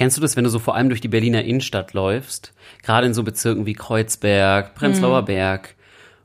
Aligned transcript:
Kennst 0.00 0.16
du 0.16 0.22
das, 0.22 0.34
wenn 0.34 0.44
du 0.44 0.50
so 0.50 0.58
vor 0.58 0.76
allem 0.76 0.88
durch 0.88 1.02
die 1.02 1.08
Berliner 1.08 1.44
Innenstadt 1.44 1.92
läufst? 1.92 2.54
Gerade 2.82 3.06
in 3.06 3.12
so 3.12 3.22
Bezirken 3.22 3.66
wie 3.66 3.74
Kreuzberg, 3.74 4.74
Prenzlauer 4.74 5.26
Berg. 5.26 5.74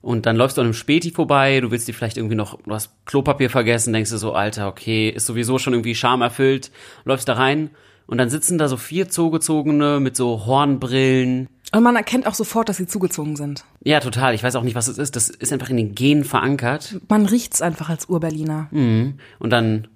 Und 0.01 0.25
dann 0.25 0.37
läufst 0.37 0.55
du 0.55 0.61
an 0.61 0.67
einem 0.67 0.73
Späti 0.73 1.11
vorbei, 1.11 1.59
du 1.59 1.71
willst 1.71 1.85
dir 1.85 1.93
vielleicht 1.93 2.15
irgendwie 2.15 2.37
noch, 2.37 2.57
du 2.61 2.73
hast 2.73 2.93
Klopapier 3.05 3.49
vergessen, 3.49 3.91
denkst 3.91 4.11
du 4.11 4.17
so, 4.17 4.31
Alter, 4.31 4.69
okay, 4.69 5.09
ist 5.09 5.25
sowieso 5.25 5.57
schon 5.57 5.73
irgendwie 5.73 5.93
Scham 5.93 6.21
erfüllt, 6.21 6.71
läufst 7.03 7.27
da 7.27 7.33
rein 7.33 7.69
und 8.07 8.17
dann 8.17 8.29
sitzen 8.29 8.57
da 8.57 8.69
so 8.69 8.77
vier 8.77 9.09
Zugezogene 9.09 9.99
mit 9.99 10.15
so 10.15 10.45
Hornbrillen. 10.45 11.49
Und 11.73 11.83
man 11.83 11.97
erkennt 11.97 12.27
auch 12.27 12.33
sofort, 12.33 12.69
dass 12.69 12.77
sie 12.77 12.87
zugezogen 12.87 13.35
sind. 13.35 13.65
Ja, 13.83 13.99
total. 13.99 14.35
Ich 14.35 14.43
weiß 14.43 14.55
auch 14.55 14.63
nicht, 14.63 14.75
was 14.75 14.87
es 14.87 14.97
ist. 14.97 15.17
Das 15.17 15.27
ist 15.27 15.51
einfach 15.51 15.69
in 15.69 15.75
den 15.75 15.95
Genen 15.95 16.23
verankert. 16.23 16.95
Man 17.09 17.25
riecht's 17.25 17.61
einfach 17.61 17.89
als 17.89 18.07
Urberliner. 18.07 18.69
Und 18.71 19.49
dann 19.49 19.89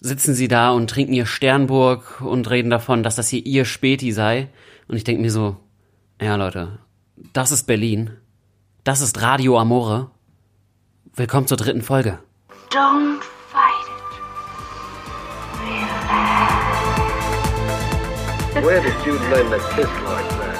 sitzen 0.00 0.34
sie 0.34 0.48
da 0.48 0.70
und 0.70 0.88
trinken 0.90 1.12
ihr 1.12 1.26
Sternburg 1.26 2.20
und 2.20 2.50
reden 2.50 2.70
davon, 2.70 3.02
dass 3.02 3.16
das 3.16 3.28
hier 3.28 3.44
ihr 3.44 3.64
Späti 3.64 4.12
sei. 4.12 4.48
Und 4.86 4.96
ich 4.96 5.04
denke 5.04 5.22
mir 5.22 5.30
so, 5.30 5.56
ja 6.20 6.36
Leute, 6.36 6.78
das 7.32 7.50
ist 7.50 7.66
Berlin. 7.66 8.10
Das 8.84 9.00
ist 9.00 9.20
Radio 9.20 9.58
Amore. 9.58 10.10
Willkommen 11.14 11.46
zur 11.46 11.56
dritten 11.56 11.82
Folge. 11.82 12.18
Don't 12.70 13.20
fight 13.50 13.86
it. 18.54 18.64
Where 18.64 18.80
did 18.80 18.94
you 19.04 19.14
learn 19.30 19.50
to 19.50 19.58
kiss 19.74 19.88
like 20.04 20.28
that? 20.28 20.56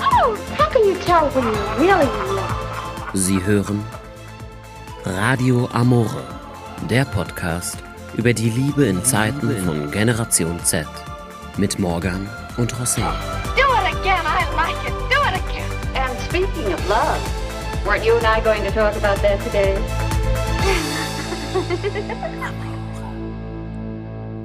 Oh, 0.00 0.36
how 0.58 0.68
can 0.70 0.84
you 0.86 0.94
tell 1.04 1.28
when 1.30 1.44
you're 1.44 1.78
really 1.78 2.06
love? 2.34 2.52
Sie 3.14 3.42
hören 3.42 3.82
Radio 5.04 5.68
Amore, 5.72 6.22
der 6.90 7.04
Podcast 7.04 7.78
über 8.16 8.32
die 8.32 8.50
Liebe 8.50 8.86
in 8.86 9.04
Zeiten 9.04 9.56
von 9.64 9.90
Generation 9.90 10.58
Z 10.64 10.86
mit 11.56 11.78
Morgan 11.78 12.28
und 12.56 12.72
José. 12.72 13.02
Do 13.56 13.62
it 13.62 13.94
again. 14.00 14.24
I 14.24 14.44
like 14.54 14.76
it. 14.86 14.94
Do 15.10 15.18
it 15.28 15.34
again. 15.44 15.70
And 15.94 16.18
speaking 16.20 16.72
of 16.72 16.88
love, 16.88 17.20
weren't 17.84 18.04
you 18.04 18.16
and 18.16 18.26
I 18.26 18.40
going 18.42 18.64
to 18.64 18.70
talk 18.70 18.96
about 18.96 19.20
that 19.22 19.38
today? 19.44 19.76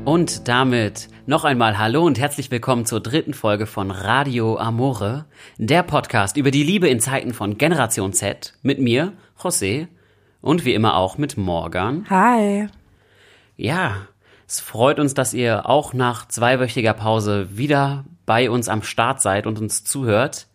Und 0.06 0.48
damit 0.48 1.10
noch 1.28 1.44
einmal 1.44 1.78
Hallo 1.78 2.04
und 2.04 2.18
herzlich 2.20 2.50
willkommen 2.50 2.88
zur 2.88 3.00
dritten 3.00 3.36
Folge 3.36 3.68
von 3.68 3.92
Radio 3.92 4.58
Amore, 4.58 5.26
der 5.60 5.84
Podcast 5.84 6.36
über 6.38 6.50
die 6.50 6.64
Liebe 6.64 6.88
in 6.88 7.00
Zeiten 7.00 7.32
von 7.32 7.60
Generation 7.60 8.12
Z 8.14 8.56
mit 8.64 8.80
mir, 8.80 9.14
José, 9.40 9.86
und 10.42 10.66
wie 10.66 10.74
immer 10.74 10.96
auch 10.96 11.20
mit 11.20 11.38
Morgan. 11.38 12.08
Hi. 12.10 12.70
Ja, 13.60 14.08
es 14.48 14.62
freut 14.62 15.02
uns, 15.02 15.14
dass 15.14 15.34
ihr 15.34 15.68
auch 15.68 15.94
nach 15.94 16.30
zweiwöchiger 16.30 16.94
Pause 16.94 17.58
wieder 17.58 18.06
bei 18.26 18.50
uns 18.50 18.70
am 18.70 18.84
Start 18.84 19.22
seid 19.22 19.46
und 19.46 19.60
uns 19.60 19.84
zuhört. 19.84 20.48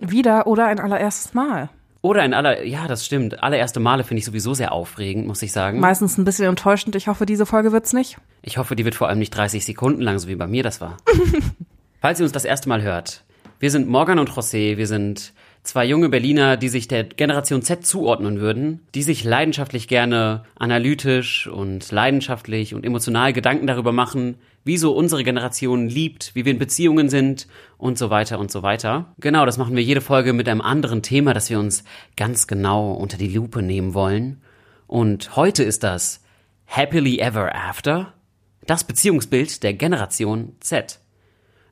Wieder 0.00 0.48
oder 0.48 0.66
ein 0.66 0.80
allererstes 0.80 1.34
Mal. 1.34 1.68
Oder 2.02 2.24
in 2.24 2.34
aller, 2.34 2.64
ja, 2.64 2.88
das 2.88 3.06
stimmt. 3.06 3.44
Allererste 3.44 3.78
Male 3.78 4.02
finde 4.02 4.18
ich 4.18 4.24
sowieso 4.24 4.54
sehr 4.54 4.72
aufregend, 4.72 5.28
muss 5.28 5.40
ich 5.42 5.52
sagen. 5.52 5.78
Meistens 5.78 6.18
ein 6.18 6.24
bisschen 6.24 6.46
enttäuschend. 6.46 6.96
Ich 6.96 7.06
hoffe, 7.06 7.26
diese 7.26 7.46
Folge 7.46 7.70
wird's 7.70 7.92
nicht. 7.92 8.18
Ich 8.42 8.58
hoffe, 8.58 8.74
die 8.74 8.84
wird 8.84 8.96
vor 8.96 9.08
allem 9.08 9.20
nicht 9.20 9.30
30 9.30 9.64
Sekunden 9.64 10.02
lang, 10.02 10.18
so 10.18 10.26
wie 10.26 10.34
bei 10.34 10.48
mir 10.48 10.64
das 10.64 10.80
war. 10.80 10.96
Falls 12.00 12.18
ihr 12.18 12.24
uns 12.24 12.32
das 12.32 12.44
erste 12.44 12.68
Mal 12.68 12.82
hört, 12.82 13.22
wir 13.60 13.70
sind 13.70 13.86
Morgan 13.88 14.18
und 14.18 14.30
José, 14.30 14.76
wir 14.78 14.88
sind 14.88 15.32
zwei 15.62 15.84
junge 15.84 16.08
Berliner, 16.08 16.56
die 16.56 16.68
sich 16.68 16.88
der 16.88 17.04
Generation 17.04 17.62
Z 17.62 17.84
zuordnen 17.84 18.40
würden, 18.40 18.80
die 18.94 19.02
sich 19.02 19.24
leidenschaftlich 19.24 19.88
gerne 19.88 20.44
analytisch 20.58 21.46
und 21.46 21.90
leidenschaftlich 21.90 22.74
und 22.74 22.84
emotional 22.84 23.32
Gedanken 23.32 23.66
darüber 23.66 23.92
machen, 23.92 24.36
wie 24.64 24.76
so 24.76 24.92
unsere 24.92 25.24
Generation 25.24 25.88
liebt, 25.88 26.34
wie 26.34 26.44
wir 26.44 26.52
in 26.52 26.58
Beziehungen 26.58 27.08
sind 27.08 27.48
und 27.76 27.98
so 27.98 28.10
weiter 28.10 28.38
und 28.38 28.50
so 28.50 28.62
weiter. 28.62 29.14
Genau, 29.18 29.46
das 29.46 29.58
machen 29.58 29.76
wir 29.76 29.82
jede 29.82 30.00
Folge 30.00 30.32
mit 30.32 30.48
einem 30.48 30.60
anderen 30.60 31.02
Thema, 31.02 31.34
das 31.34 31.50
wir 31.50 31.58
uns 31.58 31.84
ganz 32.16 32.46
genau 32.46 32.92
unter 32.92 33.16
die 33.16 33.34
Lupe 33.34 33.62
nehmen 33.62 33.94
wollen. 33.94 34.42
Und 34.86 35.36
heute 35.36 35.64
ist 35.64 35.84
das 35.84 36.22
Happily 36.66 37.18
Ever 37.18 37.54
After, 37.54 38.12
das 38.66 38.84
Beziehungsbild 38.84 39.62
der 39.62 39.72
Generation 39.72 40.52
Z. 40.60 41.00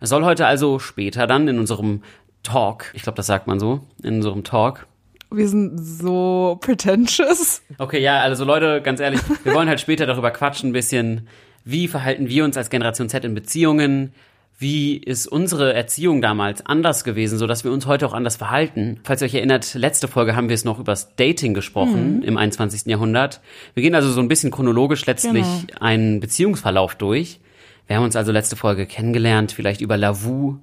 Es 0.01 0.11
soll 0.11 0.25
heute 0.25 0.47
also 0.47 0.79
später 0.79 1.27
dann 1.27 1.49
in 1.49 1.59
unserem 1.59 2.03
Talk, 2.47 2.91
ich 2.95 3.03
glaube, 3.03 3.17
das 3.17 3.27
sagt 3.27 3.47
man 3.47 3.59
so, 3.61 3.81
in 4.03 4.17
unserem 4.17 4.45
Talk. 4.45 4.87
Wir 5.31 5.49
sind 5.49 5.77
so 5.79 6.57
pretentious. 6.61 7.61
Okay, 7.79 8.01
ja, 8.01 8.21
also 8.21 8.45
Leute, 8.45 8.81
ganz 8.81 9.01
ehrlich, 9.01 9.21
wir 9.45 9.55
wollen 9.55 9.69
halt 9.69 9.81
später 9.81 10.07
darüber 10.07 10.31
quatschen, 10.31 10.71
ein 10.71 10.73
bisschen, 10.73 11.27
wie 11.65 11.89
verhalten 11.89 12.29
wir 12.29 12.45
uns 12.45 12.57
als 12.57 12.71
Generation 12.71 13.09
Z 13.09 13.25
in 13.25 13.35
Beziehungen, 13.35 14.13
wie 14.59 14.97
ist 14.97 15.27
unsere 15.27 15.75
Erziehung 15.75 16.23
damals 16.23 16.65
anders 16.65 17.03
gewesen, 17.05 17.39
so 17.39 17.47
dass 17.47 17.65
wir 17.65 17.73
uns 17.73 17.87
heute 17.87 18.07
auch 18.07 18.15
anders 18.15 18.37
verhalten. 18.37 19.01
Falls 19.05 19.21
ihr 19.21 19.27
euch 19.27 19.35
erinnert, 19.35 19.75
letzte 19.75 20.07
Folge 20.09 20.35
haben 20.37 20.49
wir 20.49 20.55
es 20.55 20.65
noch 20.65 20.79
übers 20.79 21.15
Dating 21.17 21.53
gesprochen 21.53 22.23
im 22.23 22.37
21. 22.39 22.87
Jahrhundert. 22.87 23.41
Wir 23.75 23.83
gehen 23.83 23.95
also 23.95 24.11
so 24.11 24.21
ein 24.21 24.29
bisschen 24.29 24.51
chronologisch 24.53 25.05
letztlich 25.07 25.45
Genau. 25.67 25.81
einen 25.81 26.21
Beziehungsverlauf 26.21 26.95
durch. 26.95 27.41
Wir 27.89 27.97
haben 27.97 28.05
uns 28.05 28.17
also 28.17 28.33
letzte 28.33 28.57
Folge 28.57 28.87
kennengelernt, 28.87 29.53
vielleicht 29.53 29.81
über 29.81 29.97
Lavu 29.97 30.57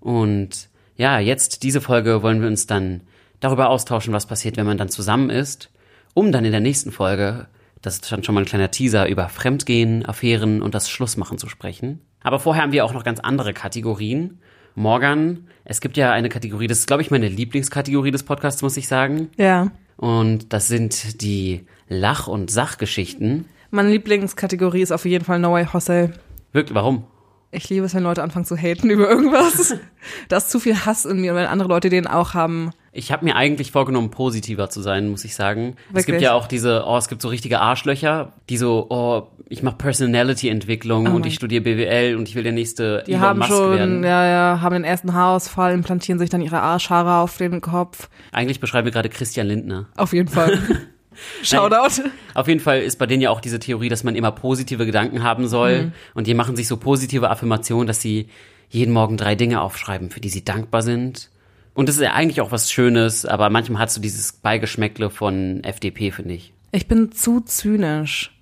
und 0.00 0.68
ja, 1.00 1.18
jetzt 1.18 1.62
diese 1.62 1.80
Folge 1.80 2.22
wollen 2.22 2.42
wir 2.42 2.48
uns 2.48 2.66
dann 2.66 3.00
darüber 3.40 3.70
austauschen, 3.70 4.12
was 4.12 4.26
passiert, 4.26 4.58
wenn 4.58 4.66
man 4.66 4.76
dann 4.76 4.90
zusammen 4.90 5.30
ist, 5.30 5.70
um 6.12 6.30
dann 6.30 6.44
in 6.44 6.50
der 6.50 6.60
nächsten 6.60 6.92
Folge, 6.92 7.46
das 7.80 7.94
ist 7.94 8.12
dann 8.12 8.22
schon 8.22 8.34
mal 8.34 8.42
ein 8.42 8.46
kleiner 8.46 8.70
Teaser, 8.70 9.08
über 9.08 9.30
Fremdgehen, 9.30 10.04
Affären 10.04 10.60
und 10.60 10.74
das 10.74 10.90
Schlussmachen 10.90 11.38
zu 11.38 11.48
sprechen. 11.48 12.00
Aber 12.22 12.38
vorher 12.38 12.62
haben 12.62 12.72
wir 12.72 12.84
auch 12.84 12.92
noch 12.92 13.02
ganz 13.02 13.18
andere 13.18 13.54
Kategorien. 13.54 14.40
Morgan, 14.74 15.46
es 15.64 15.80
gibt 15.80 15.96
ja 15.96 16.12
eine 16.12 16.28
Kategorie, 16.28 16.66
das 16.66 16.80
ist, 16.80 16.86
glaube 16.86 17.00
ich, 17.00 17.10
meine 17.10 17.28
Lieblingskategorie 17.28 18.10
des 18.10 18.22
Podcasts, 18.22 18.60
muss 18.60 18.76
ich 18.76 18.86
sagen. 18.86 19.30
Ja. 19.38 19.72
Und 19.96 20.52
das 20.52 20.68
sind 20.68 21.22
die 21.22 21.64
Lach- 21.88 22.28
und 22.28 22.50
Sachgeschichten. 22.50 23.46
Meine 23.70 23.88
Lieblingskategorie 23.88 24.82
ist 24.82 24.92
auf 24.92 25.06
jeden 25.06 25.24
Fall 25.24 25.38
No 25.38 25.52
Way 25.52 25.66
Jose. 25.72 26.12
Wirklich, 26.52 26.74
warum? 26.74 27.04
Ich 27.52 27.68
liebe 27.68 27.84
es, 27.86 27.94
wenn 27.94 28.04
Leute 28.04 28.22
anfangen 28.22 28.44
zu 28.44 28.56
haten 28.56 28.90
über 28.90 29.08
irgendwas. 29.08 29.74
da 30.28 30.36
ist 30.36 30.50
zu 30.50 30.60
viel 30.60 30.76
Hass 30.86 31.04
in 31.04 31.20
mir 31.20 31.32
und 31.32 31.38
wenn 31.38 31.46
andere 31.46 31.68
Leute 31.68 31.88
den 31.88 32.06
auch 32.06 32.34
haben. 32.34 32.70
Ich 32.92 33.10
habe 33.10 33.24
mir 33.24 33.34
eigentlich 33.36 33.72
vorgenommen, 33.72 34.10
positiver 34.10 34.70
zu 34.70 34.82
sein, 34.82 35.08
muss 35.08 35.24
ich 35.24 35.34
sagen. 35.34 35.76
Es 35.88 36.06
gibt 36.06 36.08
Wirklich? 36.08 36.22
ja 36.22 36.32
auch 36.34 36.46
diese, 36.46 36.84
oh, 36.86 36.96
es 36.96 37.08
gibt 37.08 37.22
so 37.22 37.28
richtige 37.28 37.60
Arschlöcher, 37.60 38.32
die 38.48 38.56
so, 38.56 38.86
oh, 38.88 39.28
ich 39.48 39.64
mache 39.64 39.76
Personality-Entwicklung 39.76 41.06
und 41.08 41.26
ich 41.26 41.34
studiere 41.34 41.62
BWL 41.62 42.14
und 42.16 42.28
ich 42.28 42.36
will 42.36 42.44
der 42.44 42.52
nächste 42.52 43.00
Oh 43.02 43.06
Die 43.06 43.12
Elon 43.12 43.22
haben 43.22 43.38
Musk 43.40 43.50
schon, 43.50 43.70
werden. 43.72 44.04
ja, 44.04 44.26
ja, 44.26 44.60
haben 44.60 44.74
den 44.74 44.84
ersten 44.84 45.12
Haarausfall, 45.12 45.74
implantieren 45.74 46.20
sich 46.20 46.30
dann 46.30 46.40
ihre 46.40 46.60
Arschhaare 46.60 47.16
auf 47.16 47.36
den 47.36 47.60
Kopf. 47.60 48.08
Eigentlich 48.30 48.60
beschreibe 48.60 48.88
ich 48.88 48.94
gerade 48.94 49.08
Christian 49.08 49.48
Lindner. 49.48 49.88
Auf 49.96 50.12
jeden 50.12 50.28
Fall. 50.28 50.58
Shoutout. 51.42 52.02
Auf 52.34 52.48
jeden 52.48 52.60
Fall 52.60 52.80
ist 52.80 52.96
bei 52.98 53.06
denen 53.06 53.22
ja 53.22 53.30
auch 53.30 53.40
diese 53.40 53.58
Theorie, 53.58 53.88
dass 53.88 54.04
man 54.04 54.16
immer 54.16 54.32
positive 54.32 54.86
Gedanken 54.86 55.22
haben 55.22 55.48
soll. 55.48 55.84
Mhm. 55.84 55.92
Und 56.14 56.26
die 56.26 56.34
machen 56.34 56.56
sich 56.56 56.68
so 56.68 56.76
positive 56.76 57.30
Affirmationen, 57.30 57.86
dass 57.86 58.00
sie 58.00 58.28
jeden 58.68 58.92
Morgen 58.92 59.16
drei 59.16 59.34
Dinge 59.34 59.60
aufschreiben, 59.60 60.10
für 60.10 60.20
die 60.20 60.28
sie 60.28 60.44
dankbar 60.44 60.82
sind. 60.82 61.30
Und 61.74 61.88
das 61.88 61.96
ist 61.96 62.02
ja 62.02 62.12
eigentlich 62.12 62.40
auch 62.40 62.52
was 62.52 62.70
Schönes, 62.70 63.24
aber 63.26 63.50
manchmal 63.50 63.82
hat 63.82 63.90
so 63.90 64.00
dieses 64.00 64.32
Beigeschmäckle 64.32 65.10
von 65.10 65.62
FDP, 65.64 66.10
finde 66.10 66.34
ich. 66.34 66.52
Ich 66.72 66.86
bin 66.88 67.10
zu 67.12 67.40
zynisch. 67.40 68.36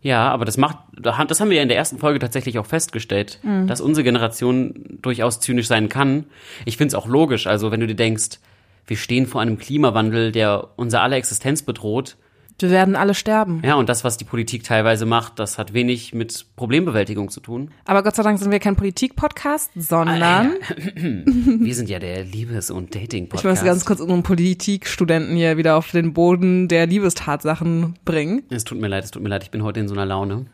Ja, 0.00 0.28
aber 0.30 0.44
das 0.44 0.56
macht, 0.58 0.78
das 0.98 1.40
haben 1.40 1.48
wir 1.48 1.56
ja 1.56 1.62
in 1.62 1.68
der 1.68 1.78
ersten 1.78 1.98
Folge 1.98 2.18
tatsächlich 2.18 2.58
auch 2.58 2.66
festgestellt, 2.66 3.38
Mhm. 3.42 3.66
dass 3.66 3.80
unsere 3.80 4.04
Generation 4.04 4.98
durchaus 5.00 5.40
zynisch 5.40 5.66
sein 5.66 5.88
kann. 5.88 6.24
Ich 6.66 6.76
finde 6.76 6.88
es 6.88 6.94
auch 6.94 7.06
logisch. 7.06 7.46
Also 7.46 7.70
wenn 7.70 7.80
du 7.80 7.86
dir 7.86 7.94
denkst, 7.94 8.38
wir 8.86 8.96
stehen 8.96 9.26
vor 9.26 9.40
einem 9.40 9.58
Klimawandel, 9.58 10.32
der 10.32 10.68
unser 10.76 11.02
aller 11.02 11.16
Existenz 11.16 11.62
bedroht. 11.62 12.16
Wir 12.60 12.70
werden 12.70 12.94
alle 12.94 13.14
sterben. 13.14 13.62
Ja, 13.64 13.74
und 13.74 13.88
das, 13.88 14.04
was 14.04 14.16
die 14.16 14.24
Politik 14.24 14.62
teilweise 14.62 15.06
macht, 15.06 15.40
das 15.40 15.58
hat 15.58 15.74
wenig 15.74 16.14
mit 16.14 16.46
Problembewältigung 16.54 17.28
zu 17.28 17.40
tun. 17.40 17.72
Aber 17.84 18.04
Gott 18.04 18.14
sei 18.14 18.22
Dank 18.22 18.38
sind 18.38 18.52
wir 18.52 18.60
kein 18.60 18.76
Politik-Podcast, 18.76 19.72
sondern 19.74 20.52
Wir 20.94 21.74
sind 21.74 21.88
ja 21.88 21.98
der 21.98 22.22
Liebes- 22.22 22.70
und 22.70 22.94
Dating-Podcast. 22.94 23.44
ich 23.44 23.50
muss 23.50 23.64
ganz 23.64 23.84
kurz 23.84 24.00
unseren 24.00 24.22
Politikstudenten 24.22 25.34
hier 25.34 25.56
wieder 25.56 25.76
auf 25.76 25.90
den 25.90 26.12
Boden 26.12 26.68
der 26.68 26.86
Liebestatsachen 26.86 27.98
bringen. 28.04 28.44
Es 28.50 28.62
tut 28.62 28.80
mir 28.80 28.88
leid, 28.88 29.02
es 29.04 29.10
tut 29.10 29.22
mir 29.22 29.30
leid, 29.30 29.42
ich 29.42 29.50
bin 29.50 29.64
heute 29.64 29.80
in 29.80 29.88
so 29.88 29.94
einer 29.94 30.06
Laune. 30.06 30.46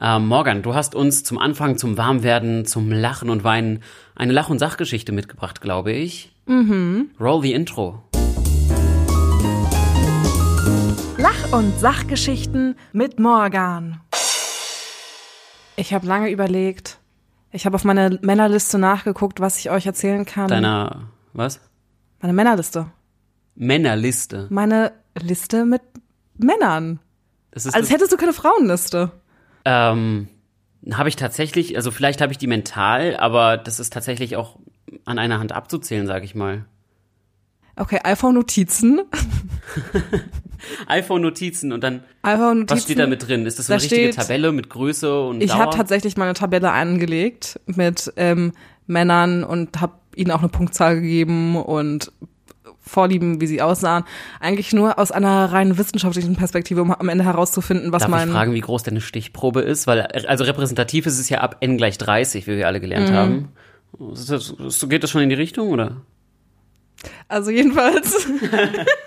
Ähm, 0.00 0.26
Morgan, 0.26 0.62
du 0.62 0.74
hast 0.74 0.94
uns 0.94 1.22
zum 1.22 1.38
Anfang, 1.38 1.78
zum 1.78 1.96
Warmwerden, 1.96 2.66
zum 2.66 2.90
Lachen 2.90 3.30
und 3.30 3.44
Weinen 3.44 3.82
eine 4.14 4.32
Lach- 4.32 4.50
und 4.50 4.58
Sachgeschichte 4.58 5.12
mitgebracht, 5.12 5.60
glaube 5.60 5.92
ich. 5.92 6.32
Mhm. 6.46 7.10
Roll 7.18 7.42
the 7.42 7.52
Intro. 7.52 8.02
Lach- 11.18 11.52
und 11.52 11.78
Sachgeschichten 11.80 12.76
mit 12.92 13.18
Morgan. 13.18 14.00
Ich 15.76 15.92
habe 15.92 16.06
lange 16.06 16.30
überlegt. 16.30 16.98
Ich 17.50 17.66
habe 17.66 17.74
auf 17.74 17.84
meine 17.84 18.18
Männerliste 18.22 18.78
nachgeguckt, 18.78 19.40
was 19.40 19.58
ich 19.58 19.70
euch 19.70 19.86
erzählen 19.86 20.24
kann. 20.24 20.48
Deiner, 20.48 21.08
was? 21.32 21.60
Meine 22.20 22.32
Männerliste. 22.32 22.86
Männerliste. 23.56 24.46
Meine 24.50 24.92
Liste 25.20 25.64
mit 25.64 25.82
Männern. 26.38 27.00
Das 27.50 27.66
ist 27.66 27.74
Als 27.74 27.90
hättest 27.90 28.12
du 28.12 28.16
keine 28.16 28.32
Frauenliste. 28.34 29.10
ähm, 29.64 30.28
Habe 30.92 31.08
ich 31.08 31.16
tatsächlich, 31.16 31.76
also 31.76 31.90
vielleicht 31.90 32.20
habe 32.20 32.30
ich 32.32 32.38
die 32.38 32.46
mental, 32.46 33.16
aber 33.16 33.56
das 33.56 33.80
ist 33.80 33.92
tatsächlich 33.92 34.36
auch 34.36 34.58
an 35.04 35.18
einer 35.18 35.38
Hand 35.38 35.52
abzuzählen, 35.52 36.06
sage 36.06 36.24
ich 36.24 36.34
mal. 36.34 36.64
Okay, 37.76 37.98
iPhone-Notizen. 38.02 39.02
iPhone-Notizen 40.86 41.72
und 41.72 41.82
dann, 41.84 42.02
iPhone-Notizen. 42.22 42.76
was 42.76 42.82
steht 42.84 42.98
da 42.98 43.06
mit 43.06 43.26
drin? 43.26 43.46
Ist 43.46 43.58
das 43.58 43.66
so 43.66 43.72
eine 43.72 43.80
Da 43.80 43.82
richtige 43.82 44.12
steht- 44.12 44.16
Tabelle 44.16 44.52
mit 44.52 44.70
Größe 44.70 45.22
und 45.28 45.42
Ich 45.42 45.54
habe 45.54 45.76
tatsächlich 45.76 46.16
mal 46.16 46.24
eine 46.24 46.34
Tabelle 46.34 46.72
angelegt 46.72 47.60
mit 47.66 48.12
ähm, 48.16 48.52
Männern 48.86 49.44
und 49.44 49.80
habe 49.80 49.94
ihnen 50.14 50.30
auch 50.30 50.40
eine 50.40 50.48
Punktzahl 50.48 50.96
gegeben 51.00 51.56
und 51.56 52.12
Vorlieben, 52.80 53.40
wie 53.40 53.48
sie 53.48 53.60
aussahen. 53.62 54.04
Eigentlich 54.38 54.72
nur 54.72 54.96
aus 55.00 55.10
einer 55.10 55.50
rein 55.52 55.76
wissenschaftlichen 55.76 56.36
Perspektive, 56.36 56.80
um 56.82 56.92
am 56.92 57.08
Ende 57.08 57.24
herauszufinden, 57.24 57.90
was 57.90 58.02
Darf 58.02 58.10
mein 58.12 58.28
ich 58.28 58.32
fragen, 58.34 58.52
wie 58.54 58.60
groß 58.60 58.84
deine 58.84 59.00
Stichprobe 59.00 59.60
ist? 59.60 59.88
Weil, 59.88 60.02
also 60.02 60.44
repräsentativ 60.44 61.04
ist 61.06 61.18
es 61.18 61.28
ja 61.28 61.40
ab 61.40 61.56
n 61.60 61.78
gleich 61.78 61.98
30, 61.98 62.46
wie 62.46 62.56
wir 62.56 62.68
alle 62.68 62.80
gelernt 62.80 63.10
Mhm. 63.10 63.14
haben. 63.14 63.48
Das, 63.98 64.46
so 64.46 64.88
geht 64.88 65.02
das 65.02 65.10
schon 65.10 65.22
in 65.22 65.28
die 65.28 65.34
Richtung, 65.34 65.70
oder? 65.70 66.02
Also 67.28 67.50
jedenfalls 67.50 68.26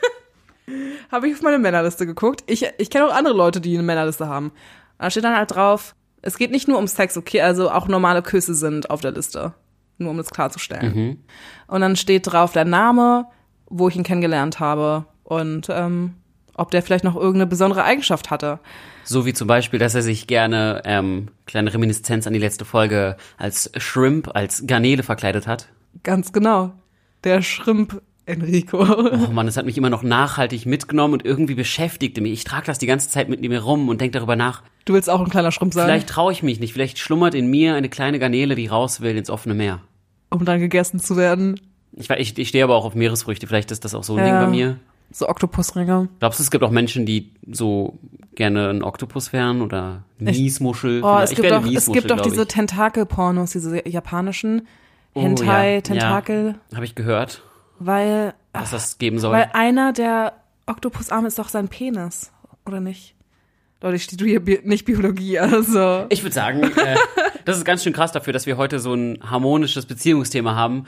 habe 1.12 1.28
ich 1.28 1.36
auf 1.36 1.42
meine 1.42 1.60
Männerliste 1.60 2.06
geguckt. 2.06 2.44
Ich, 2.48 2.66
ich 2.78 2.90
kenne 2.90 3.08
auch 3.08 3.14
andere 3.14 3.36
Leute, 3.36 3.62
die 3.62 3.74
eine 3.74 3.84
Männerliste 3.84 4.28
haben. 4.28 4.52
Da 4.98 5.10
steht 5.10 5.24
dann 5.24 5.36
halt 5.36 5.54
drauf, 5.56 5.96
es 6.22 6.38
geht 6.38 6.52
nicht 6.52 6.68
nur 6.68 6.78
um 6.78 6.88
Sex, 6.88 7.18
okay, 7.18 7.42
also 7.42 7.72
auch 7.72 7.88
normale 7.88 8.22
Küsse 8.22 8.54
sind 8.54 8.90
auf 8.90 9.02
der 9.02 9.12
Liste. 9.12 9.54
Nur 9.98 10.12
um 10.12 10.18
das 10.18 10.30
klarzustellen. 10.30 10.94
Und 11.68 11.82
dann 11.82 11.96
steht 11.96 12.32
drauf 12.32 12.54
der 12.54 12.66
Name, 12.66 13.26
wo 13.68 13.90
ich 13.90 13.96
ihn 13.96 14.04
kennengelernt 14.04 14.60
habe 14.60 15.06
und 15.24 15.68
ähm, 15.70 16.16
ob 16.56 16.72
der 16.72 16.82
vielleicht 16.82 17.04
noch 17.04 17.16
irgendeine 17.16 17.48
besondere 17.48 17.84
Eigenschaft 17.84 18.30
hatte. 18.32 18.60
So 19.10 19.26
wie 19.26 19.34
zum 19.34 19.48
Beispiel, 19.48 19.80
dass 19.80 19.96
er 19.96 20.04
sich 20.04 20.28
gerne, 20.28 20.82
ähm, 20.86 21.30
kleine 21.48 21.74
Reminiszenz 21.74 22.28
an 22.28 22.34
die 22.34 22.40
letzte 22.40 22.64
Folge, 22.64 23.18
als 23.38 23.72
Shrimp, 23.78 24.30
als 24.36 24.68
Garnele 24.68 25.02
verkleidet 25.02 25.48
hat. 25.48 25.68
Ganz 26.04 26.32
genau. 26.32 26.74
Der 27.24 27.42
Schrimp 27.42 28.02
Enrico. 28.28 28.78
Oh 28.80 29.32
Mann, 29.32 29.48
das 29.48 29.58
hat 29.58 29.66
mich 29.66 29.78
immer 29.80 29.90
noch 29.90 30.04
nachhaltig 30.04 30.68
mitgenommen 30.68 31.16
und 31.16 31.26
irgendwie 31.26 31.56
beschäftigte 31.56 32.22
mich. 32.22 32.34
Ich 32.34 32.44
trage 32.44 32.68
das 32.68 32.78
die 32.78 32.86
ganze 32.86 33.10
Zeit 33.10 33.28
mit 33.30 33.42
mir 33.42 33.60
rum 33.60 33.90
und 33.90 34.00
denke 34.00 34.20
darüber 34.20 34.36
nach. 34.36 34.62
Du 34.86 34.94
willst 34.94 35.10
auch 35.10 35.20
ein 35.20 35.30
kleiner 35.30 35.52
Schrimp 35.52 35.74
sein, 35.74 35.86
Vielleicht 35.86 36.10
traue 36.10 36.32
ich 36.32 36.44
mich 36.44 36.60
nicht. 36.60 36.74
Vielleicht 36.74 37.00
schlummert 37.00 37.34
in 37.34 37.48
mir 37.50 37.74
eine 37.74 37.90
kleine 37.90 38.20
Garnele, 38.20 38.54
die 38.54 38.68
raus 38.68 39.02
will 39.02 39.18
ins 39.18 39.32
offene 39.32 39.56
Meer. 39.56 39.80
um 40.30 40.46
dann 40.46 40.60
gegessen 40.60 41.00
zu 41.00 41.18
werden. 41.18 41.60
Ich, 41.94 42.08
ich, 42.12 42.38
ich 42.38 42.50
stehe 42.50 42.64
aber 42.64 42.76
auch 42.76 42.86
auf 42.86 42.94
Meeresfrüchte. 42.94 43.48
Vielleicht 43.48 43.72
ist 43.72 43.84
das 43.84 43.96
auch 43.96 44.04
so 44.04 44.16
ein 44.16 44.20
Ja. 44.20 44.26
Ding 44.40 44.46
bei 44.52 44.56
mir. 44.56 44.78
So 45.12 45.28
Oktopusringe. 45.28 46.10
Glaubst 46.20 46.40
du, 46.40 46.44
es 46.44 46.52
gibt 46.52 46.64
auch 46.64 46.72
Menschen, 46.72 47.06
die 47.06 47.32
so 47.52 47.98
gerne 48.36 48.70
ein 48.70 48.84
Oktopus 48.84 49.34
wären 49.34 49.62
oder 49.62 50.04
Miesmuschel? 50.20 51.04
Oh, 51.04 51.18
es 51.20 51.32
ich 51.32 51.38
gibt 51.38 51.52
eine 51.52 51.76
es 51.76 51.92
gibt 51.92 52.08
glaub 52.08 52.22
diese. 52.22 52.46
Tentakel-Pornos, 52.48 53.52
diese 53.52 53.88
japanischen 53.88 54.68
Oh, 55.16 55.22
Hentai, 55.24 55.76
ja, 55.76 55.82
Tentakel, 55.82 56.56
Ja, 56.70 56.76
Habe 56.76 56.86
ich 56.86 56.94
gehört, 56.94 57.42
weil, 57.80 58.36
dass 58.54 58.70
das 58.70 59.00
geben 59.00 59.18
soll. 59.18 59.32
weil 59.34 59.50
einer 59.54 59.92
der 59.92 60.34
Oktopusarme 60.68 61.28
ist 61.28 61.40
doch 61.40 61.50
sein 61.50 61.68
Penis, 61.68 62.32
oder 62.68 62.80
nicht? 62.80 63.16
Leute, 63.82 63.96
ich 63.96 64.04
studiere 64.04 64.40
Bi 64.40 64.60
nicht 64.64 64.86
Biologie, 64.86 65.40
also. 65.40 66.06
Ich 66.10 66.22
würde 66.22 66.36
sagen, 66.36 66.62
äh, 66.64 66.96
das 67.46 67.58
ist 67.58 67.66
ganz 67.66 67.84
schön 67.84 67.94
krass 67.94 68.12
dafür, 68.12 68.34
dass 68.34 68.46
wir 68.46 68.58
heute 68.58 68.80
so 68.80 68.94
ein 68.94 69.18
harmonisches 69.28 69.88
Beziehungsthema 69.88 70.54
haben. 70.54 70.86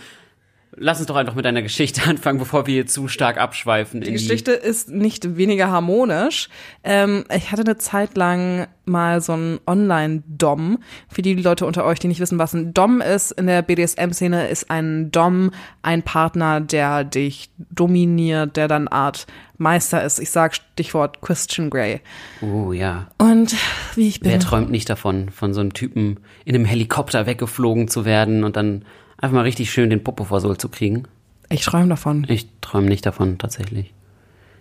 Lass 0.77 0.99
uns 0.99 1.07
doch 1.07 1.17
einfach 1.17 1.35
mit 1.35 1.43
deiner 1.43 1.61
Geschichte 1.61 2.01
anfangen, 2.07 2.39
bevor 2.39 2.65
wir 2.65 2.85
zu 2.85 3.07
stark 3.07 3.37
abschweifen. 3.37 4.01
Die 4.01 4.11
Geschichte 4.11 4.51
ist 4.51 4.89
nicht 4.89 5.35
weniger 5.35 5.69
harmonisch. 5.69 6.49
Ähm, 6.83 7.25
ich 7.35 7.51
hatte 7.51 7.63
eine 7.63 7.77
Zeit 7.77 8.15
lang 8.15 8.67
mal 8.85 9.21
so 9.21 9.33
ein 9.33 9.59
Online-Dom. 9.67 10.79
Für 11.09 11.21
die 11.21 11.35
Leute 11.35 11.65
unter 11.65 11.85
euch, 11.85 11.99
die 11.99 12.07
nicht 12.07 12.19
wissen, 12.19 12.39
was 12.39 12.53
ein 12.53 12.73
Dom 12.73 13.01
ist, 13.01 13.31
in 13.31 13.47
der 13.47 13.61
BDSM-Szene 13.61 14.47
ist 14.47 14.71
ein 14.71 15.11
Dom 15.11 15.51
ein 15.81 16.03
Partner, 16.03 16.61
der 16.61 17.03
dich 17.03 17.49
dominiert, 17.57 18.55
der 18.55 18.67
dann 18.67 18.87
Art 18.87 19.27
Meister 19.57 20.03
ist. 20.03 20.19
Ich 20.19 20.31
sag 20.31 20.55
Stichwort 20.55 21.21
Christian 21.21 21.69
Grey. 21.69 22.01
Oh 22.41 22.71
ja. 22.71 23.07
Und 23.17 23.55
wie 23.95 24.07
ich 24.07 24.21
bin. 24.21 24.31
Wer 24.31 24.39
träumt 24.39 24.71
nicht 24.71 24.89
davon, 24.89 25.29
von 25.29 25.53
so 25.53 25.59
einem 25.59 25.73
Typen 25.73 26.19
in 26.45 26.55
einem 26.55 26.65
Helikopter 26.65 27.25
weggeflogen 27.25 27.87
zu 27.87 28.05
werden 28.05 28.43
und 28.43 28.55
dann 28.55 28.85
einfach 29.21 29.35
mal 29.35 29.43
richtig 29.43 29.71
schön 29.71 29.89
den 29.89 30.03
Popo 30.03 30.25
vor 30.25 30.41
Sohl 30.41 30.57
zu 30.57 30.69
kriegen? 30.69 31.03
Ich 31.49 31.63
träume 31.63 31.89
davon. 31.89 32.25
Ich 32.29 32.47
träume 32.61 32.87
nicht 32.87 33.05
davon, 33.05 33.37
tatsächlich. 33.37 33.93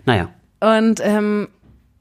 Naja. 0.06 0.28
Und 0.60 1.00
ähm, 1.02 1.48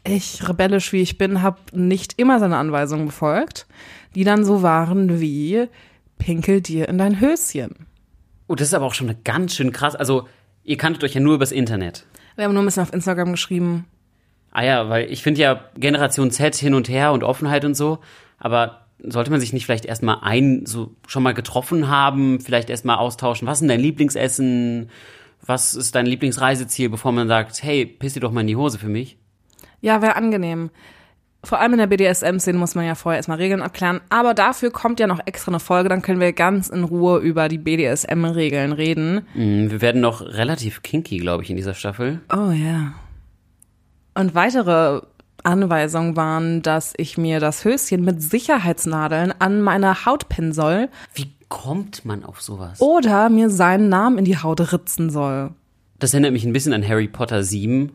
ich, 0.03 0.47
rebellisch 0.47 0.91
wie 0.93 1.01
ich 1.01 1.17
bin, 1.17 1.41
habe 1.41 1.57
nicht 1.71 2.19
immer 2.19 2.39
seine 2.39 2.57
Anweisungen 2.57 3.07
befolgt, 3.07 3.67
die 4.15 4.23
dann 4.23 4.43
so 4.43 4.61
waren 4.61 5.19
wie 5.19 5.67
pinkel 6.17 6.61
dir 6.61 6.89
in 6.89 6.97
dein 6.97 7.19
Höschen. 7.19 7.87
Oh, 8.47 8.55
das 8.55 8.69
ist 8.69 8.73
aber 8.73 8.85
auch 8.85 8.93
schon 8.93 9.09
eine 9.09 9.17
ganz 9.23 9.55
schön 9.55 9.71
krass. 9.71 9.95
Also, 9.95 10.27
ihr 10.63 10.77
kanntet 10.77 11.03
euch 11.03 11.13
ja 11.13 11.21
nur 11.21 11.35
übers 11.35 11.51
Internet. 11.51 12.05
Wir 12.35 12.45
haben 12.45 12.53
nur 12.53 12.63
ein 12.63 12.65
bisschen 12.65 12.83
auf 12.83 12.93
Instagram 12.93 13.31
geschrieben. 13.31 13.85
Ah 14.51 14.63
ja, 14.63 14.89
weil 14.89 15.11
ich 15.11 15.21
finde 15.21 15.41
ja 15.41 15.65
Generation 15.77 16.31
Z 16.31 16.55
hin 16.55 16.73
und 16.73 16.89
her 16.89 17.11
und 17.11 17.23
Offenheit 17.23 17.63
und 17.65 17.75
so, 17.75 17.99
aber 18.39 18.87
sollte 19.03 19.31
man 19.31 19.39
sich 19.39 19.53
nicht 19.53 19.65
vielleicht 19.65 19.85
erstmal 19.85 20.19
ein, 20.21 20.65
so 20.65 20.95
schon 21.07 21.23
mal 21.23 21.33
getroffen 21.33 21.87
haben, 21.87 22.39
vielleicht 22.41 22.69
erstmal 22.69 22.97
austauschen, 22.97 23.47
was 23.47 23.57
ist 23.57 23.61
denn 23.61 23.69
dein 23.69 23.79
Lieblingsessen, 23.79 24.89
was 25.45 25.73
ist 25.75 25.95
dein 25.95 26.05
Lieblingsreiseziel, 26.05 26.89
bevor 26.89 27.11
man 27.11 27.27
sagt, 27.27 27.63
hey, 27.63 27.85
piss 27.85 28.13
dir 28.13 28.19
doch 28.19 28.31
mal 28.31 28.41
in 28.41 28.47
die 28.47 28.55
Hose 28.55 28.77
für 28.77 28.89
mich. 28.89 29.17
Ja, 29.81 30.01
wäre 30.01 30.15
angenehm. 30.15 30.69
Vor 31.41 31.61
allem 31.61 31.71
in 31.71 31.79
der 31.79 31.87
BDSM-Szene 31.87 32.57
muss 32.57 32.75
man 32.75 32.85
ja 32.85 32.95
vorher 32.95 33.17
erstmal 33.17 33.37
Regeln 33.37 33.61
abklären. 33.61 34.01
Aber 34.09 34.33
dafür 34.33 34.71
kommt 34.71 34.99
ja 34.99 35.07
noch 35.07 35.21
extra 35.25 35.51
eine 35.51 35.61
Folge, 35.61 35.87
dann 35.87 36.01
können 36.01 36.19
wir 36.19 36.33
ganz 36.33 36.67
in 36.67 36.83
Ruhe 36.83 37.19
über 37.19 37.47
die 37.47 37.57
BDSM-Regeln 37.57 38.73
reden. 38.73 39.21
Mm, 39.35 39.69
Wir 39.71 39.81
werden 39.81 40.01
noch 40.01 40.19
relativ 40.21 40.83
kinky, 40.83 41.17
glaube 41.17 41.43
ich, 41.43 41.49
in 41.49 41.55
dieser 41.55 41.75
Staffel. 41.75 42.19
Oh 42.33 42.51
ja. 42.51 42.93
Und 44.15 44.35
weitere 44.35 45.01
Anweisungen 45.49 46.15
waren, 46.15 46.61
dass 46.61 46.93
ich 46.97 47.17
mir 47.17 47.39
das 47.39 47.65
Höschen 47.65 48.03
mit 48.05 48.21
Sicherheitsnadeln 48.21 49.33
an 49.39 49.61
meine 49.61 50.05
Haut 50.05 50.29
pinnen 50.29 50.53
soll 50.53 50.89
Wie 51.13 51.31
kommt 51.49 52.05
man 52.05 52.23
auf 52.23 52.41
sowas? 52.41 52.79
oder 52.79 53.29
mir 53.29 53.49
seinen 53.49 53.89
Namen 53.89 54.19
in 54.19 54.25
die 54.25 54.37
Haut 54.37 54.71
ritzen 54.71 55.09
soll. 55.09 55.51
Das 55.97 56.13
erinnert 56.13 56.31
mich 56.33 56.45
ein 56.45 56.53
bisschen 56.53 56.73
an 56.73 56.87
Harry 56.87 57.07
Potter 57.07 57.43
7. 57.43 57.91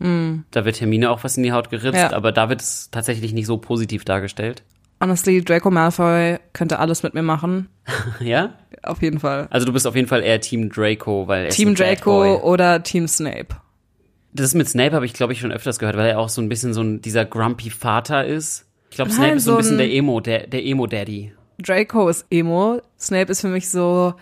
Da 0.00 0.64
wird 0.64 0.80
Hermine 0.80 1.10
auch 1.10 1.24
was 1.24 1.36
in 1.36 1.42
die 1.42 1.50
Haut 1.52 1.70
geritzt, 1.70 1.96
Ja. 1.98 2.12
aber 2.12 2.30
da 2.30 2.48
wird 2.48 2.60
es 2.60 2.88
tatsächlich 2.90 3.32
nicht 3.32 3.46
so 3.46 3.58
positiv 3.58 4.04
dargestellt. 4.04 4.62
Honestly, 5.00 5.42
Draco 5.44 5.70
Malfoy 5.70 6.38
könnte 6.52 6.78
alles 6.78 7.02
mit 7.02 7.14
mir 7.14 7.22
machen. 7.22 7.68
Ja? 8.20 8.54
Auf 8.82 9.02
jeden 9.02 9.18
Fall. 9.18 9.48
Also 9.50 9.66
du 9.66 9.72
bist 9.72 9.86
auf 9.88 9.96
jeden 9.96 10.06
Fall 10.08 10.22
eher 10.22 10.40
Team 10.40 10.70
Draco, 10.70 11.26
weil 11.26 11.46
er 11.46 11.50
Team 11.50 11.74
Draco 11.74 12.36
oder 12.42 12.82
Team 12.82 13.08
Snape. 13.08 13.48
Das 14.32 14.54
mit 14.54 14.68
Snape 14.68 14.94
habe 14.94 15.06
ich, 15.06 15.14
glaube 15.14 15.32
ich, 15.32 15.40
schon 15.40 15.52
öfters 15.52 15.78
gehört, 15.78 15.96
weil 15.96 16.10
er 16.10 16.18
auch 16.18 16.28
so 16.28 16.42
ein 16.42 16.48
bisschen 16.48 16.74
so 16.74 16.82
ein, 16.82 17.00
dieser 17.00 17.24
grumpy 17.24 17.70
Vater 17.70 18.24
ist. 18.26 18.66
Ich 18.90 18.96
glaube, 18.96 19.10
Nein, 19.10 19.18
Snape 19.18 19.34
ist 19.36 19.44
so 19.44 19.52
ein 19.52 19.56
bisschen 19.58 19.78
der 19.78 19.90
Emo, 19.92 20.20
der, 20.20 20.46
der 20.46 20.64
Emo-Daddy. 20.64 21.32
Draco 21.60 22.08
ist 22.08 22.26
Emo. 22.30 22.80
Snape 22.98 23.32
ist 23.32 23.40
für 23.40 23.48
mich 23.48 23.68
so 23.68 24.14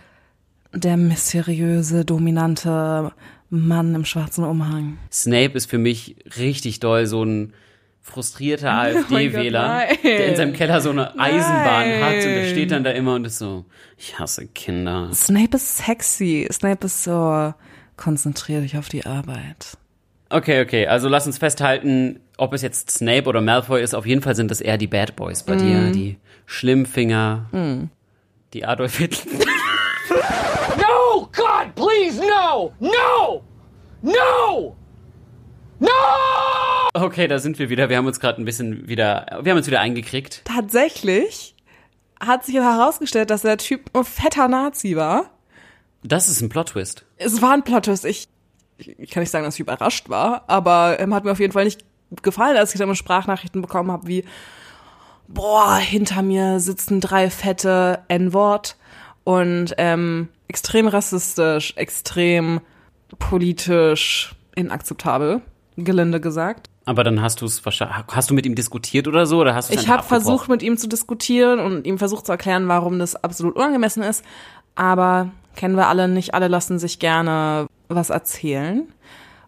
der 0.73 0.97
mysteriöse, 0.97 2.05
dominante 2.05 3.13
Mann 3.51 3.95
im 3.95 4.05
schwarzen 4.05 4.45
Umhang. 4.45 4.99
Snape 5.13 5.53
ist 5.55 5.71
für 5.71 5.79
mich 5.79 6.17
richtig 6.39 6.81
doll 6.81 7.07
so 7.07 7.25
ein 7.25 7.53
frustrierter 8.01 8.69
Oh 8.71 8.99
AfD-Wähler, 8.99 9.69
nein. 9.69 9.97
der 10.03 10.29
in 10.29 10.37
seinem 10.37 10.53
Keller 10.53 10.81
so 10.81 10.91
eine 10.91 11.19
Eisenbahn 11.19 12.01
hat 12.03 12.15
und 12.15 12.23
der 12.23 12.43
Nein. 12.43 12.51
steht 12.51 12.71
dann 12.71 12.85
da 12.85 12.91
immer 12.93 13.15
und 13.17 13.27
ist 13.27 13.39
so, 13.39 13.65
ich 13.97 14.19
hasse 14.19 14.47
Kinder. 14.47 15.11
Snape 15.13 15.57
ist 15.57 15.79
sexy. 15.79 16.49
Snape 16.53 16.87
ist 16.87 17.05
so, 17.05 17.53
konzentrier 17.97 18.61
dich 18.61 18.77
auf 18.79 18.89
die 18.89 19.05
Arbeit. 19.07 19.77
Okay, 20.29 20.61
okay, 20.63 20.87
also 20.89 21.09
lass 21.09 21.27
uns 21.27 21.39
festhalten, 21.39 22.21
ob 22.37 22.53
es 22.53 22.63
jetzt 22.63 22.91
Snape 22.91 23.29
oder 23.29 23.41
Malfoy 23.41 23.81
ist, 23.83 23.95
auf 23.95 24.07
jeden 24.07 24.23
Fall 24.23 24.35
sind 24.35 24.51
das 24.51 24.61
eher 24.61 24.77
die 24.77 24.89
Bad 24.89 25.15
Boys 25.17 25.43
bei 25.45 25.55
Mhm. 25.55 25.59
dir, 25.59 25.91
die 25.93 26.19
Schlimmfinger, 26.47 27.47
die 28.53 28.65
Adolf 28.65 28.97
Hitler. 28.99 29.33
No! 30.79 31.29
God, 31.35 31.75
please, 31.75 32.21
no! 32.21 32.73
No! 32.81 33.43
No! 34.03 34.77
No! 35.79 35.89
Okay, 36.95 37.27
da 37.29 37.39
sind 37.39 37.59
wir 37.59 37.69
wieder. 37.69 37.89
Wir 37.89 37.97
haben 37.99 38.07
uns 38.07 38.21
gerade 38.21 38.41
ein 38.41 38.45
bisschen 38.45 38.89
wieder, 38.89 39.41
wir 39.43 39.51
haben 39.51 39.59
uns 39.59 39.67
wieder 39.67 39.81
eingekriegt. 39.81 40.43
Tatsächlich 40.45 41.55
hat 42.21 42.45
sich 42.45 42.55
herausgestellt, 42.57 43.31
dass 43.31 43.43
der 43.43 43.59
Typ 43.59 43.91
ein 43.95 44.05
fetter 44.05 44.49
Nazi 44.49 44.97
war. 44.97 45.31
Das 46.03 46.29
ist 46.29 46.41
ein 46.41 46.49
Plot-Twist. 46.49 47.05
Es 47.17 47.43
war 47.43 47.53
ein 47.53 47.63
Plot-Twist. 47.65 48.05
Ich, 48.05 48.29
ich 48.79 49.11
kann 49.11 49.23
nicht 49.23 49.31
sagen, 49.31 49.45
dass 49.45 49.55
ich 49.55 49.61
überrascht 49.61 50.09
war, 50.09 50.45
aber 50.47 51.01
ähm, 51.01 51.15
hat 51.15 51.25
mir 51.25 51.33
auf 51.33 51.41
jeden 51.41 51.53
Fall 51.53 51.65
nicht 51.65 51.85
gefallen, 52.23 52.57
als 52.57 52.75
ich 52.75 52.79
dann 52.79 52.95
Sprachnachrichten 52.95 53.63
bekommen 53.63 53.91
habe, 53.91 54.07
wie 54.07 54.25
boah, 55.29 55.77
hinter 55.77 56.23
mir 56.23 56.61
sitzen 56.61 57.01
drei 57.01 57.31
fette 57.31 58.01
N-Wort 58.09 58.77
und 59.25 59.75
ähm, 59.79 60.29
extrem 60.49 60.89
rassistisch, 60.89 61.75
extrem 61.77 62.61
politisch 63.19 64.35
inakzeptabel, 64.55 65.41
gelinde 65.77 66.21
gesagt. 66.21 66.71
Aber 66.85 67.03
dann 67.03 67.21
hast 67.21 67.41
du 67.41 67.47
es 67.47 67.65
wahrscheinlich, 67.65 67.97
hast 68.13 68.31
du 68.31 68.35
mit 68.35 68.47
ihm 68.47 68.55
diskutiert 68.55 69.09
oder 69.09 69.27
so? 69.27 69.39
Oder 69.39 69.57
hast 69.57 69.71
du 69.71 69.75
Ich 69.75 69.89
habe 69.89 70.05
versucht, 70.05 70.49
mit 70.49 70.63
ihm 70.63 70.77
zu 70.77 70.89
diskutieren 70.89 71.59
und 71.59 71.85
ihm 71.85 71.99
versucht 71.99 72.27
zu 72.27 72.33
erklären, 72.33 72.69
warum 72.69 73.01
das 73.01 73.17
absolut 73.17 73.57
unangemessen 73.57 74.05
ist. 74.05 74.25
Aber 74.77 75.31
kennen 75.57 75.77
wir 75.77 75.89
alle, 75.89 76.07
nicht 76.07 76.35
alle 76.35 76.47
lassen 76.47 76.79
sich 76.79 77.01
gerne 77.01 77.67
was 77.89 78.11
erzählen. 78.11 78.85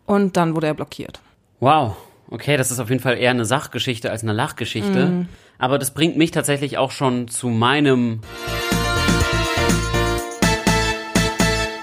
Und 0.06 0.36
dann 0.36 0.54
wurde 0.54 0.68
er 0.68 0.74
blockiert. 0.74 1.20
Wow. 1.60 1.96
Okay, 2.30 2.56
das 2.56 2.70
ist 2.70 2.78
auf 2.78 2.90
jeden 2.90 3.02
Fall 3.02 3.16
eher 3.16 3.30
eine 3.30 3.44
Sachgeschichte 3.44 4.10
als 4.10 4.22
eine 4.22 4.32
Lachgeschichte. 4.32 5.06
Mhm. 5.06 5.28
Aber 5.58 5.78
das 5.78 5.92
bringt 5.92 6.16
mich 6.16 6.30
tatsächlich 6.30 6.78
auch 6.78 6.90
schon 6.90 7.28
zu 7.28 7.48
meinem 7.48 8.20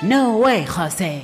No 0.01 0.41
way, 0.43 0.65
José. 0.65 1.21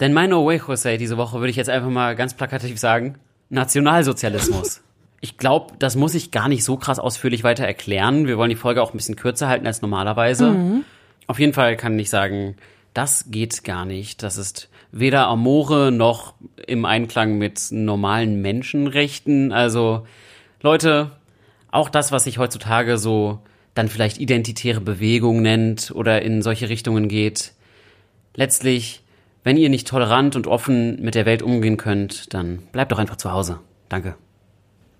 Denn 0.00 0.12
mein 0.12 0.30
No 0.30 0.46
Way 0.46 0.60
Jose 0.66 0.98
diese 0.98 1.16
Woche 1.16 1.38
würde 1.38 1.50
ich 1.50 1.56
jetzt 1.56 1.70
einfach 1.70 1.90
mal 1.90 2.16
ganz 2.16 2.34
plakativ 2.34 2.78
sagen, 2.78 3.16
Nationalsozialismus. 3.50 4.82
Ich 5.22 5.38
glaube, 5.38 5.72
das 5.78 5.96
muss 5.96 6.14
ich 6.14 6.30
gar 6.30 6.46
nicht 6.46 6.62
so 6.62 6.76
krass 6.76 6.98
ausführlich 6.98 7.42
weiter 7.42 7.64
erklären. 7.64 8.26
Wir 8.26 8.36
wollen 8.36 8.50
die 8.50 8.54
Folge 8.54 8.82
auch 8.82 8.92
ein 8.92 8.98
bisschen 8.98 9.16
kürzer 9.16 9.48
halten 9.48 9.66
als 9.66 9.80
normalerweise. 9.80 10.82
Auf 11.26 11.40
jeden 11.40 11.54
Fall 11.54 11.76
kann 11.76 11.98
ich 11.98 12.10
sagen, 12.10 12.56
das 12.96 13.26
geht 13.30 13.62
gar 13.62 13.84
nicht. 13.84 14.22
Das 14.22 14.38
ist 14.38 14.70
weder 14.90 15.28
Amore 15.28 15.92
noch 15.92 16.34
im 16.66 16.84
Einklang 16.84 17.36
mit 17.36 17.68
normalen 17.70 18.40
Menschenrechten. 18.40 19.52
Also, 19.52 20.06
Leute, 20.62 21.10
auch 21.70 21.90
das, 21.90 22.10
was 22.10 22.24
sich 22.24 22.38
heutzutage 22.38 22.96
so 22.96 23.40
dann 23.74 23.88
vielleicht 23.88 24.18
identitäre 24.18 24.80
Bewegung 24.80 25.42
nennt 25.42 25.92
oder 25.94 26.22
in 26.22 26.40
solche 26.40 26.70
Richtungen 26.70 27.08
geht, 27.08 27.52
letztlich, 28.34 29.02
wenn 29.44 29.58
ihr 29.58 29.68
nicht 29.68 29.86
tolerant 29.86 30.34
und 30.34 30.46
offen 30.46 31.02
mit 31.02 31.14
der 31.14 31.26
Welt 31.26 31.42
umgehen 31.42 31.76
könnt, 31.76 32.32
dann 32.32 32.62
bleibt 32.72 32.92
doch 32.92 32.98
einfach 32.98 33.16
zu 33.16 33.30
Hause. 33.30 33.60
Danke. 33.90 34.14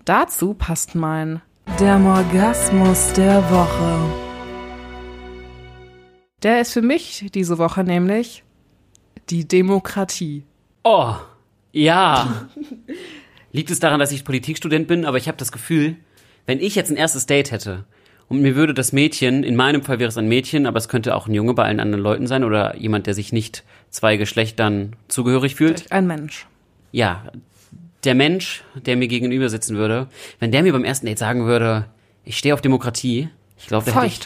Dazu 0.05 0.53
passt 0.53 0.93
mein 0.93 1.41
Der 1.79 1.97
Morgasmus 1.97 3.11
der 3.13 3.37
Woche. 3.49 4.26
Der 6.43 6.61
ist 6.61 6.73
für 6.73 6.83
mich 6.83 7.25
diese 7.33 7.57
Woche 7.57 7.83
nämlich 7.83 8.43
die 9.29 9.47
Demokratie. 9.47 10.43
Oh, 10.83 11.15
ja. 11.71 12.47
Liegt 13.51 13.71
es 13.71 13.79
daran, 13.79 13.99
dass 13.99 14.11
ich 14.11 14.23
Politikstudent 14.23 14.87
bin, 14.87 15.05
aber 15.05 15.17
ich 15.17 15.27
habe 15.27 15.37
das 15.37 15.51
Gefühl, 15.51 15.95
wenn 16.45 16.59
ich 16.59 16.75
jetzt 16.75 16.91
ein 16.91 16.97
erstes 16.97 17.25
Date 17.25 17.51
hätte 17.51 17.85
und 18.29 18.41
mir 18.41 18.55
würde 18.55 18.75
das 18.75 18.93
Mädchen, 18.93 19.43
in 19.43 19.55
meinem 19.55 19.81
Fall 19.81 19.97
wäre 19.97 20.09
es 20.09 20.17
ein 20.17 20.27
Mädchen, 20.27 20.67
aber 20.67 20.77
es 20.77 20.89
könnte 20.89 21.15
auch 21.15 21.27
ein 21.27 21.33
Junge 21.33 21.55
bei 21.55 21.63
allen 21.63 21.79
anderen 21.79 22.03
Leuten 22.03 22.27
sein 22.27 22.43
oder 22.43 22.75
jemand, 22.77 23.07
der 23.07 23.15
sich 23.15 23.33
nicht 23.33 23.63
zwei 23.89 24.17
Geschlechtern 24.17 24.95
zugehörig 25.07 25.55
fühlt. 25.55 25.91
Ein 25.91 26.05
Mensch. 26.05 26.45
Ja, 26.91 27.31
der 28.03 28.15
Mensch, 28.15 28.63
der 28.75 28.95
mir 28.95 29.07
gegenüber 29.07 29.49
sitzen 29.49 29.75
würde, 29.75 30.07
wenn 30.39 30.51
der 30.51 30.61
mir 30.61 30.71
beim 30.71 30.83
ersten 30.85 31.07
Date 31.07 31.17
sagen 31.19 31.45
würde, 31.45 31.85
ich 32.23 32.37
stehe 32.37 32.53
auf 32.53 32.61
Demokratie, 32.61 33.29
ich 33.57 33.67
glaube, 33.67 33.89
da 33.89 33.95
hätte 33.95 34.05
ich 34.07 34.19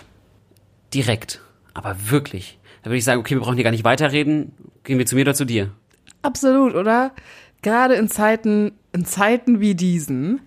direkt, 0.94 1.42
aber 1.74 1.96
wirklich, 2.10 2.60
da 2.84 2.90
würde 2.90 2.98
ich 2.98 3.04
sagen, 3.04 3.20
okay, 3.20 3.36
wir 3.36 3.42
brauchen 3.42 3.56
hier 3.56 3.64
gar 3.64 3.72
nicht 3.72 3.84
weiterreden, 3.84 4.54
gehen 4.84 4.98
wir 4.98 5.06
zu 5.06 5.16
mir 5.16 5.22
oder 5.22 5.34
zu 5.34 5.46
dir. 5.46 5.70
Absolut, 6.22 6.76
oder? 6.76 7.12
Gerade 7.62 7.96
in 7.96 8.10
Zeiten, 8.10 8.72
in 8.94 9.06
Zeiten 9.06 9.60
wie 9.60 9.76
diesen. 9.76 10.42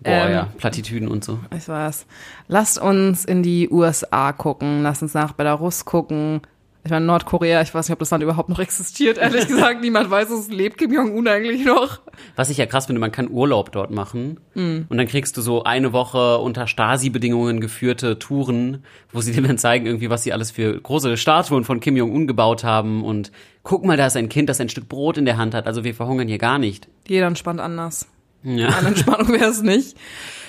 Boah, 0.00 0.26
Ähm, 0.26 0.32
ja, 0.32 0.48
Plattitüden 0.58 1.08
und 1.08 1.24
so. 1.24 1.38
Ich 1.56 1.68
weiß. 1.68 2.06
Lasst 2.48 2.78
uns 2.80 3.24
in 3.24 3.42
die 3.42 3.68
USA 3.70 4.32
gucken, 4.32 4.82
lasst 4.82 5.02
uns 5.02 5.14
nach 5.14 5.32
Belarus 5.32 5.84
gucken. 5.84 6.40
Ich 6.86 6.90
meine, 6.92 7.04
Nordkorea, 7.04 7.60
ich 7.62 7.74
weiß 7.74 7.88
nicht, 7.88 7.92
ob 7.94 7.98
das 7.98 8.10
Land 8.12 8.22
überhaupt 8.22 8.48
noch 8.48 8.60
existiert, 8.60 9.18
ehrlich 9.18 9.46
gesagt. 9.48 9.80
Niemand 9.80 10.08
weiß, 10.10 10.30
es 10.30 10.48
lebt 10.48 10.78
Kim 10.78 10.92
Jong-un 10.92 11.26
eigentlich 11.26 11.64
noch. 11.64 12.00
Was 12.36 12.48
ich 12.48 12.58
ja 12.58 12.66
krass 12.66 12.86
finde, 12.86 13.00
man 13.00 13.10
kann 13.12 13.28
Urlaub 13.28 13.72
dort 13.72 13.90
machen 13.90 14.38
Mhm. 14.54 14.86
und 14.88 14.96
dann 14.96 15.06
kriegst 15.08 15.36
du 15.36 15.42
so 15.42 15.64
eine 15.64 15.92
Woche 15.92 16.38
unter 16.38 16.66
Stasi-Bedingungen 16.66 17.60
geführte 17.60 18.18
Touren, 18.18 18.84
wo 19.12 19.20
sie 19.20 19.32
dir 19.32 19.42
dann 19.42 19.58
zeigen 19.58 19.84
irgendwie, 19.84 20.08
was 20.10 20.22
sie 20.22 20.32
alles 20.32 20.50
für 20.52 20.80
große 20.80 21.16
Statuen 21.16 21.64
von 21.64 21.80
Kim 21.80 21.96
Jong-un 21.96 22.26
gebaut 22.26 22.62
haben 22.64 23.04
und 23.04 23.32
guck 23.64 23.84
mal, 23.84 23.96
da 23.96 24.06
ist 24.06 24.16
ein 24.16 24.28
Kind, 24.28 24.48
das 24.48 24.60
ein 24.60 24.68
Stück 24.68 24.88
Brot 24.88 25.18
in 25.18 25.24
der 25.24 25.36
Hand 25.38 25.54
hat, 25.54 25.66
also 25.66 25.82
wir 25.84 25.94
verhungern 25.94 26.28
hier 26.28 26.38
gar 26.38 26.58
nicht. 26.60 26.88
Jeder 27.08 27.26
entspannt 27.26 27.60
anders. 27.60 28.06
Ja. 28.44 28.68
Eine 28.68 28.88
Entspannung 28.88 29.28
wäre 29.32 29.50
es 29.50 29.60
nicht. 29.62 29.96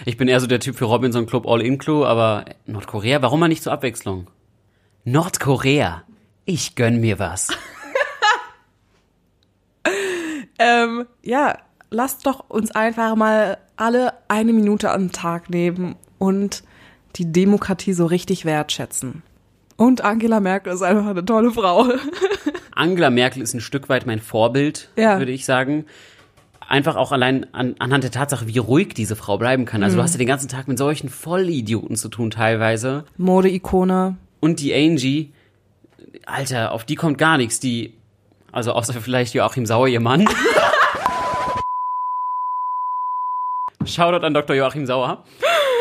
Ich 0.06 0.18
bin 0.18 0.28
eher 0.28 0.40
so 0.40 0.46
der 0.46 0.60
Typ 0.60 0.76
für 0.76 0.86
Robinson 0.86 1.26
Club 1.26 1.48
All-In-Clue, 1.48 2.06
aber 2.08 2.46
Nordkorea, 2.68 3.24
warum 3.24 3.40
mal 3.40 3.48
nicht 3.48 3.64
zur 3.64 3.74
Abwechslung? 3.74 4.28
Nordkorea, 5.04 6.04
ich 6.48 6.74
gönn 6.74 7.00
mir 7.00 7.20
was. 7.20 7.50
Ähm, 10.60 11.06
ja, 11.22 11.58
lasst 11.92 12.26
doch 12.26 12.50
uns 12.50 12.72
einfach 12.72 13.16
mal 13.16 13.60
alle 13.76 14.14
eine 14.28 14.54
Minute 14.54 14.90
am 14.92 15.12
Tag 15.12 15.52
nehmen 15.52 15.96
und 16.18 16.64
die 17.16 17.32
Demokratie 17.32 17.94
so 17.94 18.08
richtig 18.08 18.44
wertschätzen. 18.44 19.22
Und 19.76 20.02
Angela 20.04 20.40
Merkel 20.40 20.74
ist 20.74 20.82
einfach 20.82 21.06
eine 21.06 21.24
tolle 21.24 21.52
Frau. 21.52 21.86
Angela 22.74 23.12
Merkel 23.12 23.44
ist 23.44 23.54
ein 23.54 23.62
Stück 23.62 23.88
weit 23.90 24.08
mein 24.08 24.20
Vorbild, 24.20 24.90
Ja. 24.96 25.20
würde 25.20 25.32
ich 25.32 25.46
sagen. 25.46 25.86
Einfach 26.68 26.96
auch 26.96 27.12
allein 27.12 27.46
an, 27.54 27.76
anhand 27.78 28.04
der 28.04 28.12
Tatsache, 28.12 28.48
wie 28.48 28.58
ruhig 28.58 28.96
diese 28.96 29.16
Frau 29.16 29.38
bleiben 29.38 29.66
kann. 29.66 29.84
Also 29.84 29.96
du 29.98 30.02
hast 30.04 30.14
ja 30.14 30.18
den 30.18 30.28
ganzen 30.28 30.50
Tag 30.50 30.68
mit 30.68 30.80
solchen 30.80 31.08
Vollidioten 31.10 31.96
zu 31.96 32.10
tun 32.10 32.32
teilweise. 32.32 33.06
Modeikone. 33.18 34.18
Und 34.40 34.60
die 34.60 34.74
Angie, 34.74 35.32
Alter, 36.26 36.72
auf 36.72 36.84
die 36.86 36.96
kommt 36.96 37.18
gar 37.18 37.38
nichts. 37.38 37.60
Die, 37.60 37.94
also 38.52 38.72
außer 38.74 38.94
vielleicht 38.94 39.34
Joachim 39.34 39.66
Sauer, 39.66 39.88
ihr 39.88 40.00
Mann. 40.00 40.28
Shoutout 43.86 44.26
an 44.26 44.34
Dr. 44.34 44.56
Joachim 44.56 44.86
Sauer. 44.86 45.24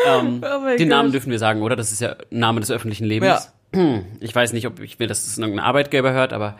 Ähm, 0.07 0.41
Oh 0.43 0.77
den 0.77 0.87
Namen 0.89 1.11
dürfen 1.11 1.31
wir 1.31 1.39
sagen, 1.39 1.61
oder? 1.61 1.75
Das 1.75 1.91
ist 1.91 1.99
ja 1.99 2.15
Name 2.29 2.59
des 2.61 2.71
öffentlichen 2.71 3.05
Lebens. 3.05 3.51
Hm, 3.73 4.05
Ich 4.21 4.33
weiß 4.33 4.53
nicht, 4.53 4.65
ob 4.67 4.79
ich 4.79 4.97
mir 4.99 5.07
das 5.07 5.25
ist 5.27 5.37
irgendein 5.37 5.65
Arbeitgeber 5.65 6.13
hört, 6.13 6.31
aber 6.31 6.57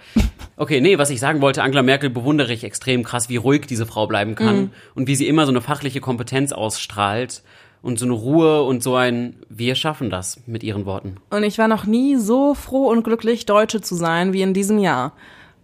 okay, 0.57 0.81
nee, 0.81 0.97
was 0.97 1.09
ich 1.09 1.21
sagen 1.21 1.39
wollte, 1.39 1.63
Angela 1.63 1.83
Merkel 1.83 2.09
bewundere 2.09 2.51
ich 2.51 2.63
extrem 2.65 3.03
krass, 3.03 3.29
wie 3.29 3.37
ruhig 3.37 3.65
diese 3.67 3.85
Frau 3.85 4.07
bleiben 4.07 4.35
kann 4.35 4.57
Mhm. 4.57 4.71
und 4.95 5.07
wie 5.07 5.15
sie 5.15 5.27
immer 5.27 5.45
so 5.45 5.51
eine 5.53 5.61
fachliche 5.61 6.01
Kompetenz 6.01 6.51
ausstrahlt 6.51 7.43
und 7.87 7.97
so 7.97 8.03
eine 8.05 8.15
Ruhe 8.15 8.63
und 8.63 8.83
so 8.83 8.95
ein 8.95 9.37
wir 9.47 9.73
schaffen 9.75 10.09
das 10.09 10.41
mit 10.45 10.61
ihren 10.61 10.85
Worten. 10.85 11.15
Und 11.29 11.43
ich 11.43 11.57
war 11.57 11.69
noch 11.69 11.85
nie 11.85 12.17
so 12.17 12.53
froh 12.53 12.89
und 12.89 13.03
glücklich, 13.03 13.45
Deutsche 13.45 13.79
zu 13.79 13.95
sein 13.95 14.33
wie 14.33 14.41
in 14.41 14.53
diesem 14.53 14.77
Jahr. 14.77 15.13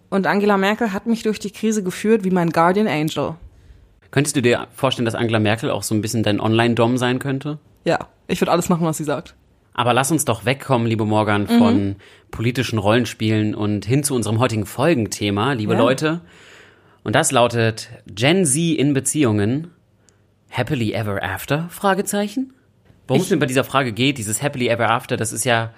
Und 0.09 0.25
Angela 0.25 0.55
Merkel 0.55 0.93
hat 0.93 1.05
mich 1.05 1.23
durch 1.23 1.37
die 1.39 1.51
Krise 1.51 1.83
geführt 1.83 2.23
wie 2.23 2.31
mein 2.31 2.51
Guardian 2.51 2.87
Angel. 2.87 3.35
Könntest 4.11 4.37
du 4.37 4.41
dir 4.41 4.67
vorstellen, 4.73 5.03
dass 5.05 5.15
Angela 5.15 5.39
Merkel 5.39 5.69
auch 5.69 5.83
so 5.83 5.93
ein 5.93 5.99
bisschen 5.99 6.23
dein 6.23 6.39
Online-Dom 6.39 6.97
sein 6.97 7.19
könnte? 7.19 7.59
Ja, 7.83 8.07
ich 8.27 8.39
würde 8.39 8.51
alles 8.53 8.69
machen, 8.69 8.85
was 8.85 8.95
sie 8.97 9.03
sagt. 9.03 9.35
Aber 9.73 9.93
lass 9.93 10.09
uns 10.09 10.23
doch 10.23 10.45
wegkommen, 10.45 10.87
liebe 10.87 11.03
Morgan, 11.03 11.47
von 11.47 11.97
politischen 12.31 12.79
Rollenspielen 12.79 13.53
und 13.53 13.83
hin 13.83 14.05
zu 14.05 14.15
unserem 14.15 14.39
heutigen 14.39 14.65
Folgenthema, 14.65 15.51
liebe 15.53 15.73
Ja. 15.73 15.79
Leute. 15.79 16.21
Und 17.03 17.15
das 17.15 17.33
lautet 17.33 17.89
Gen 18.07 18.45
Z 18.45 18.77
in 18.77 18.93
Beziehungen. 18.93 19.72
Happily 20.53 20.93
ever 20.93 21.23
after? 21.23 21.67
Fragezeichen. 21.69 22.53
Worum 23.07 23.23
es 23.23 23.29
mir 23.29 23.37
bei 23.37 23.47
dieser 23.47 23.63
Frage 23.63 23.91
geht, 23.91 24.19
dieses 24.19 24.41
Happily 24.43 24.67
ever 24.67 24.89
after, 24.89 25.17
das 25.17 25.33
ist 25.33 25.45
ja, 25.45 25.73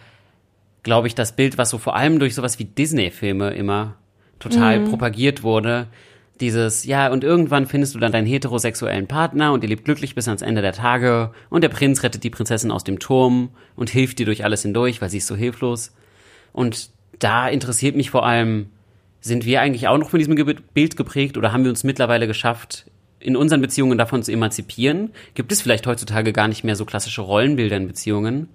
glaube 0.83 1.07
ich, 1.07 1.15
das 1.15 1.35
Bild, 1.35 1.57
was 1.57 1.69
so 1.69 1.77
vor 1.77 1.95
allem 1.95 2.19
durch 2.19 2.35
sowas 2.35 2.59
wie 2.59 2.65
Disney-Filme 2.65 3.51
immer 3.51 3.95
total 4.37 4.81
propagiert 4.81 5.43
wurde. 5.43 5.87
Dieses, 6.41 6.83
ja, 6.83 7.09
und 7.09 7.23
irgendwann 7.23 7.65
findest 7.65 7.95
du 7.95 7.99
dann 7.99 8.11
deinen 8.11 8.27
heterosexuellen 8.27 9.07
Partner 9.07 9.53
und 9.53 9.63
ihr 9.63 9.69
lebt 9.69 9.85
glücklich 9.85 10.13
bis 10.13 10.27
ans 10.27 10.41
Ende 10.41 10.61
der 10.61 10.73
Tage 10.73 11.31
und 11.49 11.63
der 11.63 11.69
Prinz 11.69 12.03
rettet 12.03 12.25
die 12.25 12.29
Prinzessin 12.29 12.71
aus 12.71 12.83
dem 12.83 12.99
Turm 12.99 13.51
und 13.77 13.89
hilft 13.89 14.19
dir 14.19 14.25
durch 14.25 14.43
alles 14.43 14.63
hindurch, 14.63 15.01
weil 15.01 15.09
sie 15.09 15.19
ist 15.19 15.27
so 15.27 15.37
hilflos. 15.37 15.95
Und 16.51 16.89
da 17.19 17.47
interessiert 17.47 17.95
mich 17.95 18.11
vor 18.11 18.25
allem, 18.25 18.67
sind 19.21 19.45
wir 19.45 19.61
eigentlich 19.61 19.87
auch 19.87 19.97
noch 19.97 20.09
von 20.09 20.19
diesem 20.19 20.35
Bild 20.35 20.97
geprägt 20.97 21.37
oder 21.37 21.53
haben 21.53 21.63
wir 21.63 21.71
uns 21.71 21.85
mittlerweile 21.85 22.27
geschafft, 22.27 22.85
in 23.25 23.35
unseren 23.35 23.59
Beziehungen 23.61 23.97
davon 23.97 24.21
zu 24.21 24.31
emanzipieren? 24.31 25.11
Gibt 25.33 25.51
es 25.51 25.61
vielleicht 25.61 25.87
heutzutage 25.87 26.31
gar 26.31 26.47
nicht 26.47 26.63
mehr 26.63 26.75
so 26.75 26.85
klassische 26.85 27.21
Rollenbilder 27.21 27.77
in 27.77 27.87
Beziehungen? 27.87 28.49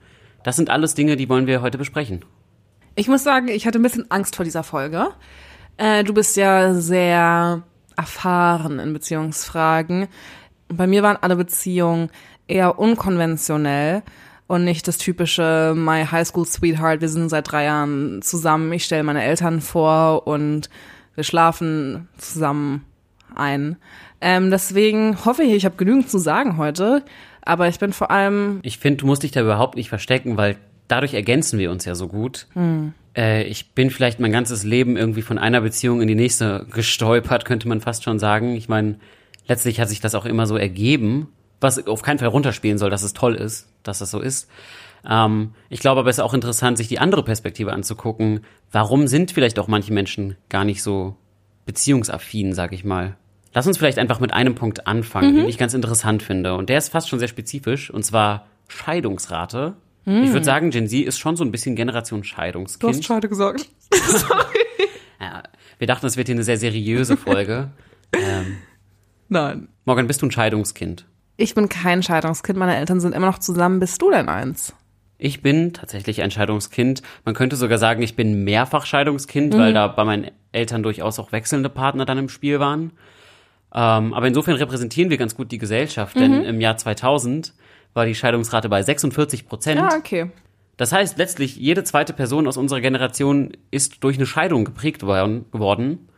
Das 0.45 0.57
sind 0.57 0.71
alles 0.71 0.95
Dinge, 0.95 1.17
die 1.17 1.29
wollen 1.29 1.49
wir 1.49 1.61
heute 1.61 1.77
besprechen. 1.77 2.25
Ich 2.95 3.09
muss 3.09 3.25
sagen, 3.25 3.49
ich 3.49 3.67
hatte 3.67 3.81
ein 3.81 3.83
bisschen 3.83 4.11
Angst 4.11 4.37
vor 4.37 4.45
dieser 4.45 4.63
Folge. 4.63 5.09
Äh, 5.77 6.05
du 6.05 6.15
bist 6.15 6.37
ja 6.37 6.75
sehr 6.75 7.63
erfahren 7.97 8.79
in 8.79 8.93
Beziehungsfragen. 8.93 10.07
Bei 10.69 10.87
mir 10.87 11.03
waren 11.03 11.19
alle 11.21 11.37
Beziehungen 11.37 12.11
eher 12.47 12.79
unkonventionell 12.79 14.03
und 14.47 14.65
nicht 14.65 14.87
das 14.87 14.99
typische 14.99 15.75
My 15.77 16.05
High 16.05 16.27
School 16.27 16.47
Sweetheart, 16.47 17.01
wir 17.01 17.09
sind 17.09 17.29
seit 17.29 17.51
drei 17.51 17.65
Jahren 17.65 18.23
zusammen, 18.23 18.73
ich 18.73 18.85
stelle 18.85 19.03
meine 19.03 19.23
Eltern 19.23 19.61
vor 19.61 20.27
und 20.27 20.71
wir 21.17 21.25
schlafen 21.25 22.09
zusammen 22.19 22.85
ein. 23.41 23.77
Ähm, 24.21 24.51
deswegen 24.51 25.25
hoffe 25.25 25.43
ich, 25.43 25.53
ich 25.53 25.65
habe 25.65 25.77
genügend 25.77 26.09
zu 26.11 26.19
sagen 26.19 26.57
heute, 26.57 27.03
aber 27.43 27.69
ich 27.69 27.79
bin 27.79 27.93
vor 27.93 28.11
allem 28.11 28.61
Ich 28.63 28.79
finde, 28.79 28.99
du 28.99 29.07
musst 29.07 29.23
dich 29.23 29.33
da 29.33 29.41
überhaupt 29.41 29.77
nicht 29.77 29.89
verstecken, 29.89 30.37
weil 30.37 30.57
dadurch 30.89 31.15
ergänzen 31.15 31.59
wir 31.59 31.71
uns 31.71 31.85
ja 31.85 31.95
so 31.95 32.09
gut. 32.09 32.47
Äh, 33.17 33.45
ich 33.45 33.73
bin 33.73 33.91
vielleicht 33.91 34.21
mein 34.21 34.33
ganzes 34.33 34.65
Leben 34.65 34.97
irgendwie 34.97 35.23
von 35.23 35.39
einer 35.39 35.61
Beziehung 35.61 36.01
in 36.01 36.09
die 36.09 36.15
nächste 36.15 36.67
gestolpert, 36.71 37.45
könnte 37.45 37.69
man 37.69 37.81
fast 37.81 38.05
schon 38.05 38.19
sagen. 38.19 38.55
Ich 38.55 38.69
meine, 38.69 38.97
letztlich 39.47 39.81
hat 39.81 39.89
sich 39.89 40.01
das 40.01 40.15
auch 40.15 40.27
immer 40.27 40.47
so 40.47 40.57
ergeben, 40.57 41.29
was 41.61 41.87
auf 41.87 42.03
keinen 42.03 42.19
Fall 42.19 42.29
runterspielen 42.29 42.79
soll, 42.79 42.91
dass 42.91 43.03
es 43.03 43.13
toll 43.13 43.35
ist, 43.35 43.69
dass 43.83 43.99
das 43.99 44.11
so 44.11 44.21
ist. 44.21 44.49
Ähm, 45.09 45.55
ich 45.69 45.81
glaube 45.81 46.01
aber, 46.01 46.11
es 46.11 46.19
ist 46.19 46.25
auch 46.25 46.35
interessant, 46.35 46.79
sich 46.79 46.89
die 46.89 46.99
andere 46.99 47.23
Perspektive 47.23 47.73
anzugucken. 47.73 48.41
Warum 48.71 49.07
sind 49.07 49.33
vielleicht 49.33 49.59
auch 49.59 49.69
manche 49.69 49.93
Menschen 49.93 50.37
gar 50.49 50.65
nicht 50.65 50.83
so 50.83 51.17
beziehungsaffin, 51.67 52.53
sag 52.53 52.73
ich 52.73 52.85
mal? 52.85 53.17
Lass 53.53 53.67
uns 53.67 53.79
vielleicht 53.79 53.99
einfach 53.99 54.21
mit 54.21 54.33
einem 54.33 54.55
Punkt 54.55 54.87
anfangen, 54.87 55.35
den 55.35 55.49
ich 55.49 55.59
ganz 55.59 55.75
interessant 55.75 56.23
finde. 56.23 56.55
Und 56.55 56.69
der 56.69 56.79
ist 56.79 56.91
fast 56.91 57.09
schon 57.09 57.19
sehr 57.19 57.29
spezifisch, 57.29 57.91
und 57.91 58.05
zwar 58.05 58.47
Scheidungsrate. 58.69 59.75
Ich 60.07 60.33
würde 60.33 60.45
sagen, 60.45 60.71
Gen 60.71 60.89
Z 60.89 61.05
ist 61.05 61.19
schon 61.19 61.37
so 61.37 61.45
ein 61.45 61.53
bisschen 61.53 61.77
Generation 61.77 62.23
Du 62.23 62.27
hast 62.27 62.35
Scheidungskind. 62.35 63.05
Scheide 63.05 63.29
gesagt. 63.29 63.69
Ja, 65.21 65.43
wir 65.79 65.87
dachten, 65.87 66.07
es 66.07 66.17
wird 66.17 66.29
hier 66.29 66.35
eine 66.35 66.45
sehr 66.45 66.57
seriöse 66.57 67.19
Folge. 67.19 67.73
ähm, 68.15 68.57
Nein. 69.29 69.69
Morgan, 69.85 70.07
bist 70.07 70.23
du 70.23 70.27
ein 70.27 70.31
Scheidungskind? 70.31 71.05
Ich 71.37 71.55
bin 71.55 71.69
kein 71.69 72.03
Scheidungskind, 72.03 72.59
meine 72.59 72.77
Eltern 72.77 73.01
sind 73.01 73.15
immer 73.15 73.27
noch 73.27 73.39
zusammen. 73.39 73.81
Bist 73.81 74.01
du 74.01 74.11
denn 74.11 74.31
eins? 74.31 74.75
Ich 75.19 75.43
bin 75.43 75.75
tatsächlich 75.75 76.23
ein 76.23 76.31
Scheidungskind. 76.31 77.03
Man 77.27 77.35
könnte 77.35 77.57
sogar 77.57 77.77
sagen, 77.77 78.01
ich 78.03 78.17
bin 78.17 78.45
mehrfach 78.45 78.87
Scheidungskind, 78.87 79.55
weil 79.57 79.75
da 79.75 79.87
bei 79.89 80.05
meinen 80.05 80.31
Eltern 80.53 80.83
durchaus 80.83 81.19
auch 81.19 81.33
wechselnde 81.33 81.69
Partner 81.69 82.07
dann 82.07 82.17
im 82.17 82.31
Spiel 82.31 82.59
waren. 82.59 82.93
Ähm, 83.73 84.15
aber 84.15 84.27
insofern 84.27 84.57
repräsentieren 84.57 85.11
wir 85.11 85.19
ganz 85.19 85.37
gut 85.37 85.53
die 85.53 85.59
Gesellschaft, 85.59 86.17
denn 86.17 86.45
im 86.45 86.61
Jahr 86.61 86.77
2000 86.77 87.55
war 87.95 88.07
die 88.07 88.15
Scheidungsrate 88.15 88.69
bei 88.69 88.83
46 88.83 89.47
Prozent. 89.47 89.81
Ja, 89.81 89.97
okay. 89.97 90.31
Das 90.77 90.93
heißt, 90.93 91.19
letztlich 91.19 91.57
jede 91.57 91.85
zweite 91.85 92.13
Person 92.13 92.47
aus 92.47 92.57
unserer 92.57 92.81
Generation 92.81 93.53
ist 93.71 94.03
durch 94.03 94.17
eine 94.17 94.27
Scheidung 94.27 94.65
geprägt 94.65 95.03
worden. 95.03 96.09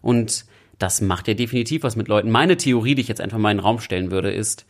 Und 0.00 0.44
das 0.78 1.00
macht 1.00 1.26
ja 1.26 1.34
definitiv 1.34 1.82
was 1.82 1.96
mit 1.96 2.08
Leuten. 2.08 2.30
Meine 2.30 2.56
Theorie, 2.56 2.94
die 2.94 3.02
ich 3.02 3.08
jetzt 3.08 3.20
einfach 3.20 3.38
mal 3.38 3.50
in 3.50 3.56
den 3.58 3.64
Raum 3.64 3.80
stellen 3.80 4.10
würde, 4.10 4.30
ist, 4.30 4.66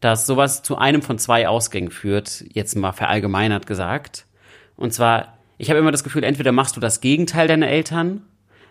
dass 0.00 0.26
sowas 0.26 0.62
zu 0.62 0.76
einem 0.76 1.02
von 1.02 1.18
zwei 1.18 1.48
Ausgängen 1.48 1.90
führt, 1.90 2.44
jetzt 2.52 2.76
mal 2.76 2.92
verallgemeinert 2.92 3.66
gesagt. 3.66 4.26
Und 4.76 4.92
zwar, 4.92 5.38
ich 5.56 5.70
habe 5.70 5.78
immer 5.78 5.92
das 5.92 6.04
Gefühl, 6.04 6.24
entweder 6.24 6.52
machst 6.52 6.76
du 6.76 6.80
das 6.80 7.00
Gegenteil 7.00 7.48
deiner 7.48 7.68
Eltern, 7.68 8.22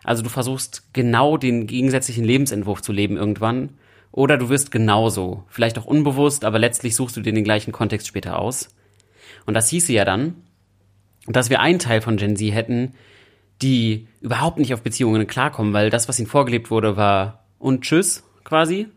also 0.06 0.24
du 0.24 0.30
versuchst 0.30 0.94
genau 0.94 1.38
den 1.38 1.68
gegensätzlichen 1.68 2.24
Lebensentwurf 2.24 2.82
zu 2.82 2.92
leben 2.92 3.18
irgendwann, 3.18 3.70
oder 4.12 4.38
du 4.38 4.48
wirst 4.48 4.72
genauso, 4.72 5.44
vielleicht 5.50 5.78
auch 5.78 5.86
unbewusst, 5.86 6.46
aber 6.46 6.58
letztlich 6.58 6.96
suchst 6.96 7.18
du 7.18 7.22
dir 7.22 7.34
den 7.34 7.44
gleichen 7.44 7.74
Kontext 7.74 8.08
später 8.08 8.40
aus. 8.40 8.70
Und 9.46 9.56
das 9.56 9.70
hieße 9.70 9.92
ja 9.92 10.06
dann, 10.06 10.36
dass 11.28 11.50
wir 11.50 11.60
einen 11.60 11.80
Teil 11.80 12.00
von 12.00 12.16
Gen 12.16 12.38
Z 12.38 12.54
hätten, 12.54 12.94
die 13.62 14.08
überhaupt 14.22 14.58
nicht 14.58 14.74
auf 14.74 14.82
Beziehungen 14.82 15.28
klarkommen, 15.28 15.74
weil 15.74 15.90
das, 15.90 16.08
was 16.08 16.20
ihnen 16.20 16.30
vorgelebt 16.30 16.72
wurde, 16.72 16.96
war 16.96 17.44
und 17.60 17.82
tschüss 17.82 18.24
quasi. 18.46 18.88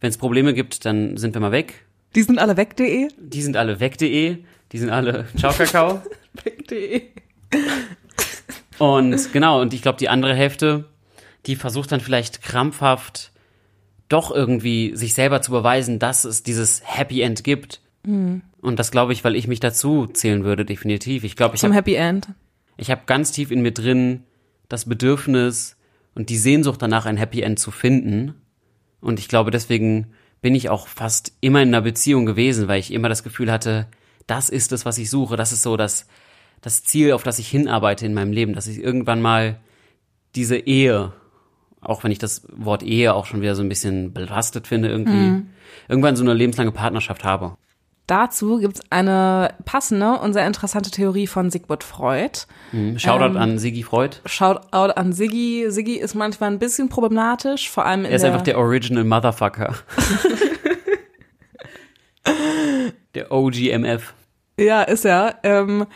Wenn 0.00 0.10
es 0.10 0.18
Probleme 0.18 0.52
gibt, 0.52 0.84
dann 0.84 1.16
sind 1.16 1.34
wir 1.34 1.40
mal 1.40 1.52
weg. 1.52 1.86
Die 2.14 2.22
sind 2.22 2.38
alle 2.38 2.56
weg.de? 2.56 3.08
Die 3.18 3.42
sind 3.42 3.56
alle 3.56 3.80
weg.de, 3.80 4.38
die 4.72 4.78
sind 4.78 4.90
alle 4.90 5.26
Ciao 5.36 5.52
Kakao. 5.52 6.02
Weg.de. 6.44 7.02
Und 8.78 9.32
genau, 9.32 9.60
und 9.60 9.72
ich 9.74 9.82
glaube, 9.82 9.98
die 9.98 10.08
andere 10.08 10.34
Hälfte, 10.34 10.84
die 11.46 11.56
versucht 11.56 11.92
dann 11.92 12.00
vielleicht 12.00 12.42
krampfhaft 12.42 13.32
doch 14.08 14.30
irgendwie 14.30 14.94
sich 14.94 15.14
selber 15.14 15.42
zu 15.42 15.50
beweisen, 15.50 15.98
dass 15.98 16.24
es 16.24 16.42
dieses 16.42 16.82
Happy 16.84 17.22
End 17.22 17.42
gibt. 17.44 17.80
Und 18.60 18.78
das 18.78 18.90
glaube 18.90 19.12
ich, 19.12 19.24
weil 19.24 19.34
ich 19.34 19.48
mich 19.48 19.60
dazu 19.60 20.06
zählen 20.06 20.44
würde, 20.44 20.64
definitiv. 20.64 21.24
Ich 21.24 21.34
glaube, 21.36 21.56
ich 21.56 21.60
Zum 21.60 21.70
habe 21.70 21.78
Happy 21.78 21.94
End. 21.94 22.28
ich 22.76 22.90
hab 22.90 23.06
ganz 23.06 23.32
tief 23.32 23.50
in 23.50 23.62
mir 23.62 23.72
drin 23.72 24.22
das 24.68 24.84
Bedürfnis 24.84 25.76
und 26.14 26.30
die 26.30 26.36
Sehnsucht 26.36 26.82
danach, 26.82 27.06
ein 27.06 27.16
Happy 27.16 27.42
End 27.42 27.58
zu 27.58 27.70
finden. 27.70 28.34
Und 29.00 29.18
ich 29.18 29.28
glaube, 29.28 29.50
deswegen 29.50 30.12
bin 30.40 30.54
ich 30.54 30.68
auch 30.68 30.86
fast 30.86 31.32
immer 31.40 31.62
in 31.62 31.68
einer 31.68 31.82
Beziehung 31.82 32.26
gewesen, 32.26 32.68
weil 32.68 32.80
ich 32.80 32.92
immer 32.92 33.08
das 33.08 33.22
Gefühl 33.22 33.50
hatte, 33.50 33.88
das 34.26 34.48
ist 34.48 34.72
es, 34.72 34.84
was 34.84 34.98
ich 34.98 35.10
suche. 35.10 35.36
Das 35.36 35.52
ist 35.52 35.62
so 35.62 35.76
das, 35.76 36.06
das 36.60 36.84
Ziel, 36.84 37.12
auf 37.12 37.22
das 37.22 37.38
ich 37.38 37.48
hinarbeite 37.48 38.06
in 38.06 38.14
meinem 38.14 38.32
Leben, 38.32 38.54
dass 38.54 38.66
ich 38.66 38.82
irgendwann 38.82 39.22
mal 39.22 39.58
diese 40.34 40.56
Ehe, 40.56 41.12
auch 41.80 42.04
wenn 42.04 42.10
ich 42.10 42.18
das 42.18 42.46
Wort 42.52 42.82
Ehe 42.82 43.14
auch 43.14 43.26
schon 43.26 43.40
wieder 43.42 43.54
so 43.54 43.62
ein 43.62 43.68
bisschen 43.68 44.12
belastet 44.12 44.66
finde, 44.66 44.88
irgendwie, 44.88 45.42
irgendwann 45.88 46.16
so 46.16 46.24
eine 46.24 46.34
lebenslange 46.34 46.72
Partnerschaft 46.72 47.24
habe. 47.24 47.56
Dazu 48.06 48.58
gibt's 48.58 48.80
eine 48.90 49.54
passende 49.64 50.20
und 50.20 50.32
sehr 50.32 50.46
interessante 50.46 50.92
Theorie 50.92 51.26
von 51.26 51.50
Sigmund 51.50 51.82
Freud. 51.82 52.46
Shoutout 52.96 53.36
an 53.36 53.58
Sigi 53.58 53.82
Freud. 53.82 54.18
Shoutout 54.26 54.92
an 54.92 55.12
Siggi. 55.12 55.66
Siggi 55.70 55.96
ist 55.96 56.14
manchmal 56.14 56.52
ein 56.52 56.60
bisschen 56.60 56.88
problematisch, 56.88 57.68
vor 57.68 57.84
allem 57.84 58.04
in 58.04 58.10
Er 58.10 58.16
ist 58.16 58.22
der, 58.22 58.30
einfach 58.32 58.44
der 58.44 58.58
Original 58.58 59.02
Motherfucker. 59.02 59.74
der 63.16 63.32
OGMF. 63.32 64.14
Ja, 64.58 64.82
ist 64.82 65.04
er. 65.04 65.40
Ähm, 65.42 65.86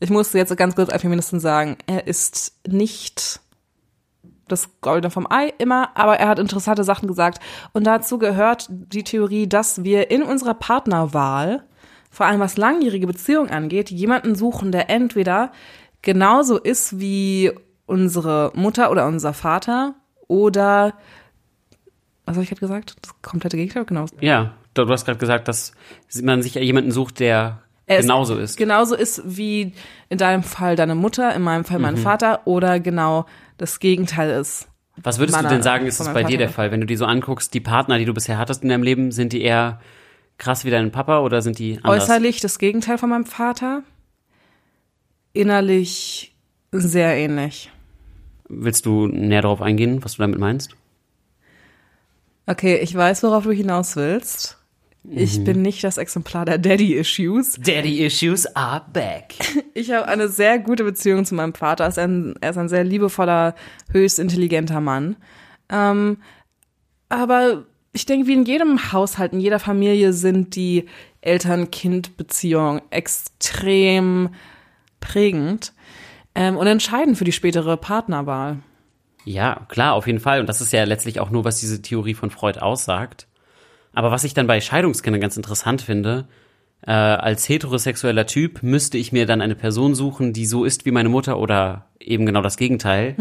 ich 0.00 0.10
musste 0.10 0.38
jetzt 0.38 0.56
ganz 0.56 0.74
kurz 0.74 0.90
als 0.90 1.02
Feministin 1.02 1.40
sagen, 1.40 1.76
er 1.86 2.06
ist 2.06 2.58
nicht 2.66 3.40
das 4.46 4.68
Goldene 4.80 5.10
vom 5.10 5.26
Ei 5.30 5.52
immer, 5.58 5.96
aber 5.96 6.18
er 6.18 6.28
hat 6.28 6.38
interessante 6.38 6.84
Sachen 6.84 7.06
gesagt. 7.06 7.38
Und 7.72 7.84
dazu 7.84 8.18
gehört 8.18 8.66
die 8.70 9.04
Theorie, 9.04 9.46
dass 9.46 9.84
wir 9.84 10.10
in 10.10 10.22
unserer 10.22 10.54
Partnerwahl, 10.54 11.64
vor 12.10 12.26
allem 12.26 12.40
was 12.40 12.56
langjährige 12.56 13.06
Beziehungen 13.06 13.50
angeht, 13.50 13.90
jemanden 13.90 14.34
suchen, 14.34 14.72
der 14.72 14.88
entweder 14.88 15.52
genauso 16.00 16.58
ist 16.58 16.98
wie 16.98 17.52
unsere 17.86 18.52
Mutter 18.54 18.90
oder 18.90 19.06
unser 19.06 19.34
Vater 19.34 19.94
oder 20.26 20.94
was 22.24 22.36
habe 22.36 22.44
ich 22.44 22.50
gerade 22.50 22.60
gesagt? 22.60 22.96
Das 23.02 23.14
komplette 23.22 23.56
Gegenteil, 23.56 23.86
genau. 23.86 24.04
Ja, 24.20 24.54
du 24.74 24.86
hast 24.88 25.06
gerade 25.06 25.18
gesagt, 25.18 25.48
dass 25.48 25.72
man 26.22 26.42
sich 26.42 26.54
jemanden 26.54 26.90
sucht, 26.90 27.20
der 27.20 27.62
Er 27.88 28.00
genauso 28.02 28.36
ist. 28.36 28.56
Genauso 28.56 28.94
ist 28.94 29.22
wie 29.24 29.72
in 30.08 30.18
deinem 30.18 30.42
Fall 30.42 30.76
deine 30.76 30.94
Mutter, 30.94 31.34
in 31.34 31.42
meinem 31.42 31.64
Fall 31.64 31.78
mein 31.78 31.94
Mhm. 31.94 31.98
Vater 31.98 32.46
oder 32.46 32.80
genau 32.80 33.24
das 33.56 33.80
Gegenteil 33.80 34.30
ist. 34.30 34.68
Was 35.02 35.18
würdest 35.18 35.36
du 35.38 35.42
meiner- 35.42 35.54
denn 35.54 35.62
sagen, 35.62 35.86
ist 35.86 35.98
es 36.00 36.06
bei 36.08 36.22
dir 36.22 36.24
Vater. 36.24 36.36
der 36.38 36.48
Fall? 36.50 36.70
Wenn 36.70 36.80
du 36.80 36.86
die 36.86 36.96
so 36.96 37.06
anguckst, 37.06 37.54
die 37.54 37.60
Partner, 37.60 37.98
die 37.98 38.04
du 38.04 38.12
bisher 38.14 38.36
hattest 38.38 38.62
in 38.62 38.68
deinem 38.68 38.82
Leben, 38.82 39.10
sind 39.12 39.32
die 39.32 39.42
eher 39.42 39.80
krass 40.38 40.64
wie 40.64 40.70
dein 40.70 40.90
Papa 40.92 41.20
oder 41.20 41.40
sind 41.40 41.58
die 41.58 41.78
anders? 41.82 42.02
Äußerlich 42.04 42.40
das 42.40 42.58
Gegenteil 42.58 42.98
von 42.98 43.08
meinem 43.10 43.24
Vater, 43.24 43.82
innerlich 45.32 46.34
sehr 46.72 47.14
ähnlich. 47.16 47.70
Willst 48.48 48.86
du 48.86 49.06
näher 49.06 49.42
darauf 49.42 49.62
eingehen, 49.62 50.04
was 50.04 50.14
du 50.16 50.22
damit 50.22 50.38
meinst? 50.38 50.74
Okay, 52.46 52.76
ich 52.78 52.94
weiß, 52.94 53.22
worauf 53.22 53.44
du 53.44 53.52
hinaus 53.52 53.94
willst. 53.96 54.57
Mhm. 55.08 55.18
Ich 55.18 55.42
bin 55.42 55.62
nicht 55.62 55.82
das 55.84 55.96
Exemplar 55.96 56.44
der 56.44 56.58
Daddy-Issues. 56.58 57.54
Daddy 57.60 58.04
issues 58.04 58.46
are 58.54 58.84
back. 58.92 59.34
Ich 59.74 59.92
habe 59.92 60.08
eine 60.08 60.28
sehr 60.28 60.58
gute 60.58 60.82
Beziehung 60.82 61.24
zu 61.24 61.36
meinem 61.36 61.54
Vater. 61.54 61.84
Er 61.84 61.88
ist 61.90 62.00
ein, 62.00 62.34
er 62.40 62.50
ist 62.50 62.58
ein 62.58 62.68
sehr 62.68 62.82
liebevoller, 62.82 63.54
höchst 63.92 64.18
intelligenter 64.18 64.80
Mann. 64.80 65.14
Ähm, 65.68 66.18
aber 67.08 67.64
ich 67.92 68.04
denke, 68.04 68.26
wie 68.26 68.32
in 68.32 68.44
jedem 68.44 68.92
Haushalt, 68.92 69.32
in 69.32 69.38
jeder 69.38 69.60
Familie 69.60 70.12
sind 70.12 70.56
die 70.56 70.86
Eltern-Kind-Beziehungen 71.20 72.82
extrem 72.90 74.30
prägend 74.98 75.74
ähm, 76.34 76.56
und 76.56 76.66
entscheidend 76.66 77.16
für 77.16 77.24
die 77.24 77.30
spätere 77.30 77.76
Partnerwahl. 77.76 78.58
Ja, 79.24 79.64
klar, 79.68 79.94
auf 79.94 80.08
jeden 80.08 80.20
Fall. 80.20 80.40
Und 80.40 80.48
das 80.48 80.60
ist 80.60 80.72
ja 80.72 80.82
letztlich 80.82 81.20
auch 81.20 81.30
nur, 81.30 81.44
was 81.44 81.60
diese 81.60 81.82
Theorie 81.82 82.14
von 82.14 82.30
Freud 82.30 82.58
aussagt. 82.58 83.27
Aber 83.92 84.10
was 84.10 84.24
ich 84.24 84.34
dann 84.34 84.46
bei 84.46 84.60
Scheidungskindern 84.60 85.20
ganz 85.20 85.36
interessant 85.36 85.82
finde, 85.82 86.26
äh, 86.86 86.92
als 86.92 87.48
heterosexueller 87.48 88.26
Typ 88.26 88.62
müsste 88.62 88.98
ich 88.98 89.12
mir 89.12 89.26
dann 89.26 89.40
eine 89.40 89.54
Person 89.56 89.94
suchen, 89.94 90.32
die 90.32 90.46
so 90.46 90.64
ist 90.64 90.84
wie 90.84 90.90
meine 90.92 91.08
Mutter 91.08 91.38
oder 91.38 91.86
eben 91.98 92.24
genau 92.26 92.42
das 92.42 92.56
Gegenteil. 92.56 93.14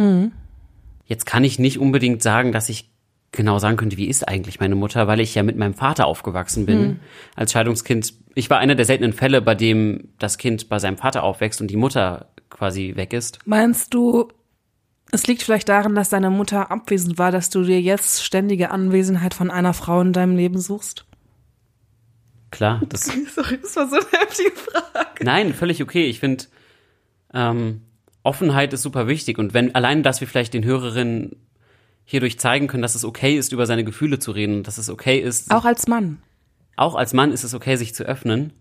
Jetzt 1.06 1.26
kann 1.26 1.44
ich 1.44 1.58
nicht 1.58 1.80
unbedingt 1.80 2.22
sagen, 2.22 2.52
dass 2.52 2.70
ich 2.70 2.90
genau 3.32 3.60
sagen 3.60 3.78
könnte, 3.78 3.98
wie 3.98 4.08
ist 4.08 4.28
eigentlich 4.28 4.60
meine 4.60 4.76
Mutter, 4.76 5.08
weil 5.08 5.20
ich 5.20 5.36
ja 5.36 5.44
mit 5.44 5.58
meinem 5.58 5.74
Vater 5.74 6.06
aufgewachsen 6.06 6.66
bin. 6.66 7.00
Als 7.36 7.52
Scheidungskind, 7.52 8.14
ich 8.36 8.50
war 8.50 8.60
einer 8.60 8.76
der 8.76 8.86
seltenen 8.86 9.14
Fälle, 9.14 9.42
bei 9.42 9.56
dem 9.56 10.10
das 10.20 10.38
Kind 10.38 10.70
bei 10.70 10.80
seinem 10.80 10.98
Vater 10.98 11.24
aufwächst 11.24 11.62
und 11.62 11.68
die 11.70 11.78
Mutter 11.78 12.28
quasi 12.50 12.94
weg 12.96 13.14
ist. 13.14 13.40
Meinst 13.46 13.94
du, 13.94 14.30
es 15.12 15.28
liegt 15.28 15.44
vielleicht 15.44 15.70
daran, 15.70 15.96
dass 15.96 16.10
deine 16.10 16.30
Mutter 16.30 16.72
abwesend 16.72 17.18
war, 17.18 17.32
dass 17.32 17.50
du 17.50 17.64
dir 17.64 17.82
jetzt 17.82 18.24
ständige 18.24 18.72
Anwesenheit 18.72 19.34
von 19.34 19.50
einer 19.52 19.74
Frau 19.74 20.02
in 20.02 20.14
deinem 20.14 20.36
Leben 20.36 20.60
suchst? 20.60 21.06
Klar, 22.52 22.82
das 22.90 23.06
Sorry, 23.06 23.60
das 23.62 23.76
war 23.76 23.88
so 23.88 23.96
eine 23.98 24.06
heftige 24.20 24.52
Frage. 24.52 25.24
Nein, 25.24 25.54
völlig 25.54 25.82
okay. 25.82 26.06
Ich 26.06 26.20
finde, 26.20 26.46
ähm, 27.34 27.82
Offenheit 28.24 28.74
ist 28.74 28.82
super 28.82 29.08
wichtig. 29.08 29.38
Und 29.38 29.54
wenn 29.54 29.76
allein, 29.76 30.04
dass 30.04 30.22
wir 30.22 30.28
vielleicht 30.28 30.54
den 30.54 30.66
Hörerinnen 30.66 31.36
hierdurch 32.06 32.40
zeigen 32.40 32.68
können, 32.68 32.82
dass 32.84 32.96
es 32.96 33.04
okay 33.04 33.38
ist, 33.38 33.52
über 33.52 33.66
seine 33.66 33.84
Gefühle 33.84 34.20
zu 34.20 34.32
reden, 34.32 34.64
dass 34.64 34.78
es 34.78 34.90
okay 34.90 35.20
ist, 35.20 35.52
Auch 35.52 35.66
als 35.66 35.88
Mann. 35.88 36.20
auch 36.78 36.96
als 36.96 37.14
Mann 37.14 37.32
ist 37.34 37.44
es 37.44 37.54
okay, 37.54 37.76
sich 37.76 37.94
zu 37.94 38.04
öffnen. 38.04 38.54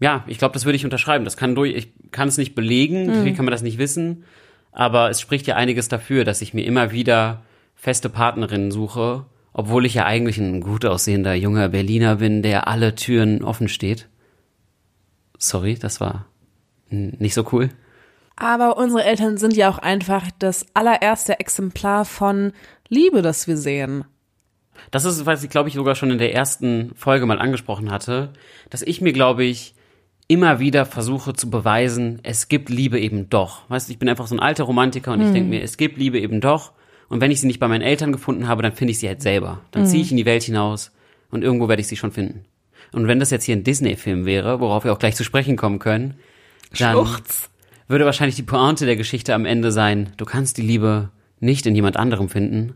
Ja, 0.00 0.22
ich 0.28 0.38
glaube, 0.38 0.52
das 0.54 0.64
würde 0.64 0.76
ich 0.76 0.84
unterschreiben. 0.84 1.24
Das 1.24 1.36
kann 1.36 1.56
durch, 1.56 1.74
ich 1.74 1.92
kann 2.12 2.28
es 2.28 2.38
nicht 2.38 2.54
belegen, 2.54 3.24
wie 3.24 3.34
kann 3.34 3.44
man 3.44 3.50
das 3.50 3.62
nicht 3.62 3.78
wissen, 3.78 4.24
aber 4.72 5.10
es 5.10 5.20
spricht 5.20 5.46
ja 5.46 5.56
einiges 5.56 5.88
dafür, 5.88 6.24
dass 6.24 6.42
ich 6.42 6.54
mir 6.54 6.64
immer 6.64 6.92
wieder 6.92 7.42
feste 7.74 8.08
Partnerinnen 8.08 8.70
suche, 8.70 9.26
obwohl 9.52 9.86
ich 9.86 9.94
ja 9.94 10.04
eigentlich 10.04 10.38
ein 10.38 10.60
gut 10.60 10.84
aussehender 10.84 11.34
junger 11.34 11.68
Berliner 11.68 12.16
bin, 12.16 12.42
der 12.42 12.68
alle 12.68 12.94
Türen 12.94 13.42
offen 13.42 13.68
steht. 13.68 14.08
Sorry, 15.38 15.76
das 15.76 16.00
war 16.00 16.26
nicht 16.90 17.34
so 17.34 17.46
cool. 17.52 17.70
Aber 18.36 18.76
unsere 18.76 19.04
Eltern 19.04 19.36
sind 19.36 19.56
ja 19.56 19.68
auch 19.68 19.78
einfach 19.78 20.30
das 20.38 20.66
allererste 20.74 21.40
Exemplar 21.40 22.04
von 22.04 22.52
Liebe, 22.88 23.20
das 23.20 23.48
wir 23.48 23.56
sehen. 23.56 24.04
Das 24.92 25.04
ist, 25.04 25.26
was 25.26 25.42
ich 25.42 25.50
glaube 25.50 25.68
ich 25.68 25.74
sogar 25.74 25.96
schon 25.96 26.10
in 26.10 26.18
der 26.18 26.34
ersten 26.34 26.92
Folge 26.94 27.26
mal 27.26 27.40
angesprochen 27.40 27.90
hatte, 27.90 28.32
dass 28.70 28.82
ich 28.82 29.00
mir 29.00 29.12
glaube 29.12 29.44
ich 29.44 29.74
immer 30.28 30.60
wieder 30.60 30.84
versuche 30.84 31.32
zu 31.32 31.50
beweisen, 31.50 32.20
es 32.22 32.48
gibt 32.48 32.68
Liebe 32.68 33.00
eben 33.00 33.30
doch. 33.30 33.68
Weißt 33.68 33.88
du, 33.88 33.92
ich 33.92 33.98
bin 33.98 34.08
einfach 34.08 34.26
so 34.26 34.36
ein 34.36 34.40
alter 34.40 34.64
Romantiker 34.64 35.12
und 35.12 35.22
ich 35.22 35.32
denke 35.32 35.48
mir, 35.48 35.62
es 35.62 35.78
gibt 35.78 35.96
Liebe 35.96 36.20
eben 36.20 36.40
doch. 36.40 36.72
Und 37.08 37.22
wenn 37.22 37.30
ich 37.30 37.40
sie 37.40 37.46
nicht 37.46 37.58
bei 37.58 37.68
meinen 37.68 37.80
Eltern 37.80 38.12
gefunden 38.12 38.46
habe, 38.46 38.62
dann 38.62 38.72
finde 38.72 38.90
ich 38.90 38.98
sie 38.98 39.08
halt 39.08 39.22
selber. 39.22 39.62
Dann 39.70 39.86
ziehe 39.86 40.02
ich 40.02 40.10
in 40.10 40.18
die 40.18 40.26
Welt 40.26 40.42
hinaus 40.42 40.92
und 41.30 41.42
irgendwo 41.42 41.68
werde 41.68 41.80
ich 41.80 41.88
sie 41.88 41.96
schon 41.96 42.12
finden. 42.12 42.44
Und 42.92 43.08
wenn 43.08 43.18
das 43.18 43.30
jetzt 43.30 43.44
hier 43.44 43.56
ein 43.56 43.64
Disney-Film 43.64 44.26
wäre, 44.26 44.60
worauf 44.60 44.84
wir 44.84 44.92
auch 44.92 44.98
gleich 44.98 45.16
zu 45.16 45.24
sprechen 45.24 45.56
kommen 45.56 45.78
können, 45.78 46.14
dann 46.78 46.92
Schluchz. 46.92 47.50
würde 47.86 48.04
wahrscheinlich 48.04 48.36
die 48.36 48.42
Pointe 48.42 48.84
der 48.84 48.96
Geschichte 48.96 49.34
am 49.34 49.46
Ende 49.46 49.72
sein, 49.72 50.10
du 50.18 50.26
kannst 50.26 50.58
die 50.58 50.62
Liebe 50.62 51.10
nicht 51.40 51.66
in 51.66 51.74
jemand 51.74 51.96
anderem 51.96 52.28
finden, 52.28 52.74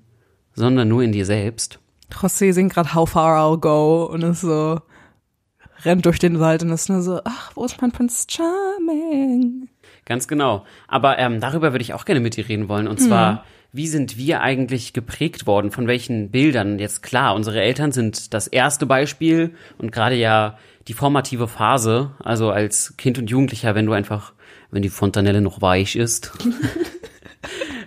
sondern 0.55 0.89
nur 0.89 1.03
in 1.03 1.13
dir 1.13 1.27
selbst. 1.27 1.79
José 2.11 2.53
singt 2.53 2.73
gerade 2.73 2.95
How 2.95 3.09
Far 3.09 3.39
I'll 3.39 3.59
Go 3.59 4.05
und 4.05 4.23
ist 4.23 4.43
so, 4.43 4.81
rennt 5.85 6.07
durch 6.07 6.19
den 6.19 6.41
Wald 6.41 6.63
und 6.63 6.71
ist 6.71 6.89
nur 6.89 7.03
so, 7.03 7.21
ach, 7.25 7.53
wo 7.55 7.65
ist 7.65 7.81
mein 7.81 7.93
Prince 7.93 8.27
Charming? 8.29 9.69
Ganz 10.05 10.29
genau. 10.29 10.65
Aber 10.89 11.19
ähm, 11.19 11.41
darüber 11.41 11.73
würde 11.73 11.83
ich 11.83 11.95
auch 11.95 12.05
gerne 12.05 12.21
mit 12.21 12.37
dir 12.37 12.49
reden 12.49 12.69
wollen. 12.69 12.89
Und 12.89 12.99
zwar, 12.99 13.45
wie 13.73 13.87
sind 13.87 14.17
wir 14.17 14.41
eigentlich 14.41 14.93
geprägt 14.93 15.47
worden? 15.47 15.71
Von 15.71 15.87
welchen 15.87 16.31
Bildern? 16.31 16.79
Jetzt 16.79 17.03
klar, 17.03 17.35
unsere 17.35 17.61
Eltern 17.63 17.93
sind 17.93 18.35
das 18.35 18.47
erste 18.47 18.87
Beispiel 18.87 19.55
und 19.79 19.93
gerade 19.93 20.17
ja 20.17 20.59
die 20.89 20.95
formative 20.95 21.49
Phase, 21.49 22.11
also 22.19 22.51
als 22.51 22.97
Kind 22.97 23.19
und 23.19 23.31
Jugendlicher, 23.31 23.75
wenn 23.75 23.87
du 23.87 23.93
einfach, 23.93 24.33
wenn 24.71 24.83
die 24.83 24.89
Fontanelle 24.89 25.41
noch 25.41 25.63
weich 25.63 25.97
ist, 25.97 26.33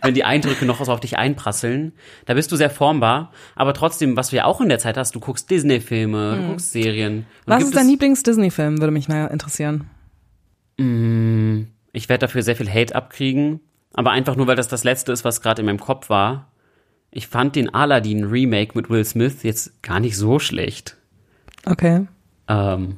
wenn 0.05 0.13
die 0.13 0.23
Eindrücke 0.23 0.65
noch 0.65 0.83
so 0.83 0.91
auf 0.91 0.99
dich 0.99 1.17
einprasseln, 1.17 1.93
da 2.25 2.33
bist 2.35 2.51
du 2.51 2.55
sehr 2.55 2.69
formbar. 2.69 3.31
Aber 3.55 3.73
trotzdem, 3.73 4.15
was 4.15 4.29
du 4.29 4.35
ja 4.37 4.45
auch 4.45 4.61
in 4.61 4.69
der 4.69 4.79
Zeit 4.79 4.97
hast, 4.97 5.15
du 5.15 5.19
guckst 5.19 5.49
Disney-Filme, 5.49 6.37
du 6.41 6.47
guckst 6.49 6.71
Serien. 6.71 7.19
Und 7.19 7.25
Was 7.45 7.63
ist 7.63 7.75
dein 7.75 7.87
Lieblings-Disney-Film, 7.87 8.79
würde 8.79 8.91
mich 8.91 9.07
mal 9.07 9.25
interessieren. 9.27 9.89
Ich 10.77 12.09
werde 12.09 12.19
dafür 12.19 12.43
sehr 12.43 12.55
viel 12.55 12.69
Hate 12.69 12.93
abkriegen, 12.95 13.61
aber 13.93 14.11
einfach 14.11 14.35
nur, 14.35 14.47
weil 14.47 14.55
das 14.57 14.67
das 14.67 14.83
Letzte 14.83 15.11
ist, 15.11 15.23
was 15.23 15.41
gerade 15.41 15.61
in 15.61 15.65
meinem 15.67 15.79
Kopf 15.79 16.09
war. 16.09 16.51
Ich 17.11 17.27
fand 17.27 17.55
den 17.55 17.73
Aladdin 17.73 18.25
Remake 18.25 18.73
mit 18.77 18.89
Will 18.89 19.05
Smith 19.05 19.43
jetzt 19.43 19.81
gar 19.81 20.01
nicht 20.01 20.17
so 20.17 20.37
schlecht. 20.39 20.97
Okay. 21.65 22.07
Ähm, 22.49 22.97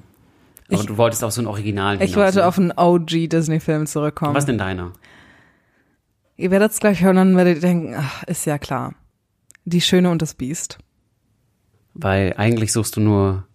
aber 0.69 0.79
Ich- 0.79 0.85
du 0.87 0.97
wolltest 0.97 1.23
auf 1.23 1.31
so 1.31 1.41
ein 1.41 1.45
Original 1.47 1.95
Ich 2.01 2.11
hinaus, 2.11 2.15
wollte 2.17 2.37
ne? 2.39 2.45
auf 2.47 2.57
einen 2.57 2.71
OG-Disney-Film 2.75 3.85
zurückkommen. 3.85 4.33
Was 4.33 4.47
denn 4.47 4.57
deiner? 4.57 4.91
Ihr 6.37 6.51
werdet 6.51 6.71
es 6.71 6.79
gleich 6.79 7.01
hören, 7.01 7.15
dann 7.15 7.35
werdet 7.35 7.55
ihr 7.55 7.61
denken, 7.61 7.95
ach, 7.97 8.23
ist 8.23 8.45
ja 8.45 8.59
klar. 8.59 8.93
Die 9.65 9.81
Schöne 9.81 10.11
und 10.11 10.21
das 10.21 10.35
Biest. 10.35 10.77
Weil 11.95 12.35
eigentlich 12.37 12.71
suchst 12.71 12.95
du 12.95 13.01
nur 13.01 13.47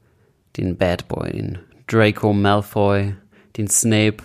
den 0.57 0.77
Bad 0.77 1.07
Boy, 1.07 1.33
den 1.33 1.59
Draco 1.87 2.33
Malfoy, 2.33 3.15
den 3.57 3.69
Snape, 3.69 4.19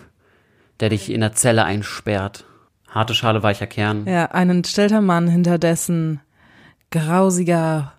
der 0.79 0.89
dich 0.89 1.11
in 1.11 1.21
der 1.21 1.33
Zelle 1.33 1.65
einsperrt. 1.65 2.45
Harte 2.87 3.13
Schale, 3.13 3.43
weicher 3.43 3.67
Kern. 3.67 4.07
Ja, 4.07 4.25
ein 4.31 4.49
entstellter 4.49 5.01
Mann 5.01 5.27
hinter 5.27 5.59
dessen 5.59 6.19
grausiger 6.89 7.93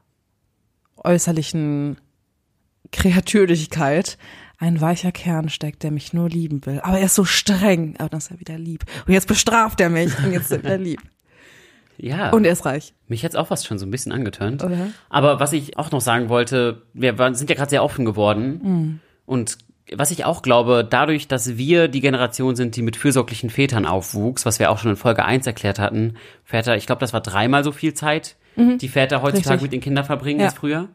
äußerlichen 0.96 1.98
Kreatürlichkeit 2.90 4.18
ein 4.58 4.80
weicher 4.80 5.12
Kern 5.12 5.48
steckt, 5.48 5.82
der 5.84 5.90
mich 5.90 6.12
nur 6.12 6.28
lieben 6.28 6.66
will. 6.66 6.80
Aber 6.82 6.98
er 6.98 7.06
ist 7.06 7.14
so 7.14 7.24
streng, 7.24 7.94
aber 7.98 8.08
dann 8.08 8.18
ist 8.18 8.30
er 8.30 8.40
wieder 8.40 8.58
lieb. 8.58 8.84
Und 9.06 9.12
jetzt 9.12 9.28
bestraft 9.28 9.80
er 9.80 9.88
mich 9.88 10.16
und 10.18 10.32
jetzt 10.32 10.46
ist 10.46 10.50
er 10.52 10.62
wieder 10.62 10.78
lieb. 10.78 11.00
Ja. 11.96 12.30
Und 12.30 12.44
er 12.44 12.52
ist 12.52 12.64
reich. 12.64 12.94
Mich 13.08 13.24
hat's 13.24 13.34
auch 13.34 13.48
fast 13.48 13.66
schon 13.66 13.78
so 13.78 13.86
ein 13.86 13.90
bisschen 13.90 14.12
angetönt. 14.12 14.62
Oder? 14.62 14.90
Aber 15.08 15.40
was 15.40 15.52
ich 15.52 15.76
auch 15.78 15.90
noch 15.90 16.00
sagen 16.00 16.28
wollte, 16.28 16.82
wir 16.92 17.18
waren, 17.18 17.34
sind 17.34 17.50
ja 17.50 17.56
gerade 17.56 17.70
sehr 17.70 17.82
offen 17.82 18.04
geworden. 18.04 19.00
Und 19.26 19.58
was 19.96 20.10
ich 20.10 20.24
auch 20.24 20.42
glaube, 20.42 20.86
dadurch, 20.88 21.28
dass 21.28 21.56
wir 21.56 21.88
die 21.88 22.00
Generation 22.00 22.54
sind, 22.56 22.76
die 22.76 22.82
mit 22.82 22.96
fürsorglichen 22.96 23.50
Vätern 23.50 23.86
aufwuchs, 23.86 24.44
was 24.44 24.58
wir 24.58 24.70
auch 24.70 24.78
schon 24.78 24.90
in 24.92 24.96
Folge 24.96 25.24
1 25.24 25.46
erklärt 25.46 25.78
hatten, 25.78 26.14
Väter, 26.44 26.76
ich 26.76 26.86
glaube, 26.86 27.00
das 27.00 27.12
war 27.12 27.20
dreimal 27.20 27.64
so 27.64 27.72
viel 27.72 27.94
Zeit, 27.94 28.36
die 28.56 28.88
Väter 28.88 29.22
heutzutage 29.22 29.54
Richtig. 29.54 29.62
mit 29.62 29.72
den 29.72 29.80
Kindern 29.80 30.04
verbringen 30.04 30.40
Ja. 30.40 30.46
als 30.46 30.54
früher. 30.54 30.88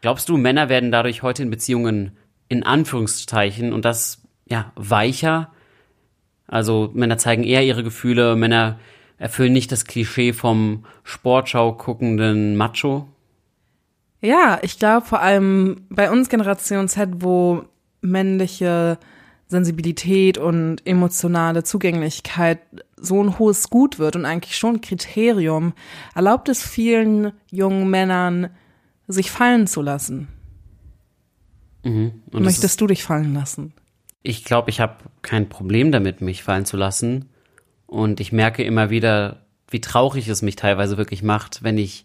Glaubst 0.00 0.28
du, 0.28 0.36
Männer 0.36 0.68
werden 0.68 0.90
dadurch 0.90 1.22
heute 1.22 1.42
in 1.42 1.50
Beziehungen 1.50 2.12
in 2.50 2.64
Anführungszeichen 2.64 3.72
und 3.72 3.86
das 3.86 4.20
ja 4.44 4.72
weicher? 4.74 5.50
Also 6.46 6.90
Männer 6.92 7.16
zeigen 7.16 7.44
eher 7.44 7.64
ihre 7.64 7.82
Gefühle, 7.82 8.36
Männer 8.36 8.78
erfüllen 9.16 9.52
nicht 9.52 9.72
das 9.72 9.86
Klischee 9.86 10.32
vom 10.32 10.84
Sportschau 11.04 11.72
guckenden 11.74 12.56
Macho. 12.56 13.06
Ja, 14.20 14.58
ich 14.62 14.78
glaube 14.78 15.06
vor 15.06 15.20
allem 15.20 15.86
bei 15.88 16.10
uns 16.10 16.28
Generation 16.28 16.88
Z, 16.88 17.08
wo 17.20 17.64
männliche 18.02 18.98
Sensibilität 19.46 20.36
und 20.36 20.84
emotionale 20.86 21.64
Zugänglichkeit 21.64 22.60
so 22.96 23.22
ein 23.22 23.38
hohes 23.38 23.70
Gut 23.70 23.98
wird 23.98 24.16
und 24.16 24.24
eigentlich 24.24 24.56
schon 24.56 24.76
ein 24.76 24.80
Kriterium, 24.80 25.72
erlaubt 26.14 26.48
es 26.48 26.66
vielen 26.66 27.32
jungen 27.50 27.88
Männern, 27.90 28.50
sich 29.06 29.30
fallen 29.30 29.66
zu 29.66 29.82
lassen. 29.82 30.28
Das 31.82 32.40
Möchtest 32.40 32.64
ist, 32.64 32.80
du 32.80 32.86
dich 32.86 33.02
fallen 33.04 33.34
lassen? 33.34 33.72
ich 34.22 34.44
glaube, 34.44 34.68
ich 34.70 34.80
habe 34.80 34.96
kein 35.22 35.48
Problem 35.48 35.92
damit, 35.92 36.20
mich 36.20 36.42
fallen 36.42 36.66
zu 36.66 36.76
lassen. 36.76 37.30
Und 37.86 38.20
ich 38.20 38.32
merke 38.32 38.62
immer 38.62 38.90
wieder, 38.90 39.40
wie 39.70 39.80
traurig 39.80 40.28
es 40.28 40.42
mich 40.42 40.56
teilweise 40.56 40.98
wirklich 40.98 41.22
macht, 41.22 41.62
wenn 41.62 41.78
ich 41.78 42.04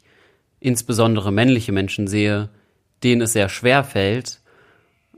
insbesondere 0.61 1.31
männliche 1.33 1.71
Menschen 1.73 2.07
sehe, 2.07 2.49
denen 3.03 3.21
es 3.21 3.33
sehr 3.33 3.49
schwer 3.49 3.83
fällt, 3.83 4.39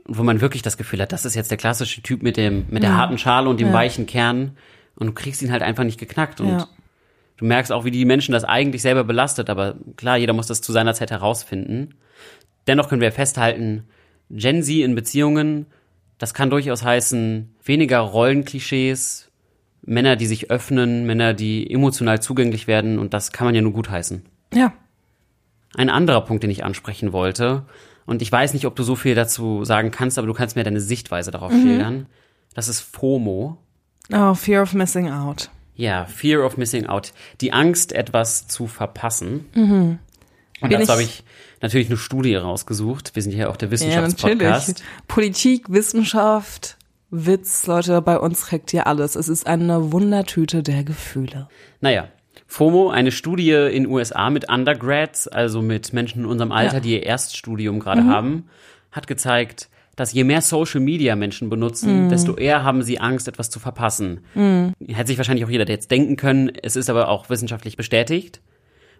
und 0.04 0.18
wo 0.18 0.22
man 0.24 0.40
wirklich 0.40 0.62
das 0.62 0.76
Gefühl 0.76 1.00
hat, 1.00 1.12
das 1.12 1.24
ist 1.24 1.34
jetzt 1.36 1.50
der 1.50 1.58
klassische 1.58 2.02
Typ 2.02 2.22
mit 2.22 2.36
dem 2.36 2.66
mit 2.68 2.82
der 2.82 2.96
harten 2.96 3.18
Schale 3.18 3.48
und 3.48 3.60
dem 3.60 3.68
Ja. 3.68 3.74
weichen 3.74 4.06
Kern 4.06 4.56
und 4.96 5.06
du 5.06 5.12
kriegst 5.12 5.40
ihn 5.42 5.52
halt 5.52 5.62
einfach 5.62 5.84
nicht 5.84 6.00
geknackt 6.00 6.40
und 6.40 6.48
Ja. 6.48 6.68
du 7.36 7.44
merkst 7.44 7.70
auch, 7.70 7.84
wie 7.84 7.90
die 7.90 8.04
Menschen 8.06 8.32
das 8.32 8.42
eigentlich 8.44 8.82
selber 8.82 9.04
belastet, 9.04 9.48
aber 9.50 9.76
klar, 9.96 10.16
jeder 10.16 10.32
muss 10.32 10.46
das 10.48 10.60
zu 10.62 10.72
seiner 10.72 10.94
Zeit 10.94 11.10
herausfinden. 11.10 11.94
Dennoch 12.66 12.88
können 12.88 13.00
wir 13.02 13.12
festhalten, 13.12 13.84
Gen 14.30 14.62
Z 14.62 14.76
in 14.76 14.94
Beziehungen, 14.94 15.66
das 16.18 16.34
kann 16.34 16.50
durchaus 16.50 16.82
heißen, 16.82 17.54
weniger 17.64 17.98
Rollenklischees, 18.00 19.30
Männer, 19.82 20.16
die 20.16 20.26
sich 20.26 20.50
öffnen, 20.50 21.06
Männer, 21.06 21.32
die 21.34 21.70
emotional 21.70 22.20
zugänglich 22.20 22.66
werden 22.66 22.98
und 22.98 23.14
das 23.14 23.32
kann 23.32 23.46
man 23.46 23.54
ja 23.54 23.62
nur 23.62 23.72
gut 23.72 23.88
heißen. 23.90 24.22
Ja. 24.52 24.72
Ein 25.74 25.90
anderer 25.90 26.22
Punkt, 26.22 26.42
den 26.42 26.50
ich 26.50 26.64
ansprechen 26.64 27.12
wollte, 27.12 27.64
und 28.06 28.22
ich 28.22 28.32
weiß 28.32 28.54
nicht, 28.54 28.64
ob 28.66 28.74
du 28.74 28.82
so 28.82 28.96
viel 28.96 29.14
dazu 29.14 29.64
sagen 29.64 29.90
kannst, 29.90 30.16
aber 30.18 30.26
du 30.26 30.32
kannst 30.32 30.56
mir 30.56 30.64
deine 30.64 30.80
Sichtweise 30.80 31.30
darauf 31.30 31.52
Mhm. 31.52 31.60
schildern. 31.62 32.06
Das 32.54 32.66
ist 32.68 32.80
FOMO. 32.80 33.58
Oh, 34.12 34.34
Fear 34.34 34.62
of 34.62 34.72
Missing 34.72 35.10
Out. 35.10 35.50
Ja, 35.74 36.06
Fear 36.06 36.44
of 36.44 36.56
Missing 36.56 36.86
Out. 36.86 37.12
Die 37.42 37.52
Angst, 37.52 37.92
etwas 37.92 38.48
zu 38.48 38.66
verpassen. 38.66 39.44
Und 40.60 40.68
Mhm. 40.68 40.70
Bin 40.70 40.78
dazu 40.80 40.92
habe 40.92 41.02
ich 41.02 41.22
natürlich 41.60 41.88
eine 41.88 41.96
Studie 41.96 42.34
rausgesucht. 42.34 43.14
Wir 43.14 43.22
sind 43.22 43.32
hier 43.32 43.50
auch 43.50 43.56
der 43.56 43.68
Ja, 43.68 43.72
Wissenschaftspodcast. 43.72 44.68
natürlich. 44.68 44.88
Politik, 45.06 45.70
Wissenschaft, 45.70 46.76
Witz, 47.10 47.66
Leute, 47.66 48.02
bei 48.02 48.18
uns 48.18 48.46
kriegt 48.46 48.72
ihr 48.74 48.86
alles. 48.86 49.14
Es 49.16 49.28
ist 49.28 49.46
eine 49.46 49.92
Wundertüte 49.92 50.62
der 50.62 50.84
Gefühle. 50.84 51.48
Naja, 51.80 52.08
FOMO, 52.46 52.90
eine 52.90 53.12
Studie 53.12 53.52
in 53.52 53.86
USA 53.86 54.30
mit 54.30 54.50
Undergrads, 54.50 55.28
also 55.28 55.62
mit 55.62 55.92
Menschen 55.92 56.20
in 56.20 56.26
unserem 56.26 56.52
Alter, 56.52 56.74
Ja. 56.74 56.80
die 56.80 56.92
ihr 56.94 57.02
Erststudium 57.04 57.78
gerade 57.80 58.02
Mhm. 58.02 58.08
haben, 58.10 58.44
hat 58.90 59.06
gezeigt, 59.06 59.68
dass 59.96 60.12
je 60.12 60.22
mehr 60.24 60.40
Social 60.42 60.80
Media 60.80 61.16
Menschen 61.16 61.50
benutzen, 61.50 62.04
Mhm. 62.04 62.08
desto 62.08 62.36
eher 62.36 62.62
haben 62.62 62.82
sie 62.82 63.00
Angst, 63.00 63.26
etwas 63.26 63.50
zu 63.50 63.58
verpassen. 63.58 64.20
Hätte 64.34 65.06
sich 65.08 65.18
wahrscheinlich 65.18 65.44
auch 65.44 65.50
jeder 65.50 65.66
jetzt 65.68 65.90
denken 65.90 66.16
können, 66.16 66.52
es 66.62 66.76
ist 66.76 66.88
aber 66.88 67.08
auch 67.08 67.28
wissenschaftlich 67.30 67.76
bestätigt. 67.76 68.40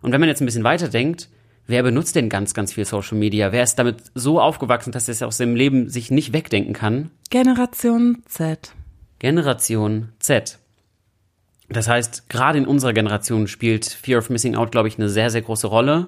Und 0.02 0.12
wenn 0.12 0.20
man 0.20 0.28
jetzt 0.28 0.40
ein 0.42 0.46
bisschen 0.46 0.64
weiter 0.64 0.88
denkt, 0.88 1.28
wer 1.68 1.84
benutzt 1.84 2.16
denn 2.16 2.28
ganz, 2.28 2.54
ganz 2.54 2.72
viel 2.72 2.84
Social 2.84 3.16
Media? 3.16 3.52
Wer 3.52 3.62
ist 3.62 3.76
damit 3.76 4.02
so 4.14 4.40
aufgewachsen, 4.40 4.90
dass 4.90 5.06
er 5.06 5.12
es 5.12 5.22
aus 5.22 5.36
seinem 5.36 5.54
Leben 5.54 5.88
sich 5.88 6.10
nicht 6.10 6.32
wegdenken 6.32 6.72
kann? 6.72 7.12
Generation 7.30 8.22
Z. 8.26 8.72
Generation 9.20 10.08
Z. 10.18 10.58
Das 11.68 11.86
heißt, 11.86 12.28
gerade 12.28 12.58
in 12.58 12.66
unserer 12.66 12.94
Generation 12.94 13.46
spielt 13.46 13.84
Fear 13.84 14.18
of 14.18 14.30
Missing 14.30 14.56
Out, 14.56 14.72
glaube 14.72 14.88
ich, 14.88 14.98
eine 14.98 15.08
sehr, 15.08 15.30
sehr 15.30 15.42
große 15.42 15.66
Rolle. 15.66 16.06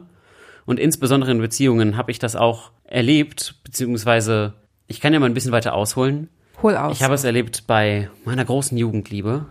Und 0.65 0.81
insbesondere 0.81 1.31
in 1.31 1.39
Beziehungen 1.39 1.97
habe 1.97 2.11
ich 2.11 2.19
das 2.19 2.35
auch 2.35 2.71
erlebt, 2.85 3.57
beziehungsweise 3.63 4.55
ich 4.87 5.01
kann 5.01 5.13
ja 5.13 5.21
mal 5.21 5.27
ein 5.27 5.35
bisschen 5.35 5.53
weiter 5.53 5.75
ausholen. 5.75 6.29
Hol 6.63 6.77
aus. 6.77 6.97
Ich 6.97 7.03
habe 7.03 7.15
es 7.15 7.25
erlebt 7.25 7.67
bei 7.67 8.11
meiner 8.25 8.45
großen 8.45 8.77
Jugendliebe, 8.77 9.47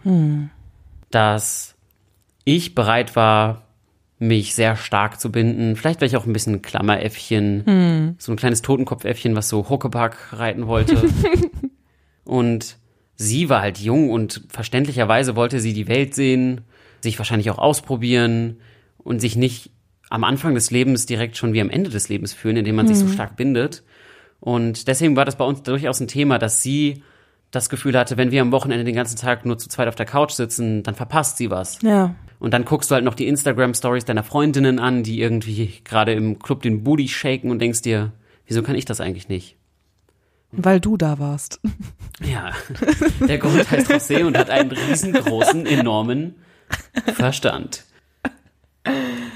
dass 1.12 1.76
ich 2.44 2.76
bereit 2.76 3.16
war, 3.16 3.64
mich 4.20 4.54
sehr 4.54 4.76
stark 4.76 5.20
zu 5.20 5.32
binden. 5.32 5.76
Vielleicht 5.78 6.02
war 6.02 6.06
ich 6.06 6.18
auch 6.18 6.26
ein 6.26 6.34
bisschen 6.34 6.62
Klammeräffchen, 6.62 8.16
so 8.18 8.32
ein 8.34 8.36
kleines 8.38 8.62
Totenkopfäffchen, 8.62 9.36
was 9.36 9.48
so 9.50 9.70
Huckepack 9.70 10.34
reiten 10.34 10.68
wollte. 10.68 11.10
und 12.26 12.78
sie 13.16 13.50
war 13.50 13.62
halt 13.62 13.80
jung 13.80 14.10
und 14.10 14.42
verständlicherweise 14.50 15.36
wollte 15.38 15.62
sie 15.62 15.74
die 15.74 15.88
Welt 15.88 16.14
sehen, 16.16 16.62
sich 17.02 17.18
wahrscheinlich 17.18 17.50
auch 17.50 17.58
ausprobieren 17.58 18.58
und 18.98 19.22
sich 19.22 19.38
nicht 19.38 19.72
am 20.10 20.24
Anfang 20.24 20.54
des 20.54 20.70
Lebens 20.70 21.06
direkt 21.06 21.38
schon 21.38 21.54
wie 21.54 21.62
am 21.62 21.70
Ende 21.70 21.90
des 21.90 22.10
Lebens 22.10 22.34
fühlen, 22.34 22.58
indem 22.58 22.76
man 22.76 22.88
sich 22.88 22.98
so 22.98 23.08
stark 23.08 23.38
bindet. 23.38 23.84
Und 24.40 24.88
deswegen 24.88 25.16
war 25.16 25.26
das 25.26 25.38
bei 25.38 25.46
uns 25.46 25.64
durchaus 25.64 26.00
ein 26.00 26.08
Thema, 26.08 26.40
dass 26.40 26.62
sie 26.62 27.04
das 27.52 27.70
Gefühl 27.70 27.98
hatte, 27.98 28.18
wenn 28.18 28.32
wir 28.32 28.42
am 28.42 28.52
Wochenende 28.52 28.84
den 28.84 28.96
ganzen 28.96 29.18
Tag 29.18 29.46
nur 29.46 29.58
zu 29.58 29.70
zweit 29.70 29.88
auf 29.88 29.96
der 29.96 30.06
Couch 30.06 30.32
sitzen, 30.32 30.84
dann 30.84 30.96
verpasst 30.96 31.38
sie 31.38 31.50
was. 31.50 31.82
Ja. 31.82 32.16
Und 32.40 32.54
dann 32.54 32.66
guckst 32.66 32.90
du 32.90 32.96
halt 32.96 33.04
noch 33.04 33.16
die 33.16 33.28
Instagram-Stories 33.28 34.06
deiner 34.06 34.24
Freundinnen 34.24 34.80
an, 34.80 35.04
die 35.04 35.22
irgendwie 35.22 35.82
gerade 35.84 36.14
im 36.14 36.40
Club 36.40 36.62
den 36.62 36.84
Booty 36.84 37.08
shaken 37.08 37.52
und 37.52 37.60
denkst 37.60 37.82
dir, 37.82 38.14
wieso 38.48 38.64
kann 38.64 38.76
ich 38.76 38.86
das 38.86 39.02
eigentlich 39.02 39.28
nicht? 39.28 39.58
Weil 40.52 40.80
du 40.80 40.98
da 40.98 41.20
warst. 41.20 41.60
Ja, 42.22 42.52
der 43.28 43.38
Grund 43.38 43.70
heißt 43.70 43.92
José 43.92 44.26
und 44.26 44.38
hat 44.38 44.50
einen 44.50 44.72
riesengroßen, 44.72 45.66
enormen 45.66 46.36
Verstand. 47.14 47.86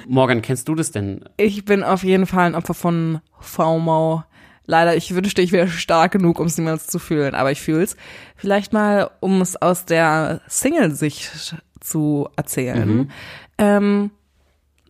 Morgan, 0.08 0.42
kennst 0.42 0.68
du 0.68 0.76
das 0.76 0.92
denn? 0.92 1.24
Ich 1.38 1.66
bin 1.66 1.84
auf 1.84 2.04
jeden 2.04 2.26
Fall 2.26 2.48
ein 2.48 2.56
Opfer 2.56 2.74
von 2.74 3.22
FOMO. 3.40 4.24
Leider, 4.66 4.96
ich 4.96 5.14
wünschte, 5.14 5.42
ich 5.42 5.52
wäre 5.52 5.68
stark 5.68 6.14
genug, 6.14 6.40
um 6.40 6.48
es 6.48 6.58
niemals 6.58 6.88
zu 6.88 6.98
fühlen, 6.98 7.36
aber 7.36 7.52
ich 7.52 7.62
fühl's. 7.62 7.98
Vielleicht 8.36 8.74
mal, 8.74 9.12
um 9.20 9.42
es 9.42 9.62
aus 9.62 9.86
der 9.86 10.42
Single-Sicht 10.48 11.58
zu 11.84 12.28
erzählen. 12.36 13.12
Ähm, 13.58 14.12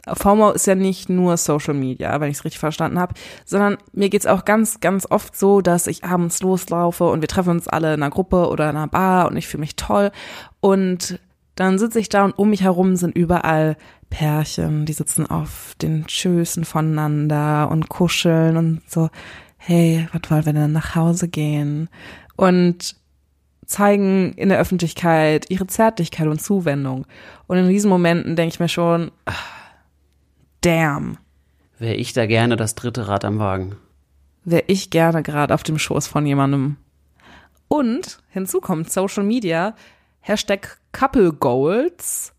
FOMO 0.05 0.51
ist 0.51 0.67
ja 0.67 0.75
nicht 0.75 1.09
nur 1.09 1.37
Social 1.37 1.73
Media, 1.73 2.19
wenn 2.19 2.29
ich 2.29 2.37
es 2.37 2.45
richtig 2.45 2.59
verstanden 2.59 2.99
habe, 2.99 3.13
sondern 3.45 3.77
mir 3.93 4.09
geht's 4.09 4.25
auch 4.25 4.43
ganz, 4.43 4.81
ganz 4.81 5.07
oft 5.09 5.35
so, 5.35 5.61
dass 5.61 5.87
ich 5.87 6.03
abends 6.03 6.41
loslaufe 6.41 7.05
und 7.05 7.21
wir 7.21 7.29
treffen 7.29 7.51
uns 7.51 7.67
alle 7.67 7.93
in 7.93 8.03
einer 8.03 8.11
Gruppe 8.11 8.49
oder 8.49 8.69
in 8.69 8.75
einer 8.75 8.87
Bar 8.87 9.29
und 9.29 9.37
ich 9.37 9.47
fühle 9.47 9.61
mich 9.61 9.77
toll 9.77 10.11
und 10.59 11.19
dann 11.55 11.77
sitze 11.77 11.99
ich 11.99 12.09
da 12.09 12.25
und 12.25 12.37
um 12.37 12.49
mich 12.49 12.63
herum 12.63 12.95
sind 12.95 13.15
überall 13.15 13.77
Pärchen, 14.09 14.85
die 14.85 14.93
sitzen 14.93 15.25
auf 15.27 15.75
den 15.81 16.09
Schößen 16.09 16.65
voneinander 16.65 17.69
und 17.71 17.89
kuscheln 17.89 18.57
und 18.57 18.81
so, 18.87 19.09
hey, 19.57 20.07
was 20.11 20.29
wollen 20.29 20.45
wir 20.45 20.53
denn 20.53 20.71
nach 20.71 20.95
Hause 20.95 21.29
gehen? 21.29 21.89
Und 22.35 22.95
zeigen 23.65 24.33
in 24.33 24.49
der 24.49 24.59
Öffentlichkeit 24.59 25.45
ihre 25.49 25.67
Zärtlichkeit 25.67 26.27
und 26.27 26.41
Zuwendung. 26.41 27.05
Und 27.47 27.57
in 27.57 27.69
diesen 27.69 27.89
Momenten 27.89 28.35
denke 28.35 28.53
ich 28.53 28.59
mir 28.59 28.69
schon, 28.69 29.11
ah, 29.25 29.33
damn, 30.61 31.17
Wäre 31.79 31.95
ich 31.95 32.13
da 32.13 32.25
gerne 32.27 32.55
das 32.55 32.75
dritte 32.75 33.07
Rad 33.07 33.25
am 33.25 33.39
Wagen. 33.39 33.75
wäre 34.45 34.63
ich 34.67 34.89
gerne 34.89 35.23
gerade 35.23 35.53
auf 35.53 35.63
dem 35.63 35.77
Schoß 35.79 36.07
von 36.07 36.25
jemandem. 36.25 36.77
Und 37.67 38.19
hinzu 38.29 38.61
kommt 38.61 38.91
Social 38.91 39.23
Media, 39.23 39.75
Hashtag 40.21 40.77
Couple 40.91 41.33
Goals, 41.33 42.33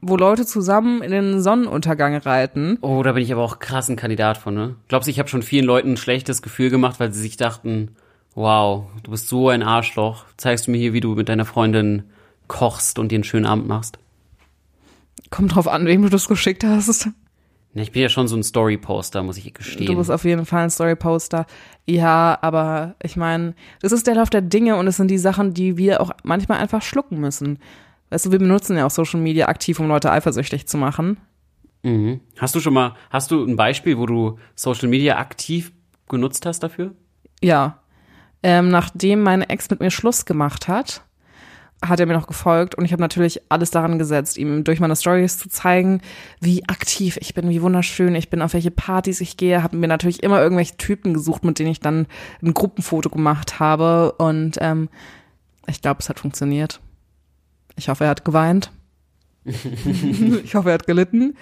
wo 0.00 0.16
Leute 0.16 0.46
zusammen 0.46 1.02
in 1.02 1.10
den 1.10 1.42
Sonnenuntergang 1.42 2.14
reiten. 2.18 2.78
Oh, 2.82 3.02
da 3.02 3.10
bin 3.12 3.24
ich 3.24 3.32
aber 3.32 3.42
auch 3.42 3.58
krass 3.58 3.88
ein 3.88 3.96
Kandidat 3.96 4.38
von, 4.38 4.54
ne? 4.54 4.76
Glaubst 4.86 5.08
du, 5.08 5.10
ich 5.10 5.18
habe 5.18 5.28
schon 5.28 5.42
vielen 5.42 5.64
Leuten 5.64 5.94
ein 5.94 5.96
schlechtes 5.96 6.40
Gefühl 6.42 6.70
gemacht, 6.70 7.00
weil 7.00 7.12
sie 7.12 7.20
sich 7.20 7.36
dachten, 7.36 7.96
wow, 8.40 8.86
du 9.02 9.10
bist 9.10 9.28
so 9.28 9.48
ein 9.48 9.62
Arschloch. 9.62 10.24
Zeigst 10.36 10.66
du 10.66 10.70
mir 10.70 10.78
hier, 10.78 10.92
wie 10.92 11.00
du 11.00 11.14
mit 11.14 11.28
deiner 11.28 11.44
Freundin 11.44 12.04
kochst 12.48 12.98
und 12.98 13.12
dir 13.12 13.16
einen 13.16 13.24
schönen 13.24 13.46
Abend 13.46 13.68
machst? 13.68 13.98
Kommt 15.30 15.54
drauf 15.54 15.68
an, 15.68 15.86
wem 15.86 16.02
du 16.02 16.08
das 16.08 16.26
geschickt 16.26 16.64
hast. 16.64 17.08
Ich 17.74 17.92
bin 17.92 18.02
ja 18.02 18.08
schon 18.08 18.26
so 18.26 18.36
ein 18.36 18.42
Story-Poster, 18.42 19.22
muss 19.22 19.36
ich 19.36 19.54
gestehen. 19.54 19.86
Du 19.86 19.96
bist 19.96 20.10
auf 20.10 20.24
jeden 20.24 20.44
Fall 20.44 20.64
ein 20.64 20.70
Story-Poster. 20.70 21.46
Ja, 21.86 22.36
aber 22.40 22.96
ich 23.00 23.16
meine, 23.16 23.54
das 23.80 23.92
ist 23.92 24.08
der 24.08 24.16
Lauf 24.16 24.28
der 24.28 24.40
Dinge 24.40 24.74
und 24.76 24.88
es 24.88 24.96
sind 24.96 25.08
die 25.08 25.18
Sachen, 25.18 25.54
die 25.54 25.76
wir 25.76 26.00
auch 26.00 26.10
manchmal 26.24 26.58
einfach 26.58 26.82
schlucken 26.82 27.20
müssen. 27.20 27.60
Weißt 28.08 28.26
du, 28.26 28.32
wir 28.32 28.40
benutzen 28.40 28.76
ja 28.76 28.86
auch 28.86 28.90
Social 28.90 29.20
Media 29.20 29.46
aktiv, 29.46 29.78
um 29.78 29.86
Leute 29.86 30.10
eifersüchtig 30.10 30.66
zu 30.66 30.78
machen. 30.78 31.18
mhm. 31.82 32.20
Hast 32.38 32.56
du 32.56 32.60
schon 32.60 32.74
mal, 32.74 32.96
hast 33.10 33.30
du 33.30 33.44
ein 33.44 33.54
Beispiel, 33.54 33.98
wo 33.98 34.06
du 34.06 34.38
Social 34.56 34.88
Media 34.88 35.18
aktiv 35.18 35.70
genutzt 36.08 36.44
hast 36.46 36.64
dafür? 36.64 36.92
Ja. 37.40 37.78
Ähm, 38.42 38.68
nachdem 38.68 39.22
meine 39.22 39.48
Ex 39.48 39.68
mit 39.70 39.80
mir 39.80 39.90
Schluss 39.90 40.24
gemacht 40.24 40.68
hat, 40.68 41.02
hat 41.82 41.98
er 42.00 42.06
mir 42.06 42.14
noch 42.14 42.26
gefolgt 42.26 42.74
und 42.74 42.84
ich 42.84 42.92
habe 42.92 43.02
natürlich 43.02 43.40
alles 43.48 43.70
daran 43.70 43.98
gesetzt, 43.98 44.36
ihm 44.36 44.64
durch 44.64 44.80
meine 44.80 44.96
Stories 44.96 45.38
zu 45.38 45.48
zeigen, 45.48 46.02
wie 46.40 46.68
aktiv 46.68 47.18
ich 47.20 47.34
bin, 47.34 47.48
wie 47.48 47.62
wunderschön 47.62 48.14
ich 48.14 48.28
bin, 48.28 48.42
auf 48.42 48.52
welche 48.52 48.70
Partys 48.70 49.20
ich 49.20 49.36
gehe, 49.36 49.62
habe 49.62 49.76
mir 49.76 49.88
natürlich 49.88 50.22
immer 50.22 50.42
irgendwelche 50.42 50.76
Typen 50.76 51.14
gesucht, 51.14 51.44
mit 51.44 51.58
denen 51.58 51.70
ich 51.70 51.80
dann 51.80 52.06
ein 52.42 52.52
Gruppenfoto 52.52 53.08
gemacht 53.08 53.60
habe 53.60 54.12
und 54.12 54.58
ähm, 54.60 54.90
ich 55.66 55.80
glaube, 55.80 56.00
es 56.00 56.08
hat 56.08 56.20
funktioniert. 56.20 56.80
Ich 57.76 57.88
hoffe, 57.88 58.04
er 58.04 58.10
hat 58.10 58.24
geweint. 58.24 58.70
ich 59.44 60.54
hoffe, 60.54 60.68
er 60.68 60.74
hat 60.74 60.86
gelitten. 60.86 61.36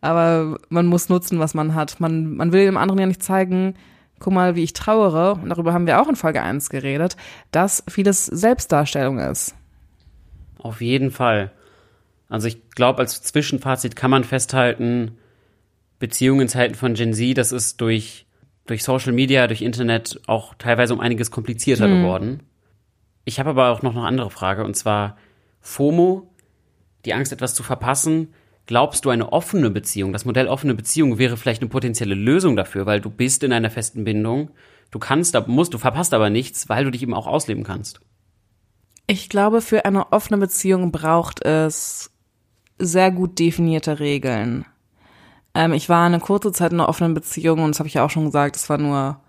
Aber 0.00 0.58
man 0.68 0.86
muss 0.86 1.08
nutzen, 1.08 1.38
was 1.38 1.54
man 1.54 1.74
hat. 1.74 1.98
Man, 1.98 2.36
man 2.36 2.52
will 2.52 2.64
dem 2.64 2.76
anderen 2.76 3.00
ja 3.00 3.06
nicht 3.06 3.22
zeigen, 3.22 3.74
guck 4.18 4.32
mal, 4.32 4.56
wie 4.56 4.62
ich 4.62 4.72
trauere, 4.72 5.38
und 5.42 5.50
darüber 5.50 5.72
haben 5.72 5.86
wir 5.86 6.00
auch 6.00 6.08
in 6.08 6.16
Folge 6.16 6.42
1 6.42 6.70
geredet, 6.70 7.16
dass 7.50 7.84
vieles 7.88 8.26
Selbstdarstellung 8.26 9.18
ist. 9.18 9.54
Auf 10.58 10.80
jeden 10.80 11.10
Fall. 11.10 11.52
Also 12.28 12.48
ich 12.48 12.70
glaube, 12.70 13.00
als 13.00 13.22
Zwischenfazit 13.22 13.96
kann 13.96 14.10
man 14.10 14.24
festhalten, 14.24 15.18
Beziehungen 15.98 16.42
in 16.42 16.48
Zeiten 16.48 16.74
von 16.74 16.94
Gen 16.94 17.14
Z, 17.14 17.36
das 17.38 17.52
ist 17.52 17.80
durch, 17.80 18.26
durch 18.66 18.82
Social 18.82 19.12
Media, 19.12 19.46
durch 19.46 19.62
Internet 19.62 20.20
auch 20.26 20.54
teilweise 20.54 20.94
um 20.94 21.00
einiges 21.00 21.30
komplizierter 21.30 21.88
geworden. 21.88 22.42
Ich 23.24 23.38
habe 23.38 23.50
aber 23.50 23.70
auch 23.70 23.82
noch 23.82 23.94
eine 23.94 24.06
andere 24.06 24.30
Frage, 24.30 24.64
und 24.64 24.74
zwar 24.74 25.16
FOMO, 25.60 26.30
die 27.04 27.14
Angst, 27.14 27.32
etwas 27.32 27.54
zu 27.54 27.62
verpassen. 27.62 28.34
Glaubst 28.66 29.04
du, 29.04 29.10
eine 29.10 29.32
offene 29.32 29.70
Beziehung, 29.70 30.12
das 30.12 30.24
Modell 30.24 30.48
offene 30.48 30.74
Beziehung 30.74 31.18
wäre 31.18 31.36
vielleicht 31.36 31.60
eine 31.60 31.68
potenzielle 31.68 32.14
Lösung 32.14 32.56
dafür, 32.56 32.86
weil 32.86 33.00
du 33.00 33.10
bist 33.10 33.42
in 33.42 33.52
einer 33.52 33.70
festen 33.70 34.04
Bindung, 34.04 34.50
du 34.90 34.98
kannst, 34.98 35.36
musst, 35.46 35.74
du 35.74 35.78
verpasst 35.78 36.14
aber 36.14 36.30
nichts, 36.30 36.68
weil 36.68 36.84
du 36.84 36.90
dich 36.90 37.02
eben 37.02 37.14
auch 37.14 37.26
ausleben 37.26 37.64
kannst. 37.64 38.00
Ich 39.06 39.28
glaube, 39.28 39.60
für 39.60 39.84
eine 39.84 40.12
offene 40.12 40.38
Beziehung 40.38 40.92
braucht 40.92 41.44
es 41.44 42.10
sehr 42.78 43.10
gut 43.10 43.38
definierte 43.38 44.00
Regeln. 44.00 44.64
Ähm, 45.54 45.72
ich 45.74 45.88
war 45.88 46.06
eine 46.06 46.20
kurze 46.20 46.52
Zeit 46.52 46.72
in 46.72 46.80
einer 46.80 46.88
offenen 46.88 47.12
Beziehung 47.12 47.62
und 47.62 47.70
das 47.70 47.80
habe 47.80 47.88
ich 47.88 47.94
ja 47.94 48.04
auch 48.04 48.10
schon 48.10 48.24
gesagt, 48.24 48.56
es 48.56 48.68
war 48.70 48.78
nur 48.78 49.20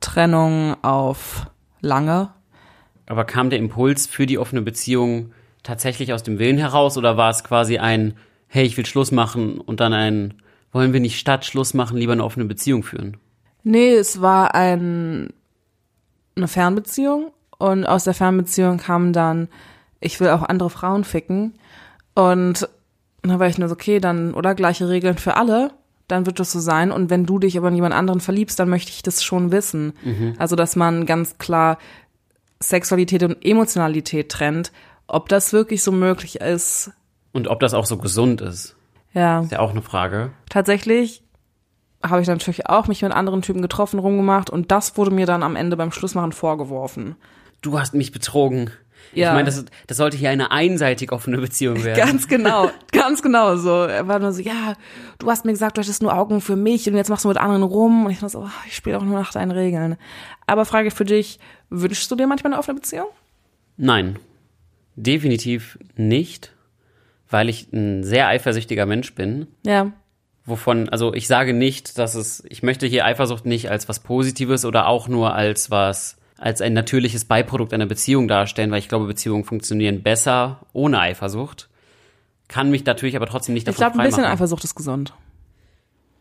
Trennung 0.00 0.76
auf 0.82 1.50
lange. 1.80 2.30
Aber 3.06 3.24
kam 3.24 3.50
der 3.50 3.58
Impuls 3.58 4.06
für 4.06 4.26
die 4.26 4.38
offene 4.38 4.62
Beziehung 4.62 5.32
tatsächlich 5.62 6.12
aus 6.12 6.22
dem 6.22 6.38
Willen 6.38 6.58
heraus 6.58 6.96
oder 6.96 7.16
war 7.16 7.30
es 7.30 7.44
quasi 7.44 7.78
ein, 7.78 8.14
hey, 8.54 8.64
ich 8.64 8.76
will 8.76 8.86
Schluss 8.86 9.10
machen 9.10 9.60
und 9.60 9.80
dann 9.80 9.92
ein, 9.92 10.34
wollen 10.70 10.92
wir 10.92 11.00
nicht 11.00 11.18
statt 11.18 11.44
Schluss 11.44 11.74
machen 11.74 11.96
lieber 11.96 12.12
eine 12.12 12.22
offene 12.22 12.44
Beziehung 12.44 12.84
führen? 12.84 13.16
Nee, 13.64 13.94
es 13.94 14.20
war 14.20 14.54
ein, 14.54 15.30
eine 16.36 16.46
Fernbeziehung 16.46 17.32
und 17.58 17.84
aus 17.84 18.04
der 18.04 18.14
Fernbeziehung 18.14 18.78
kam 18.78 19.12
dann, 19.12 19.48
ich 19.98 20.20
will 20.20 20.28
auch 20.28 20.42
andere 20.42 20.70
Frauen 20.70 21.02
ficken 21.02 21.54
und 22.14 22.68
dann 23.22 23.40
war 23.40 23.48
ich 23.48 23.58
nur 23.58 23.68
so, 23.68 23.74
okay, 23.74 23.98
dann, 23.98 24.34
oder 24.34 24.54
gleiche 24.54 24.88
Regeln 24.88 25.18
für 25.18 25.36
alle, 25.36 25.72
dann 26.06 26.24
wird 26.24 26.38
das 26.38 26.52
so 26.52 26.60
sein 26.60 26.92
und 26.92 27.10
wenn 27.10 27.26
du 27.26 27.40
dich 27.40 27.58
aber 27.58 27.68
in 27.68 27.74
jemand 27.74 27.94
anderen 27.94 28.20
verliebst, 28.20 28.56
dann 28.60 28.68
möchte 28.68 28.92
ich 28.92 29.02
das 29.02 29.24
schon 29.24 29.50
wissen. 29.50 29.94
Also, 30.38 30.54
dass 30.54 30.76
man 30.76 31.06
ganz 31.06 31.38
klar 31.38 31.78
Sexualität 32.62 33.24
und 33.24 33.44
Emotionalität 33.44 34.28
trennt, 34.28 34.70
ob 35.08 35.28
das 35.28 35.52
wirklich 35.52 35.82
so 35.82 35.90
möglich 35.90 36.36
ist. 36.36 36.92
Und 37.34 37.48
ob 37.48 37.60
das 37.60 37.74
auch 37.74 37.84
so 37.84 37.98
gesund 37.98 38.40
ist, 38.40 38.74
Ja, 39.12 39.40
ist 39.40 39.52
ja 39.52 39.58
auch 39.58 39.70
eine 39.72 39.82
Frage. 39.82 40.30
tatsächlich 40.48 41.22
habe 42.02 42.20
ich 42.22 42.28
natürlich 42.28 42.66
auch 42.66 42.86
mich 42.88 43.02
mit 43.02 43.12
anderen 43.12 43.42
Typen 43.42 43.60
getroffen, 43.62 43.98
rumgemacht 43.98 44.48
und 44.50 44.70
das 44.70 44.96
wurde 44.96 45.10
mir 45.10 45.26
dann 45.26 45.42
am 45.42 45.56
Ende 45.56 45.76
beim 45.76 45.92
Schlussmachen 45.92 46.32
vorgeworfen. 46.32 47.16
Du 47.60 47.78
hast 47.78 47.94
mich 47.94 48.12
betrogen. 48.12 48.70
Ja. 49.14 49.28
Ich 49.30 49.34
meine, 49.34 49.46
das, 49.46 49.64
das 49.86 49.96
sollte 49.96 50.16
hier 50.16 50.30
eine 50.30 50.50
einseitig 50.50 51.12
offene 51.12 51.38
Beziehung 51.38 51.82
werden. 51.84 51.96
Ganz 51.98 52.26
genau, 52.28 52.70
ganz 52.92 53.22
genau 53.22 53.56
so. 53.56 53.84
Er 53.84 54.06
war 54.08 54.18
nur 54.18 54.32
so, 54.32 54.40
ja, 54.42 54.74
du 55.18 55.30
hast 55.30 55.44
mir 55.44 55.52
gesagt, 55.52 55.76
du 55.76 55.82
hättest 55.82 56.02
nur 56.02 56.14
Augen 56.14 56.40
für 56.40 56.56
mich 56.56 56.88
und 56.88 56.94
jetzt 56.96 57.08
machst 57.10 57.24
du 57.24 57.28
mit 57.28 57.36
anderen 57.38 57.62
rum. 57.62 58.06
Und 58.06 58.10
ich 58.12 58.20
war 58.22 58.28
so, 58.28 58.40
oh, 58.40 58.50
ich 58.66 58.74
spiele 58.76 58.98
auch 58.98 59.02
nur 59.02 59.18
nach 59.18 59.32
deinen 59.32 59.50
Regeln. 59.50 59.96
Aber 60.46 60.64
Frage 60.64 60.90
für 60.90 61.04
dich, 61.04 61.38
wünschst 61.70 62.10
du 62.10 62.16
dir 62.16 62.26
manchmal 62.26 62.52
eine 62.52 62.58
offene 62.60 62.74
Beziehung? 62.80 63.08
Nein, 63.76 64.18
definitiv 64.96 65.78
nicht, 65.96 66.52
weil 67.34 67.48
ich 67.48 67.66
ein 67.72 68.04
sehr 68.04 68.28
eifersüchtiger 68.28 68.86
Mensch 68.86 69.14
bin. 69.16 69.48
Ja, 69.66 69.92
Wovon, 70.46 70.90
also 70.90 71.14
ich 71.14 71.26
sage 71.26 71.54
nicht, 71.54 71.98
dass 71.98 72.14
es, 72.14 72.44
ich 72.48 72.62
möchte 72.62 72.86
hier 72.86 73.06
Eifersucht 73.06 73.46
nicht 73.46 73.70
als 73.70 73.88
was 73.88 74.00
Positives 74.00 74.66
oder 74.66 74.86
auch 74.86 75.08
nur 75.08 75.34
als 75.34 75.70
was, 75.70 76.18
als 76.38 76.60
ein 76.60 76.74
natürliches 76.74 77.24
Beiprodukt 77.24 77.72
einer 77.72 77.86
Beziehung 77.86 78.28
darstellen, 78.28 78.70
weil 78.70 78.78
ich 78.78 78.88
glaube, 78.88 79.06
Beziehungen 79.06 79.44
funktionieren 79.44 80.02
besser 80.02 80.60
ohne 80.74 81.00
Eifersucht. 81.00 81.70
kann 82.46 82.70
mich 82.70 82.84
natürlich 82.84 83.16
aber 83.16 83.26
trotzdem 83.26 83.54
nicht 83.54 83.66
davon 83.66 83.74
Ich 83.74 83.78
glaube, 83.78 83.98
ein 83.98 84.06
bisschen. 84.06 84.24
Eifersucht 84.24 84.64
ist 84.64 84.74
gesund. 84.74 85.14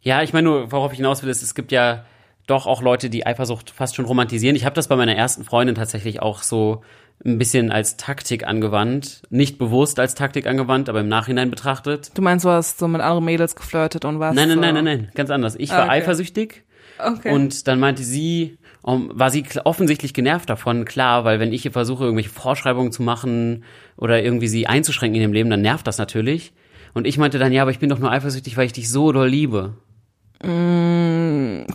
Ja, 0.02 0.24
ich 0.24 0.32
meine 0.32 0.48
nur, 0.48 0.72
worauf 0.72 0.94
ich 0.94 0.98
hinaus 0.98 1.22
will, 1.22 1.30
ist, 1.30 1.44
es 1.44 1.54
gibt 1.54 1.74
ja 1.74 2.06
doch 2.48 2.66
auch 2.66 2.82
Leute, 2.82 3.10
die 3.10 3.26
Eifersucht 3.26 3.72
fast 3.72 3.96
schon 3.96 4.06
romantisieren. 4.06 4.56
Ich 4.56 4.64
habe 4.64 4.76
das 4.76 4.88
bei 4.88 4.96
meiner 4.96 5.16
ersten 5.16 5.44
Freundin 5.44 5.76
tatsächlich 5.76 6.22
auch 6.22 6.44
so 6.44 6.82
ein 7.26 7.38
bisschen 7.38 7.72
als 7.72 7.96
Taktik 7.98 8.46
angewandt. 8.46 9.22
Nicht 9.30 9.58
bewusst 9.58 10.00
als 10.00 10.14
Taktik 10.16 10.46
angewandt, 10.48 10.90
aber 10.90 11.00
im 11.02 11.08
Nachhinein 11.08 11.50
betrachtet. 11.50 12.12
Du 12.16 12.22
meinst, 12.22 12.44
du 12.46 12.50
hast 12.50 12.80
so 12.80 12.88
mit 12.88 13.02
anderen 13.02 13.24
Mädels 13.26 13.56
geflirtet 13.56 14.04
und 14.06 14.20
was? 14.20 14.36
Nein, 14.36 14.50
nein, 14.50 14.58
so. 14.58 14.62
nein, 14.62 14.74
nein, 14.76 14.84
nein, 14.84 15.12
ganz 15.16 15.30
anders. 15.30 15.56
Ich 15.58 15.72
Ah, 15.72 15.78
war 15.78 15.84
okay. 15.86 15.94
eifersüchtig 15.94 16.64
Okay. 17.00 17.32
und 17.34 17.68
dann 17.68 17.80
meinte 17.80 18.04
sie, 18.04 18.58
war 18.84 19.32
sie 19.32 19.44
offensichtlich 19.64 20.14
genervt 20.14 20.50
davon, 20.50 20.86
klar, 20.86 21.24
weil 21.24 21.40
wenn 21.40 21.54
ich 21.54 21.62
hier 21.64 21.72
versuche, 21.72 22.04
irgendwelche 22.04 22.30
Vorschreibungen 22.30 22.92
zu 22.92 23.02
machen 23.02 23.64
oder 23.98 24.22
irgendwie 24.22 24.48
sie 24.48 24.68
einzuschränken 24.68 25.16
in 25.16 25.22
ihrem 25.22 25.34
Leben, 25.34 25.50
dann 25.50 25.62
nervt 25.62 25.88
das 25.88 25.98
natürlich. 25.98 26.54
Und 26.94 27.08
ich 27.08 27.18
meinte 27.18 27.40
dann, 27.40 27.52
ja, 27.52 27.64
aber 27.64 27.72
ich 27.72 27.80
bin 27.80 27.90
doch 27.90 27.98
nur 28.00 28.12
eifersüchtig, 28.12 28.58
weil 28.58 28.66
ich 28.68 28.74
dich 28.74 28.90
so 28.90 29.12
doll 29.12 29.28
liebe. 29.28 29.74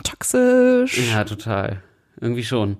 Toxisch. 0.03 0.97
Ja, 1.11 1.23
total. 1.23 1.81
Irgendwie 2.21 2.43
schon. 2.43 2.77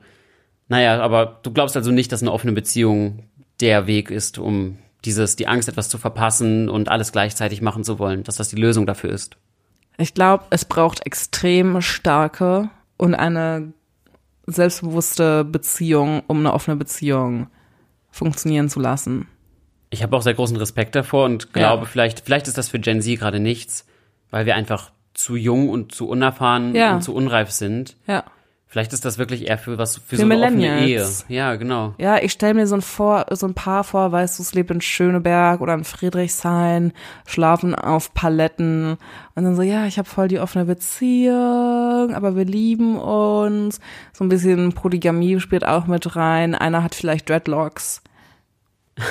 Naja, 0.70 1.02
aber 1.02 1.40
du 1.44 1.52
glaubst 1.52 1.76
also 1.76 1.92
nicht, 1.92 2.12
dass 2.12 2.22
eine 2.22 2.32
offene 2.32 2.54
Beziehung 2.54 3.24
der 3.60 3.86
Weg 3.88 4.10
ist, 4.12 4.38
um 4.40 4.78
dieses, 5.06 5.36
die 5.36 5.48
Angst, 5.48 5.68
etwas 5.68 5.90
zu 5.90 5.98
verpassen 5.98 6.70
und 6.70 6.90
alles 6.90 7.12
gleichzeitig 7.12 7.62
machen 7.62 7.84
zu 7.84 8.00
wollen, 8.00 8.24
dass 8.24 8.36
das 8.38 8.50
die 8.50 8.56
Lösung 8.56 8.86
dafür 8.86 9.10
ist. 9.12 9.38
Ich 9.98 10.14
glaube, 10.14 10.46
es 10.50 10.64
braucht 10.66 11.06
extrem 11.06 11.82
starke 11.82 12.70
und 12.98 13.16
eine 13.16 13.74
selbstbewusste 14.46 15.44
Beziehung, 15.46 16.24
um 16.28 16.40
eine 16.40 16.54
offene 16.54 16.76
Beziehung 16.78 17.48
funktionieren 18.12 18.70
zu 18.70 18.80
lassen. 18.80 19.28
Ich 19.92 20.04
habe 20.04 20.16
auch 20.16 20.22
sehr 20.22 20.34
großen 20.34 20.58
Respekt 20.58 20.96
davor 20.96 21.26
und 21.26 21.54
glaube, 21.54 21.84
Ja. 21.84 21.90
vielleicht, 21.90 22.22
vielleicht 22.22 22.48
ist 22.48 22.58
das 22.58 22.70
für 22.70 22.80
Gen 22.80 23.02
Z 23.02 23.20
gerade 23.20 23.40
nichts, 23.40 23.86
weil 24.32 24.46
wir 24.46 24.56
einfach 24.56 24.92
zu 25.14 25.36
jung 25.36 25.70
und 25.70 25.94
zu 25.94 26.08
unerfahren 26.08 26.76
Ja. 26.76 26.96
und 26.96 27.02
zu 27.04 27.14
unreif 27.14 27.52
sind. 27.52 27.96
Ja. 28.08 28.24
Vielleicht 28.72 28.94
ist 28.94 29.04
das 29.04 29.18
wirklich 29.18 29.48
eher 29.48 29.58
für 29.58 29.80
was 29.80 29.96
für, 29.96 30.02
Für 30.02 30.18
so 30.18 30.24
eine 30.26 30.38
offene 30.46 30.86
Ehe. 30.86 31.04
Ja, 31.28 31.56
genau. 31.56 31.96
Ja, 31.98 32.20
ich 32.20 32.32
stelle 32.32 32.54
mir 32.54 32.68
so 32.68 32.76
ein, 32.76 32.84
vor, 32.84 33.26
so 33.32 33.48
ein 33.48 33.56
Paar 33.56 33.84
vor, 33.84 34.12
weißt 34.12 34.38
du, 34.38 34.44
es 34.44 34.54
lebt 34.54 34.70
in 34.70 34.80
Schöneberg 34.80 35.60
oder 35.60 35.74
in 35.74 35.84
Friedrichshain, 35.84 36.94
schlafen 37.26 37.74
auf 37.74 38.14
Paletten 38.14 38.98
und 39.34 39.44
dann 39.44 39.56
so, 39.56 39.64
ja, 39.64 39.88
ich 39.88 39.98
habe 39.98 40.08
voll 40.08 40.28
die 40.28 40.38
offene 40.38 40.66
Beziehung, 40.66 42.14
aber 42.14 42.36
wir 42.36 42.46
lieben 42.46 43.00
uns. 43.00 43.80
So 44.14 44.24
ein 44.24 44.30
bisschen 44.30 44.72
Polygamie 44.74 45.40
spielt 45.40 45.66
auch 45.66 45.88
mit 45.88 46.16
rein. 46.16 46.54
Einer 46.54 46.84
hat 46.84 46.94
vielleicht 46.94 47.28
Dreadlocks. 47.28 48.04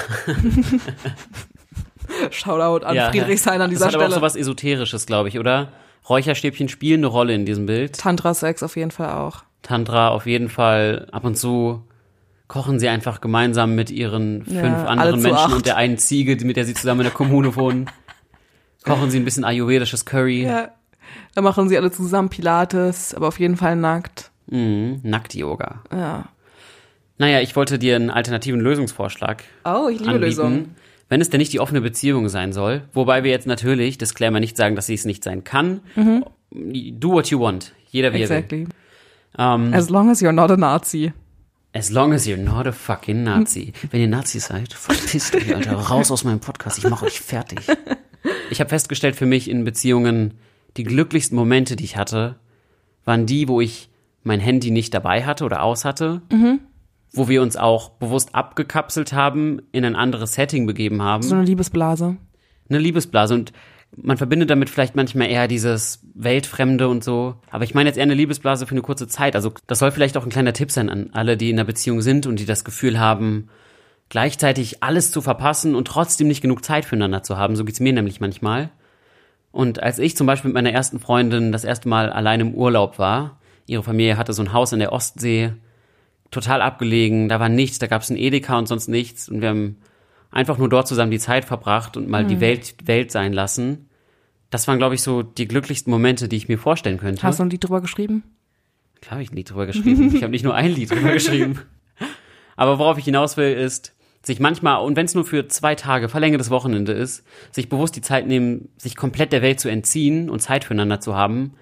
Shoutout 2.31 2.87
an 2.87 2.95
ja, 2.95 3.11
Friedrichshain 3.11 3.61
an 3.61 3.71
dieser 3.71 3.87
das 3.87 3.89
hat 3.89 3.95
aber 3.97 4.05
auch 4.05 4.11
Stelle. 4.11 4.21
so 4.21 4.25
was 4.25 4.37
Esoterisches, 4.37 5.07
glaube 5.07 5.31
ich, 5.31 5.41
oder? 5.41 5.73
Räucherstäbchen 6.09 6.69
spielen 6.69 7.01
eine 7.01 7.09
Rolle 7.09 7.35
in 7.35 7.45
diesem 7.45 7.67
Bild. 7.67 7.99
Tantra-Sex 7.99 8.63
auf 8.63 8.77
jeden 8.77 8.93
Fall 8.93 9.15
auch. 9.15 9.48
Tantra 9.69 10.09
auf 10.09 10.27
jeden 10.27 10.49
Fall. 10.49 11.09
Ab 11.13 11.25
und 11.25 11.37
zu 11.37 11.83
kochen 12.49 12.81
sie 12.81 12.89
einfach 12.89 13.21
gemeinsam 13.21 13.75
mit 13.75 13.91
ihren 13.91 14.39
Ja, 14.47 14.63
fünf 14.63 14.79
alle 14.79 14.89
anderen 14.89 15.21
Menschen 15.23 15.37
acht. 15.37 15.55
und 15.55 15.67
der 15.67 15.77
einen 15.77 15.99
Ziege, 15.99 16.43
mit 16.47 16.57
der 16.57 16.65
sie 16.65 16.73
zusammen 16.75 17.01
in 17.01 17.05
der 17.05 17.13
Kommune 17.13 17.55
wohnen. 17.55 17.91
Kochen 18.85 19.11
sie 19.11 19.19
ein 19.19 19.25
bisschen 19.27 19.45
ayurvedisches 19.45 20.07
Curry. 20.07 20.45
Ja. 20.45 20.71
Da 21.35 21.43
machen 21.43 21.69
sie 21.69 21.77
alle 21.77 21.91
zusammen 21.91 22.31
Pilates, 22.31 23.15
aber 23.15 23.29
auf 23.29 23.39
jeden 23.39 23.57
Fall 23.57 23.77
nackt. 23.77 24.31
Mhm, 24.47 25.01
Nackt-Yoga. 25.03 25.83
Ja. 25.93 26.29
Naja, 27.19 27.41
ich 27.41 27.55
wollte 27.55 27.79
dir 27.79 27.97
einen 27.97 28.09
alternativen 28.11 28.61
Lösungsvorschlag 28.61 29.43
Oh, 29.65 29.89
ich 29.89 29.99
liebe 29.99 30.13
anbieten. 30.13 30.25
Lösungen. 30.25 30.75
Wenn 31.11 31.21
es 31.21 31.29
denn 31.31 31.39
nicht 31.39 31.53
die 31.53 31.61
offene 31.61 31.81
Beziehung 31.83 32.29
sein 32.31 32.53
soll, 32.55 32.83
wobei 32.95 33.25
wir 33.25 33.31
jetzt 33.31 33.47
natürlich, 33.47 33.99
Disclaimer, 33.99 34.41
nicht 34.41 34.57
sagen, 34.57 34.77
dass 34.77 34.87
sie 34.87 34.95
es 34.95 35.05
nicht 35.05 35.25
sein 35.25 35.45
kann. 35.45 35.81
Do 36.51 37.11
what 37.13 37.27
you 37.29 37.41
want. 37.41 37.73
Jeder 37.91 38.13
wie 38.15 38.23
er 38.23 38.29
will. 38.51 38.69
Mhm. 39.37 39.39
Exactly. 39.39 39.69
Ähm, 39.69 39.75
As 39.75 39.89
long 39.91 40.11
as 40.11 40.21
you're 40.21 40.33
not 40.33 40.51
a 40.51 40.57
Nazi. 40.57 41.13
As 41.75 41.91
long 41.91 42.13
as 42.13 42.27
you're 42.27 42.43
not 42.43 42.67
a 42.67 42.73
fucking 42.73 43.23
Nazi. 43.25 43.73
Wenn 43.91 44.01
ihr 44.01 44.09
Nazis 44.09 44.47
seid, 44.47 44.73
verpisst 44.73 45.35
euch, 45.37 45.55
Alter. 45.55 45.75
Raus 45.75 46.11
aus 46.11 46.25
meinem 46.25 46.41
Podcast, 46.41 46.79
ich 46.79 46.89
mache 46.89 47.07
euch 47.07 47.21
fertig. 47.21 47.61
Ich 48.51 48.61
habe 48.61 48.69
festgestellt 48.71 49.15
für 49.15 49.27
mich 49.27 49.49
in 49.49 49.63
Beziehungen, 49.65 50.35
die 50.77 50.83
glücklichsten 50.83 51.37
Momente, 51.37 51.77
die 51.77 51.85
ich 51.85 51.97
hatte, 51.97 52.37
waren 53.05 53.27
die, 53.27 53.47
wo 53.47 53.61
ich 53.61 53.91
mein 54.25 54.41
Handy 54.41 54.71
nicht 54.71 54.93
dabei 54.93 55.25
hatte 55.25 55.45
oder 55.45 55.63
aus 55.63 55.85
hatte. 55.85 56.23
Wo 57.13 57.29
wir 57.29 57.43
uns 57.43 57.57
auch 57.57 57.91
bewusst 57.91 58.35
abgekapselt 58.35 59.13
haben, 59.13 59.61
in 59.71 59.85
ein 59.85 59.95
anderes 59.95 60.33
Setting 60.35 60.67
begeben 60.67 61.01
haben 61.01 61.23
So 61.23 61.35
eine 61.37 61.45
Liebesblase. 61.45 62.17
eine 62.69 62.79
Liebesblase 62.79 63.35
und 63.35 63.53
man 63.97 64.17
verbindet 64.17 64.51
damit 64.51 64.71
vielleicht 64.71 64.97
manchmal 64.97 65.29
eher 65.29 65.49
dieses 65.49 66.01
Weltfremde 66.15 66.89
und 66.89 67.03
so. 67.03 67.37
Aber 67.51 67.65
ich 67.65 67.75
meine 67.75 67.89
jetzt 67.89 67.97
eher 67.97 68.05
eine 68.05 68.15
Liebesblase 68.15 68.67
für 68.67 68.73
eine 68.73 68.83
kurze 68.83 69.09
Zeit. 69.09 69.35
Also 69.35 69.53
das 69.67 69.79
soll 69.79 69.91
vielleicht 69.91 70.17
auch 70.17 70.25
ein 70.25 70.31
kleiner 70.31 70.53
Tipp 70.53 70.71
sein 70.71 70.89
an 70.89 71.11
alle, 71.13 71.37
die 71.37 71.51
in 71.51 71.57
einer 71.57 71.65
Beziehung 71.65 72.01
sind 72.01 72.27
und 72.27 72.39
die 72.39 72.47
das 72.47 72.65
Gefühl 72.65 72.99
haben, 72.99 73.49
gleichzeitig 74.09 74.83
alles 74.83 75.11
zu 75.11 75.21
verpassen 75.21 75.75
und 75.75 75.89
trotzdem 75.89 76.29
nicht 76.29 76.43
genug 76.43 76.65
Zeit 76.65 76.85
füreinander 76.85 77.23
zu 77.23 77.37
haben. 77.37 77.57
So 77.57 77.65
geht's 77.65 77.81
mir 77.81 77.93
nämlich 77.93 78.21
manchmal. 78.21 78.71
Und 79.51 79.83
als 79.83 79.99
ich 79.99 80.17
zum 80.17 80.27
Beispiel 80.27 80.51
mit 80.51 80.55
meiner 80.55 80.73
ersten 80.73 81.01
Freundin 81.01 81.53
das 81.53 81.65
erste 81.65 81.89
Mal 81.89 82.11
allein 82.11 82.41
im 82.41 82.55
Urlaub 82.55 82.99
war, 82.99 83.41
ihre 83.67 83.83
Familie 83.83 84.17
hatte 84.17 84.33
so 84.33 84.43
ein 84.43 84.53
Haus 84.53 84.73
an 84.73 84.79
der 84.79 84.93
Ostsee, 84.93 85.53
total 86.31 86.61
abgelegen, 86.61 87.29
da 87.29 87.41
war 87.41 87.49
nichts, 87.49 87.79
da 87.79 87.87
gab's 87.87 88.11
ein 88.11 88.17
Edeka 88.17 88.59
und 88.59 88.69
sonst 88.69 88.89
nichts. 88.89 89.29
Und 89.29 89.41
wir 89.41 89.49
haben 89.49 89.79
einfach 90.31 90.59
nur 90.59 90.69
dort 90.69 90.87
zusammen 90.89 91.11
die 91.11 91.19
Zeit 91.19 91.45
verbracht 91.45 91.97
und 91.97 92.09
mal 92.09 92.25
Mhm. 92.25 92.29
die 92.29 92.41
Welt 92.41 92.75
Welt 92.87 93.11
sein 93.11 93.33
lassen. 93.33 93.89
Das 94.51 94.67
waren, 94.69 94.79
glaube 94.79 94.95
ich, 94.95 95.03
so 95.03 95.23
die 95.23 95.47
glücklichsten 95.49 95.91
Momente, 95.91 96.29
die 96.29 96.37
ich 96.37 96.49
mir 96.49 96.59
vorstellen 96.59 96.99
könnte. 96.99 97.23
Hast 97.23 97.39
du 97.39 97.43
ein 97.45 97.51
Lied 97.51 97.65
drüber 97.65 97.81
geschrieben? 97.81 98.23
Klar 99.01 99.13
habe 99.13 99.23
ich 99.23 99.31
ein 99.31 99.37
Lied 99.37 99.51
drüber 99.51 99.67
geschrieben. 99.67 100.15
Ich 100.15 100.23
habe 100.23 100.31
nicht 100.31 100.45
nur 100.45 100.55
ein 100.55 100.71
Lied 100.73 100.91
drüber 100.91 101.13
geschrieben. 101.13 101.61
Aber 102.57 102.79
worauf 102.79 102.99
ich 102.99 103.05
hinaus 103.05 103.37
will, 103.37 103.53
ist, 103.53 103.95
sich 104.23 104.41
manchmal, 104.41 104.83
und 104.85 104.97
wenn 104.97 105.05
es 105.07 105.15
nur 105.15 105.25
für 105.25 105.47
zwei 105.49 105.75
Tage, 105.77 106.09
verlängertes 106.09 106.51
Wochenende 106.51 106.93
ist, 106.93 107.25
sich 107.53 107.69
bewusst 107.69 107.95
die 107.95 108.01
Zeit 108.01 108.27
nehmen, 108.27 108.69
sich 108.77 108.97
komplett 108.97 109.33
der 109.33 109.43
Welt 109.43 109.61
zu 109.61 109.69
entziehen 109.69 110.29
und 110.29 110.41
Zeit 110.41 110.65
füreinander 110.65 110.99
zu 111.01 111.15
haben, 111.15 111.53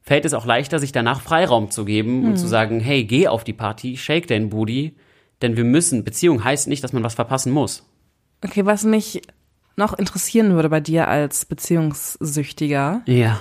fällt 0.00 0.24
es 0.24 0.32
auch 0.32 0.46
leichter, 0.46 0.78
sich 0.78 0.90
danach 0.92 1.20
Freiraum 1.20 1.70
zu 1.70 1.84
geben 1.84 2.24
und 2.24 2.38
zu 2.38 2.46
sagen, 2.46 2.80
hey, 2.80 3.04
geh 3.04 3.28
auf 3.28 3.44
die 3.44 3.52
Party, 3.52 3.98
shake 3.98 4.26
dein 4.26 4.48
Booty, 4.48 4.96
denn 5.42 5.56
wir 5.58 5.64
müssen, 5.64 6.02
Beziehung 6.02 6.42
heißt 6.42 6.66
nicht, 6.68 6.82
dass 6.82 6.94
man 6.94 7.02
was 7.04 7.14
verpassen 7.14 7.52
muss. 7.52 7.86
Okay, 8.44 8.64
was 8.66 8.84
mich 8.84 9.22
noch 9.76 9.94
interessieren 9.98 10.54
würde 10.54 10.68
bei 10.68 10.80
dir 10.80 11.08
als 11.08 11.44
Beziehungssüchtiger. 11.44 13.02
Ja. 13.06 13.40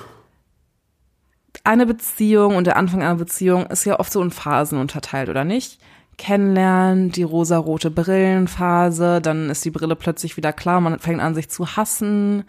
Eine 1.64 1.86
Beziehung 1.86 2.56
und 2.56 2.66
der 2.68 2.78
Anfang 2.78 3.02
einer 3.02 3.16
Beziehung 3.16 3.66
ist 3.68 3.86
ja 3.86 4.00
oft 4.00 4.12
so 4.12 4.22
in 4.22 4.32
Phasen 4.32 4.80
unterteilt, 4.80 5.30
oder 5.30 5.44
nicht? 5.44 5.80
Kennenlernen, 6.18 7.12
die 7.12 7.24
rosarote 7.24 7.92
Brillenphase, 7.92 9.22
dann 9.22 9.50
ist 9.50 9.64
die 9.66 9.72
Brille 9.72 9.96
plötzlich 9.96 10.38
wieder 10.38 10.54
klar, 10.54 10.82
man 10.82 11.00
fängt 11.00 11.22
an, 11.22 11.36
sich 11.36 11.50
zu 11.50 11.76
hassen. 11.76 12.40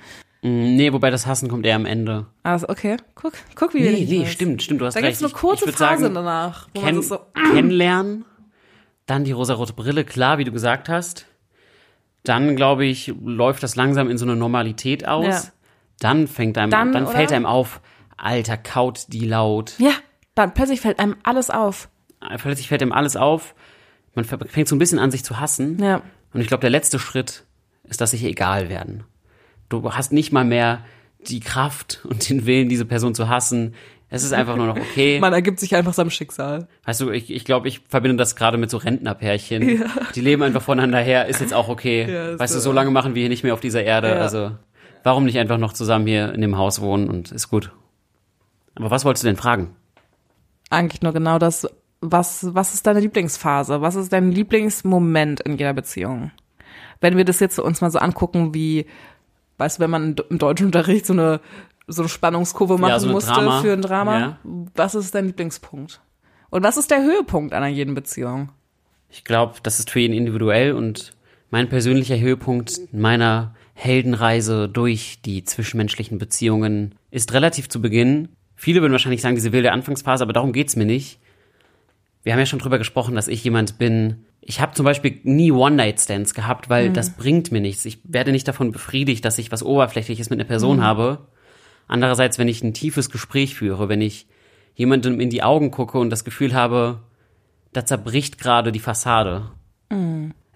Mm, 0.43 0.77
Nee, 0.77 0.93
wobei 0.93 1.11
das 1.11 1.27
Hassen 1.27 1.49
kommt 1.49 1.67
eher 1.67 1.77
am 1.77 1.85
Ende. 1.85 2.27
Also, 2.45 2.69
okay, 2.69 2.97
guck, 3.15 3.33
guck, 3.57 3.75
wie 3.75 3.81
Nee, 3.81 3.89
ich 3.91 4.09
nee, 4.09 4.21
weiß. 4.23 4.33
stimmt, 4.33 4.63
stimmt, 4.63 4.81
du 4.81 4.87
hast 4.87 4.95
Da 4.95 5.01
recht. 5.01 5.19
gibt's 5.19 5.23
eine 5.23 5.29
Ich- 5.29 5.35
kurze 5.35 5.65
ich 5.65 5.69
würd 5.69 5.77
Phase 5.77 6.03
sagen, 6.05 6.15
danach, 6.15 6.69
wo 6.75 6.81
man 6.81 6.87
Kenn 6.91 7.01
sich 7.03 7.09
so, 7.09 7.19
kennenlernen, 7.53 8.25
dann 9.07 9.25
die 9.25 9.33
rosarote 9.33 9.73
Brille, 9.73 10.05
klar, 10.05 10.39
wie 10.39 10.45
du 10.45 10.53
gesagt 10.53 10.89
hast. 10.89 11.27
Dann, 12.29 12.57
glaube 12.57 12.85
ich, 12.85 13.15
läuft 13.25 13.63
das 13.63 13.75
langsam 13.77 14.11
in 14.11 14.19
so 14.19 14.27
eine 14.27 14.37
Normalität 14.37 15.09
aus. 15.09 15.27
Ja. 15.27 15.43
Dann 16.01 16.29
fängt 16.29 16.59
einem, 16.59 16.71
Dann, 16.71 16.93
dann, 16.93 17.07
fällt 17.07 17.33
einem 17.33 17.47
auf, 17.47 17.81
Alter, 18.17 18.57
kaut 18.57 19.07
die 19.13 19.27
laut. 19.27 19.75
ja, 19.79 19.93
dann 20.35 20.55
plötzlich 20.55 20.81
fällt 20.81 21.01
einem 21.01 21.17
alles 21.25 21.51
auf. 21.51 21.89
Plötzlich 22.39 22.69
fällt 22.69 22.83
einem 22.83 22.93
alles 22.93 23.17
auf. 23.17 23.55
Man 24.15 24.25
fängt 24.25 24.69
so 24.69 24.77
ein 24.77 24.79
bisschen 24.79 24.99
an, 24.99 25.11
sich 25.11 25.25
zu 25.25 25.41
hassen. 25.41 25.83
Ja. 25.83 26.03
Und 26.33 26.41
ich 26.41 26.49
glaube, 26.49 26.61
der 26.61 26.71
letzte 26.71 26.99
Schritt 26.99 27.45
ist, 27.85 28.01
dass 28.01 28.11
sich 28.13 28.25
egal 28.25 28.69
werden. 28.69 29.05
Du 29.69 29.93
hast 29.93 30.13
nicht 30.13 30.33
mal 30.33 30.45
mehr 30.45 30.85
die 31.21 31.41
Kraft 31.41 32.05
und 32.05 32.29
den 32.29 32.47
Willen, 32.47 32.69
diese 32.69 32.85
Person 32.85 33.15
zu 33.15 33.29
hassen. 33.29 33.75
Es 34.11 34.25
ist 34.25 34.33
einfach 34.33 34.57
nur 34.57 34.67
noch 34.67 34.77
okay. 34.77 35.19
Man 35.21 35.33
ergibt 35.33 35.61
sich 35.61 35.77
einfach 35.77 35.93
seinem 35.93 36.11
Schicksal. 36.11 36.67
Weißt 36.85 37.01
du, 37.01 37.11
ich, 37.11 37.31
ich 37.31 37.45
glaube, 37.45 37.69
ich 37.69 37.81
verbinde 37.89 38.17
das 38.17 38.37
gerade 38.37 38.57
mit 38.57 38.71
so 38.71 38.79
Rentnerpärchen. 38.79 39.85
Die 40.15 40.21
leben 40.21 40.43
einfach 40.43 40.63
voneinander 40.63 41.01
her, 41.01 41.27
ist 41.27 41.41
jetzt 41.41 41.53
auch 41.53 41.69
okay. 41.69 42.11
Ja, 42.11 42.39
weißt 42.39 42.55
du, 42.55 42.59
so. 42.59 42.71
so 42.71 42.73
lange 42.73 42.91
machen 42.91 43.15
wir 43.15 43.21
hier 43.21 43.29
nicht 43.29 43.45
mehr 43.45 43.53
auf 43.53 43.61
dieser 43.61 43.83
Erde. 43.83 44.09
Ja. 44.09 44.15
Also, 44.15 44.53
warum 45.03 45.25
nicht 45.25 45.39
einfach 45.39 45.59
noch 45.59 45.75
zusammen 45.75 46.07
hier 46.07 46.33
in 46.33 46.41
dem 46.41 46.57
Haus 46.57 46.81
wohnen 46.81 47.09
und 47.09 47.33
ist 47.33 47.49
gut. 47.49 47.71
Aber 48.77 48.91
was 48.91 49.05
wolltest 49.05 49.25
du 49.25 49.29
denn 49.29 49.37
fragen? 49.37 49.75
Eigentlich 50.71 51.03
nur 51.03 51.13
genau 51.13 51.39
das, 51.39 51.67
was, 52.01 52.55
was 52.55 52.75
ist 52.75 52.87
deine 52.87 53.01
Lieblingsphase? 53.01 53.81
Was 53.81 53.97
ist 53.97 54.13
dein 54.13 54.33
Lieblingsmoment 54.33 55.41
in 55.41 55.53
jeder 55.53 55.75
Beziehung? 55.75 56.31
Wenn 57.01 57.17
wir 57.17 57.25
das 57.25 57.41
jetzt 57.41 57.59
uns 57.59 57.81
mal 57.81 57.91
so 57.91 57.99
angucken, 57.99 58.55
wie, 58.55 58.87
weißt 59.59 59.79
du, 59.79 59.83
wenn 59.83 59.91
man 59.91 60.17
im 60.31 60.39
Deutschunterricht 60.39 61.07
so 61.07 61.13
eine, 61.13 61.41
so 61.89 62.03
eine 62.03 62.09
Spannungskurve 62.09 62.79
machen 62.79 63.01
so 63.01 63.07
eine 63.07 63.15
musste 63.15 63.33
Drama. 63.33 63.61
für 63.61 63.73
ein 63.73 63.83
Drama, 63.83 64.19
Ja. 64.19 64.39
was 64.75 64.95
ist 64.95 65.15
dein 65.15 65.27
Lieblingspunkt? 65.27 66.01
Und 66.51 66.63
was 66.63 66.77
ist 66.77 66.91
der 66.91 67.03
Höhepunkt 67.03 67.53
einer 67.53 67.67
jeden 67.69 67.95
Beziehung? 67.95 68.51
Ich 69.11 69.25
glaube, 69.25 69.55
das 69.63 69.79
ist 69.79 69.91
für 69.91 70.01
jeden 70.01 70.15
individuell 70.15 70.73
und 70.73 71.15
mein 71.51 71.69
persönlicher 71.69 72.19
Höhepunkt 72.19 72.93
meiner 72.93 73.55
Heldenreise 73.75 74.69
durch 74.69 75.21
die 75.25 75.45
zwischenmenschlichen 75.45 76.19
Beziehungen 76.19 76.95
ist 77.11 77.33
relativ 77.33 77.69
zu 77.69 77.81
Beginn. 77.81 78.29
Viele 78.55 78.81
würden 78.81 78.93
wahrscheinlich 78.93 79.23
sagen, 79.23 79.35
diese 79.37 79.53
wilde 79.53 79.73
Anfangsphase, 79.73 80.23
aber 80.25 80.33
darum 80.33 80.53
geht's 80.53 80.77
mir 80.77 80.85
nicht. 80.85 81.21
Wir 82.23 82.33
haben 82.33 82.41
ja 82.41 82.47
schon 82.47 82.59
drüber 82.59 82.77
gesprochen, 82.79 83.15
dass 83.15 83.29
ich 83.29 83.43
jemand 83.45 83.79
bin. 83.79 84.25
Ich 84.41 84.61
habe 84.61 84.75
zum 84.75 84.85
Beispiel 84.85 85.21
nie 85.23 85.53
One-Night-Stands 85.53 86.35
gehabt, 86.35 86.69
weil 86.69 86.93
das 86.93 87.11
bringt 87.17 87.53
mir 87.53 87.61
nichts. 87.61 87.85
Ich 87.85 88.01
werde 88.05 88.33
nicht 88.33 88.49
davon 88.49 88.73
befriedigt, 88.73 89.25
dass 89.25 89.39
ich 89.39 89.53
was 89.53 89.63
Oberflächliches 89.63 90.29
mit 90.29 90.39
einer 90.41 90.49
Person 90.49 90.83
habe. 90.83 91.27
Andererseits, 91.89 92.39
wenn 92.39 92.49
ich 92.49 92.63
ein 92.63 92.75
tiefes 92.75 93.11
Gespräch 93.11 93.55
führe, 93.57 93.89
wenn 93.89 94.01
ich 94.01 94.27
jemandem 94.75 95.19
in 95.21 95.31
die 95.31 95.43
Augen 95.43 95.71
gucke 95.71 95.99
und 95.99 96.11
das 96.11 96.25
Gefühl 96.25 96.55
habe, 96.55 97.01
da 97.73 97.85
zerbricht 97.85 98.39
gerade 98.39 98.71
die 98.73 98.79
Fassade. 98.79 99.51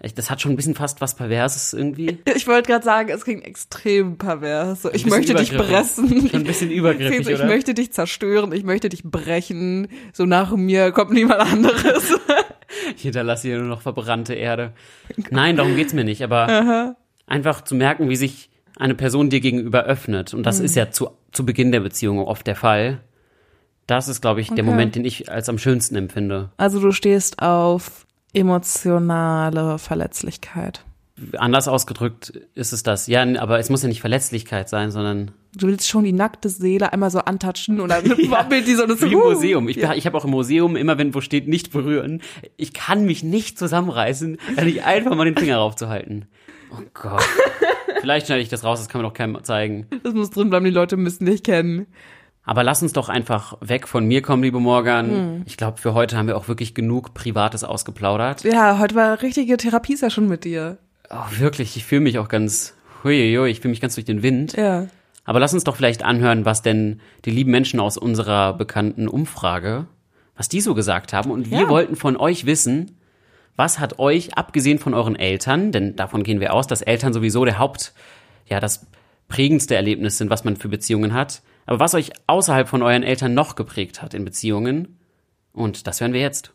Ich- 0.01 0.13
Das 0.13 0.29
hat 0.29 0.41
schon 0.41 0.51
ein 0.51 0.55
bisschen 0.57 0.75
fast 0.75 0.99
was 1.01 1.15
Perverses 1.15 1.73
irgendwie. 1.73 2.19
Ich 2.35 2.45
wollte 2.47 2.67
gerade 2.71 2.83
sagen, 2.85 3.09
es 3.09 3.23
klingt 3.23 3.45
extrem 3.45 4.17
pervers. 4.17 4.81
So, 4.83 4.91
ich 4.93 5.05
möchte 5.05 5.33
dich 5.33 5.55
pressen. 5.57 6.29
Schon 6.29 6.41
ein 6.41 6.43
bisschen 6.43 6.69
übergriffig, 6.79 7.27
ich 7.27 7.35
oder? 7.35 7.45
möchte 7.45 7.73
dich 7.73 7.91
zerstören, 7.93 8.51
ich 8.51 8.63
möchte 8.63 8.89
dich 8.89 9.03
brechen. 9.03 9.87
So 10.11 10.25
nach 10.25 10.55
mir 10.55 10.91
kommt 10.91 11.11
niemand 11.11 11.39
anderes. 11.41 12.13
Ich 12.97 13.03
hinterlasse 13.03 13.47
hier 13.47 13.59
nur 13.59 13.67
noch 13.67 13.81
verbrannte 13.81 14.33
Erde. 14.33 14.73
Nein, 15.29 15.55
darum 15.55 15.75
geht's 15.75 15.93
mir 15.93 16.03
nicht, 16.03 16.21
aber 16.23 16.95
einfach 17.27 17.61
zu 17.63 17.75
merken, 17.75 18.09
wie 18.09 18.15
sich 18.15 18.49
eine 18.77 18.95
Person 18.95 19.29
dir 19.29 19.39
gegenüber 19.41 19.83
öffnet. 19.85 20.33
Und 20.33 20.43
das 20.43 20.59
ist 20.59 20.75
ja 20.75 20.89
zu, 20.91 21.09
zu 21.33 21.45
Beginn 21.45 21.71
der 21.71 21.81
Beziehung 21.81 22.19
oft 22.19 22.47
der 22.47 22.55
Fall. 22.55 23.01
Das 23.87 24.07
ist, 24.07 24.21
glaube 24.21 24.39
ich, 24.39 24.49
der 24.49 24.63
Moment, 24.63 24.95
den 24.95 25.03
ich 25.03 25.29
als 25.29 25.49
am 25.49 25.57
schönsten 25.57 25.95
empfinde. 25.95 26.51
Also 26.55 26.79
du 26.79 26.93
stehst 26.93 27.41
auf 27.41 28.05
emotionale 28.33 29.77
Verletzlichkeit. 29.77 30.85
Anders 31.37 31.67
ausgedrückt 31.67 32.33
ist 32.55 32.73
es 32.73 32.81
das. 32.81 33.07
Ja, 33.07 33.25
aber 33.39 33.59
es 33.59 33.69
muss 33.69 33.83
ja 33.83 33.89
nicht 33.89 34.01
Verletzlichkeit 34.01 34.69
sein, 34.69 34.89
sondern 34.89 35.31
Du 35.55 35.67
willst 35.67 35.87
schon 35.87 36.03
die 36.03 36.13
nackte 36.13 36.49
Seele 36.49 36.91
einmal 36.91 37.11
so 37.11 37.19
antatschen 37.19 37.77
dann 37.77 38.09
wabbelt 38.31 38.65
die 38.65 38.73
so 38.73 38.87
so. 38.87 39.01
wie 39.01 39.13
im 39.13 39.19
Museum. 39.19 39.69
Ich, 39.69 39.75
ja. 39.75 39.93
ich 39.93 40.07
habe 40.07 40.17
auch 40.17 40.25
im 40.25 40.31
Museum 40.31 40.75
immer, 40.75 40.97
wenn 40.97 41.13
wo 41.13 41.21
steht, 41.21 41.47
nicht 41.47 41.71
berühren. 41.71 42.23
Ich 42.57 42.73
kann 42.73 43.05
mich 43.05 43.23
nicht 43.23 43.59
zusammenreißen, 43.59 44.39
nicht 44.63 44.83
einfach 44.83 45.15
mal 45.15 45.25
den 45.25 45.37
Finger 45.37 45.57
raufzuhalten. 45.57 46.25
Oh 46.71 46.81
Gott. 46.95 47.23
Vielleicht 48.03 48.25
schneide 48.25 48.41
ich 48.41 48.49
das 48.49 48.65
raus, 48.65 48.79
das 48.79 48.89
kann 48.89 49.01
man 49.01 49.09
doch 49.09 49.15
keinem 49.15 49.41
zeigen. 49.45 49.87
Das 50.03 50.13
muss 50.13 50.29
drin 50.29 50.49
bleiben, 50.49 50.65
die 50.65 50.71
Leute 50.71 50.97
müssen 50.97 51.25
dich 51.25 51.41
kennen. 51.41 51.87
Aber 52.43 52.61
lass 52.61 52.83
uns 52.83 52.91
doch 52.91 53.07
einfach 53.07 53.55
weg 53.61 53.87
von 53.87 54.03
mir 54.03 54.21
kommen, 54.21 54.43
liebe 54.43 54.59
Morgan. 54.59 55.09
Hm. 55.09 55.43
Ich 55.45 55.55
glaube, 55.55 55.77
für 55.77 55.93
heute 55.93 56.17
haben 56.17 56.27
wir 56.27 56.35
auch 56.35 56.49
wirklich 56.49 56.73
genug 56.75 57.13
Privates 57.13 57.63
ausgeplaudert. 57.63 58.43
Ja, 58.43 58.77
heute 58.77 58.95
war 58.95 59.21
richtige 59.21 59.55
Therapiesession 59.55 60.27
mit 60.27 60.43
dir. 60.43 60.79
Oh, 61.09 61.39
wirklich, 61.39 61.77
ich 61.77 61.85
fühle 61.85 62.01
mich 62.01 62.19
auch 62.19 62.27
ganz, 62.27 62.75
huiuiui, 63.05 63.49
ich 63.49 63.61
fühle 63.61 63.69
mich 63.69 63.79
ganz 63.79 63.95
durch 63.95 64.03
den 64.03 64.21
Wind. 64.21 64.51
Ja. 64.57 64.87
Aber 65.23 65.39
lass 65.39 65.53
uns 65.53 65.63
doch 65.63 65.77
vielleicht 65.77 66.03
anhören, 66.03 66.43
was 66.43 66.61
denn 66.61 66.99
die 67.23 67.31
lieben 67.31 67.51
Menschen 67.51 67.79
aus 67.79 67.97
unserer 67.97 68.51
bekannten 68.51 69.07
Umfrage, 69.07 69.87
was 70.35 70.49
die 70.49 70.59
so 70.59 70.73
gesagt 70.73 71.13
haben. 71.13 71.31
Und 71.31 71.49
wir 71.49 71.61
Ja. 71.61 71.69
wollten 71.69 71.95
von 71.95 72.17
euch 72.17 72.45
wissen, 72.45 72.97
was 73.55 73.79
hat 73.79 73.99
euch, 73.99 74.35
abgesehen 74.35 74.79
von 74.79 74.93
euren 74.93 75.15
Eltern, 75.15 75.71
denn 75.71 75.95
davon 75.95 76.23
gehen 76.23 76.39
wir 76.39 76.53
aus, 76.53 76.67
dass 76.67 76.81
Eltern 76.81 77.13
sowieso 77.13 77.45
der 77.45 77.59
Haupt, 77.59 77.93
ja, 78.47 78.59
das 78.59 78.87
prägendste 79.27 79.75
Erlebnis 79.75 80.17
sind, 80.17 80.29
was 80.29 80.43
man 80.43 80.57
für 80.57 80.69
Beziehungen 80.69 81.13
hat. 81.13 81.41
Aber 81.65 81.79
was 81.79 81.93
euch 81.93 82.11
außerhalb 82.27 82.67
von 82.67 82.81
euren 82.81 83.03
Eltern 83.03 83.33
noch 83.33 83.55
geprägt 83.55 84.01
hat 84.01 84.13
in 84.13 84.25
Beziehungen. 84.25 84.99
Und 85.53 85.87
das 85.87 86.01
hören 86.01 86.13
wir 86.13 86.21
jetzt. 86.21 86.51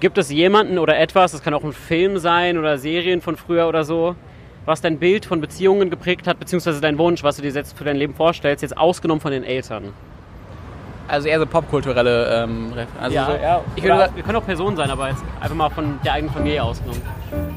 Gibt 0.00 0.18
es 0.18 0.30
jemanden 0.30 0.78
oder 0.78 0.98
etwas, 0.98 1.32
das 1.32 1.42
kann 1.42 1.54
auch 1.54 1.64
ein 1.64 1.72
Film 1.72 2.18
sein 2.18 2.56
oder 2.56 2.78
Serien 2.78 3.20
von 3.20 3.36
früher 3.36 3.68
oder 3.68 3.84
so, 3.84 4.14
was 4.64 4.80
dein 4.80 4.98
Bild 4.98 5.26
von 5.26 5.40
Beziehungen 5.40 5.90
geprägt 5.90 6.26
hat, 6.26 6.38
beziehungsweise 6.38 6.80
dein 6.80 6.98
Wunsch, 6.98 7.22
was 7.22 7.36
du 7.36 7.42
dir 7.42 7.50
jetzt 7.50 7.76
für 7.76 7.84
dein 7.84 7.96
Leben 7.96 8.14
vorstellst, 8.14 8.62
jetzt 8.62 8.76
ausgenommen 8.76 9.20
von 9.20 9.32
den 9.32 9.42
Eltern? 9.42 9.92
Also 11.08 11.26
eher 11.26 11.38
so 11.38 11.46
popkulturelle 11.46 12.44
ähm, 12.44 12.72
also 13.00 13.16
so, 13.16 13.32
Ich 13.76 13.82
würde 13.82 13.94
Oder, 13.96 14.08
wir 14.14 14.22
können 14.22 14.36
auch 14.36 14.44
Personen 14.44 14.76
sein, 14.76 14.90
aber 14.90 15.08
jetzt 15.08 15.24
einfach 15.40 15.56
mal 15.56 15.70
von 15.70 15.98
der 16.04 16.12
eigenen 16.12 16.32
Familie 16.34 16.62
ausgenommen. 16.62 17.00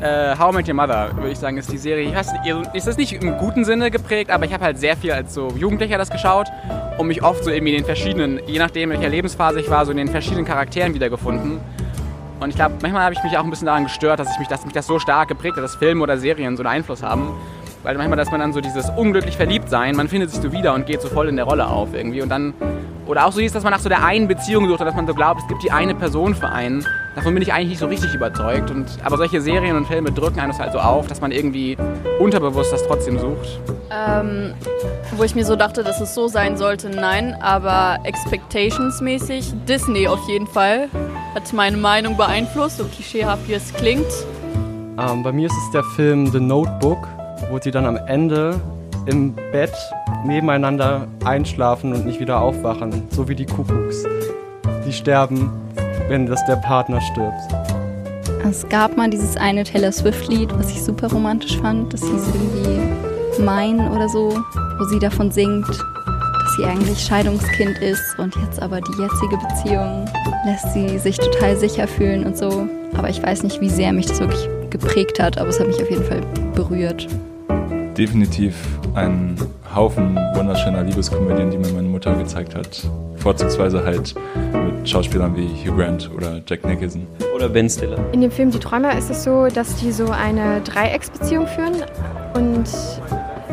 äh, 0.01 0.37
How 0.39 0.53
I 0.53 0.55
Met 0.55 0.67
Your 0.69 0.73
Mother, 0.75 1.09
würde 1.15 1.31
ich 1.31 1.39
sagen, 1.39 1.57
ist 1.57 1.71
die 1.71 1.77
Serie. 1.77 2.07
Ich 2.07 2.15
weiß, 2.15 2.31
ist 2.73 2.87
das 2.87 2.95
nicht 2.97 3.11
im 3.21 3.37
guten 3.37 3.65
Sinne 3.65 3.91
geprägt, 3.91 4.31
aber 4.31 4.45
ich 4.45 4.53
habe 4.53 4.63
halt 4.63 4.79
sehr 4.79 4.95
viel 4.95 5.11
als 5.11 5.33
so 5.33 5.49
Jugendlicher 5.49 5.97
das 5.97 6.09
geschaut 6.09 6.47
und 6.97 7.07
mich 7.07 7.23
oft 7.23 7.43
so 7.43 7.49
irgendwie 7.49 7.73
in 7.73 7.79
den 7.79 7.85
verschiedenen, 7.85 8.39
je 8.47 8.57
nachdem 8.57 8.91
in 8.91 8.99
welcher 8.99 9.11
Lebensphase 9.11 9.59
ich 9.59 9.69
war, 9.69 9.85
so 9.85 9.91
in 9.91 9.97
den 9.97 10.07
verschiedenen 10.07 10.45
Charakteren 10.45 10.93
wiedergefunden. 10.93 11.59
Und 12.39 12.49
ich 12.49 12.55
glaube, 12.55 12.75
manchmal 12.81 13.03
habe 13.03 13.13
ich 13.13 13.23
mich 13.23 13.37
auch 13.37 13.43
ein 13.43 13.49
bisschen 13.49 13.67
daran 13.67 13.83
gestört, 13.83 14.19
dass 14.19 14.31
ich 14.31 14.39
mich, 14.39 14.47
dass 14.47 14.63
mich 14.63 14.73
das 14.73 14.87
so 14.87 14.97
stark 14.97 15.27
geprägt 15.27 15.57
hat, 15.57 15.63
dass 15.63 15.75
Filme 15.75 16.01
oder 16.01 16.17
Serien 16.17 16.57
so 16.57 16.63
einen 16.63 16.73
Einfluss 16.73 17.03
haben. 17.03 17.35
Weil 17.83 17.97
manchmal, 17.97 18.17
dass 18.17 18.31
man 18.31 18.39
dann 18.39 18.53
so 18.53 18.61
dieses 18.61 18.89
unglücklich 18.89 19.35
verliebt 19.35 19.69
sein, 19.69 19.95
man 19.95 20.07
findet 20.07 20.29
sich 20.29 20.41
so 20.41 20.51
wieder 20.51 20.73
und 20.73 20.85
geht 20.85 21.01
so 21.01 21.07
voll 21.07 21.27
in 21.27 21.35
der 21.35 21.45
Rolle 21.45 21.67
auf 21.67 21.93
irgendwie. 21.93 22.21
Und 22.21 22.29
dann, 22.29 22.53
oder 23.11 23.27
auch 23.27 23.33
so 23.33 23.41
hieß, 23.41 23.51
dass 23.51 23.63
man 23.63 23.73
nach 23.73 23.81
so 23.81 23.89
der 23.89 24.05
einen 24.05 24.29
Beziehung 24.29 24.67
sucht, 24.67 24.75
oder 24.75 24.85
dass 24.85 24.95
man 24.95 25.05
so 25.05 25.13
glaubt, 25.13 25.41
es 25.41 25.47
gibt 25.49 25.61
die 25.63 25.71
eine 25.71 25.93
Person 25.93 26.33
für 26.33 26.47
einen. 26.47 26.87
Davon 27.13 27.33
bin 27.33 27.43
ich 27.43 27.51
eigentlich 27.51 27.67
nicht 27.67 27.79
so 27.79 27.87
richtig 27.87 28.13
überzeugt. 28.13 28.71
Und, 28.71 28.87
aber 29.03 29.17
solche 29.17 29.41
Serien 29.41 29.75
und 29.75 29.85
Filme 29.85 30.13
drücken 30.13 30.39
einem 30.39 30.51
das 30.51 30.61
halt 30.61 30.71
so 30.71 30.79
auf, 30.79 31.07
dass 31.07 31.19
man 31.19 31.33
irgendwie 31.33 31.75
unterbewusst 32.21 32.71
das 32.71 32.87
trotzdem 32.87 33.19
sucht. 33.19 33.59
Ähm, 33.91 34.53
wo 35.17 35.23
ich 35.25 35.35
mir 35.35 35.43
so 35.43 35.57
dachte, 35.57 35.83
dass 35.83 35.99
es 35.99 36.15
so 36.15 36.29
sein 36.29 36.55
sollte, 36.55 36.89
nein, 36.89 37.35
aber 37.41 37.99
Expectations-mäßig, 38.05 39.55
Disney 39.67 40.07
auf 40.07 40.25
jeden 40.29 40.47
Fall, 40.47 40.87
hat 41.35 41.51
meine 41.51 41.75
Meinung 41.75 42.15
beeinflusst, 42.15 42.77
so 42.77 42.85
klischeehaft 42.85 43.45
wie 43.49 43.55
es 43.55 43.73
klingt. 43.73 44.07
Ähm, 44.97 45.21
bei 45.21 45.33
mir 45.33 45.47
ist 45.47 45.57
es 45.65 45.71
der 45.71 45.83
Film 45.97 46.27
The 46.27 46.39
Notebook, 46.39 47.05
wo 47.49 47.59
sie 47.59 47.71
dann 47.71 47.85
am 47.85 47.97
Ende 48.07 48.57
im 49.05 49.35
Bett 49.51 49.73
nebeneinander 50.25 51.07
einschlafen 51.23 51.93
und 51.93 52.05
nicht 52.05 52.19
wieder 52.19 52.41
aufwachen, 52.41 53.03
so 53.09 53.27
wie 53.27 53.35
die 53.35 53.45
Kuckucks. 53.45 54.03
Die 54.85 54.93
sterben, 54.93 55.49
wenn 56.07 56.25
das 56.25 56.43
der 56.45 56.57
Partner 56.57 56.99
stirbt. 57.01 57.39
Es 58.43 58.67
gab 58.69 58.97
mal 58.97 59.09
dieses 59.09 59.37
eine 59.37 59.63
Taylor 59.63 59.91
Swift-Lied, 59.91 60.49
was 60.57 60.71
ich 60.71 60.81
super 60.83 61.11
romantisch 61.11 61.57
fand. 61.59 61.93
Das 61.93 62.01
hieß 62.01 62.27
irgendwie 62.33 63.41
Mine 63.41 63.91
oder 63.91 64.09
so, 64.09 64.29
wo 64.77 64.83
sie 64.85 64.99
davon 64.99 65.31
singt, 65.31 65.67
dass 65.67 66.55
sie 66.57 66.65
eigentlich 66.65 66.99
Scheidungskind 66.99 67.77
ist 67.79 68.17
und 68.17 68.35
jetzt 68.35 68.61
aber 68.61 68.81
die 68.81 69.01
jetzige 69.01 69.37
Beziehung 69.37 70.05
lässt 70.45 70.73
sie 70.73 70.97
sich 70.99 71.17
total 71.17 71.55
sicher 71.55 71.87
fühlen 71.87 72.25
und 72.25 72.37
so. 72.37 72.67
Aber 72.97 73.09
ich 73.09 73.21
weiß 73.21 73.43
nicht, 73.43 73.61
wie 73.61 73.69
sehr 73.69 73.93
mich 73.93 74.07
das 74.07 74.19
wirklich 74.19 74.49
geprägt 74.69 75.19
hat, 75.19 75.37
aber 75.37 75.49
es 75.49 75.59
hat 75.59 75.67
mich 75.67 75.81
auf 75.81 75.89
jeden 75.89 76.03
Fall 76.03 76.21
berührt. 76.55 77.07
Definitiv 77.97 78.55
ein 78.95 79.35
Haufen 79.75 80.15
wunderschöner 80.33 80.83
Liebeskomödien, 80.83 81.51
die 81.51 81.57
mir 81.57 81.71
meine 81.73 81.87
Mutter 81.87 82.13
gezeigt 82.15 82.55
hat. 82.55 82.89
Vorzugsweise 83.17 83.83
halt 83.83 84.15
mit 84.53 84.89
Schauspielern 84.89 85.35
wie 85.35 85.47
Hugh 85.47 85.75
Grant 85.75 86.09
oder 86.15 86.41
Jack 86.47 86.65
Nicholson. 86.65 87.05
Oder 87.35 87.49
Ben 87.49 87.69
Stiller. 87.69 87.97
In 88.13 88.21
dem 88.21 88.31
Film 88.31 88.49
Die 88.51 88.59
Träumer 88.59 88.97
ist 88.97 89.09
es 89.09 89.23
so, 89.23 89.47
dass 89.47 89.75
die 89.75 89.91
so 89.91 90.09
eine 90.09 90.61
Dreiecksbeziehung 90.61 91.47
führen. 91.47 91.75
Und 92.33 92.69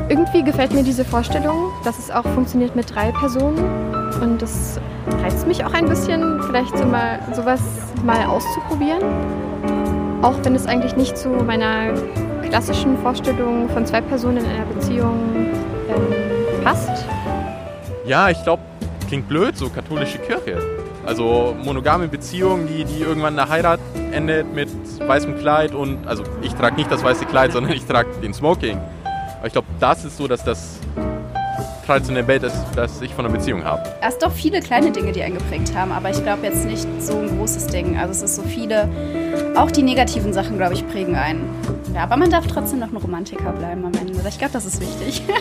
irgendwie 0.09 0.43
gefällt 0.43 0.73
mir 0.73 0.85
diese 0.85 1.05
Vorstellung, 1.05 1.71
dass 1.85 1.99
es 1.99 2.11
auch 2.11 2.25
funktioniert 2.25 2.77
mit 2.77 2.95
drei 2.95 3.11
Personen. 3.13 3.59
Und 4.21 4.41
das 4.41 4.81
reizt 5.23 5.47
mich 5.47 5.65
auch 5.65 5.73
ein 5.73 5.89
bisschen, 5.89 6.41
vielleicht 6.43 6.77
so 6.79 6.85
mal 6.85 7.19
sowas 7.35 7.61
mal 8.05 8.25
auszuprobieren. 8.27 9.03
Auch 10.23 10.35
wenn 10.45 10.55
es 10.55 10.67
eigentlich 10.67 10.97
nicht 10.97 11.17
zu 11.17 11.29
meiner 11.29 11.93
klassischen 12.49 12.97
Vorstellung 12.99 13.69
von 13.69 13.85
zwei 13.87 14.01
Personen 14.01 14.39
in 14.39 14.47
einer 14.47 14.65
Beziehung 14.65 15.47
ähm, 15.89 16.65
passt. 16.65 17.05
Ja, 18.07 18.31
ich 18.31 18.43
glaube, 18.43 18.63
klingt 19.07 19.29
blöd, 19.29 19.57
so 19.57 19.69
katholische 19.69 20.19
Kirche. 20.19 20.59
Also 21.05 21.55
monogame 21.63 22.09
Beziehung, 22.09 22.67
die, 22.67 22.85
die 22.85 23.01
irgendwann 23.01 23.35
in 23.35 23.37
der 23.37 23.49
Heirat 23.49 23.81
endet 24.13 24.53
mit 24.55 24.69
weißem 25.07 25.39
Kleid 25.39 25.75
und, 25.75 26.07
also 26.07 26.23
ich 26.43 26.55
trage 26.55 26.77
nicht 26.77 26.91
das 26.91 27.03
weiße 27.03 27.27
Kleid, 27.27 27.53
sondern 27.55 27.73
ich 27.73 27.85
trage 27.85 28.09
den 28.23 28.33
Smoking. 28.33 28.79
Aber 29.39 29.47
ich 29.47 29.53
glaube, 29.53 29.69
das 29.79 30.05
ist 30.05 30.17
so, 30.17 30.27
dass 30.27 30.43
das 30.43 30.81
traditionelle 31.89 32.27
Bild 32.27 32.43
ist, 32.43 32.55
das 32.77 33.01
ich 33.01 33.15
von 33.15 33.25
einer 33.25 33.35
Beziehung 33.35 33.65
habe. 33.65 33.83
Erst 34.03 34.23
doch 34.23 34.31
viele 34.31 34.61
kleine 34.61 34.91
Dinge, 34.91 35.11
die 35.13 35.23
einen 35.23 35.39
geprägt 35.39 35.75
haben, 35.75 35.91
aber 35.91 36.11
ich 36.11 36.23
glaube 36.23 36.45
jetzt 36.45 36.67
nicht 36.67 36.87
so 37.01 37.17
ein 37.19 37.39
großes 37.39 37.69
Ding. 37.69 37.97
Also 37.97 38.13
es 38.13 38.23
ist 38.31 38.37
so 38.37 38.43
viele, 38.43 38.91
auch 39.57 39.71
die 39.71 39.83
negativen 39.83 40.35
Sachen, 40.35 40.59
glaube 40.59 40.75
ich, 40.75 40.87
prägen 40.87 41.17
einen. 41.17 41.49
Ja, 41.95 42.03
aber 42.03 42.19
man 42.19 42.31
darf 42.31 42.47
trotzdem 42.47 42.81
noch 42.81 42.93
ein 42.93 42.97
Romantiker 42.99 43.53
bleiben 43.53 43.87
am 43.87 43.93
Ende. 43.99 44.13
Ich 44.29 44.39
glaube, 44.39 44.53
das 44.53 44.67
ist 44.67 44.81
wichtig. 44.81 45.23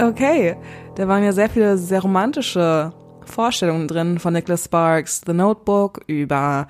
Okay, 0.00 0.56
da 0.94 1.08
waren 1.08 1.24
ja 1.24 1.32
sehr 1.32 1.50
viele 1.50 1.76
sehr 1.76 2.00
romantische 2.00 2.92
Vorstellungen 3.24 3.88
drin 3.88 4.20
von 4.20 4.32
Nicholas 4.32 4.66
Sparks, 4.66 5.22
The 5.26 5.32
Notebook, 5.32 6.02
über 6.06 6.68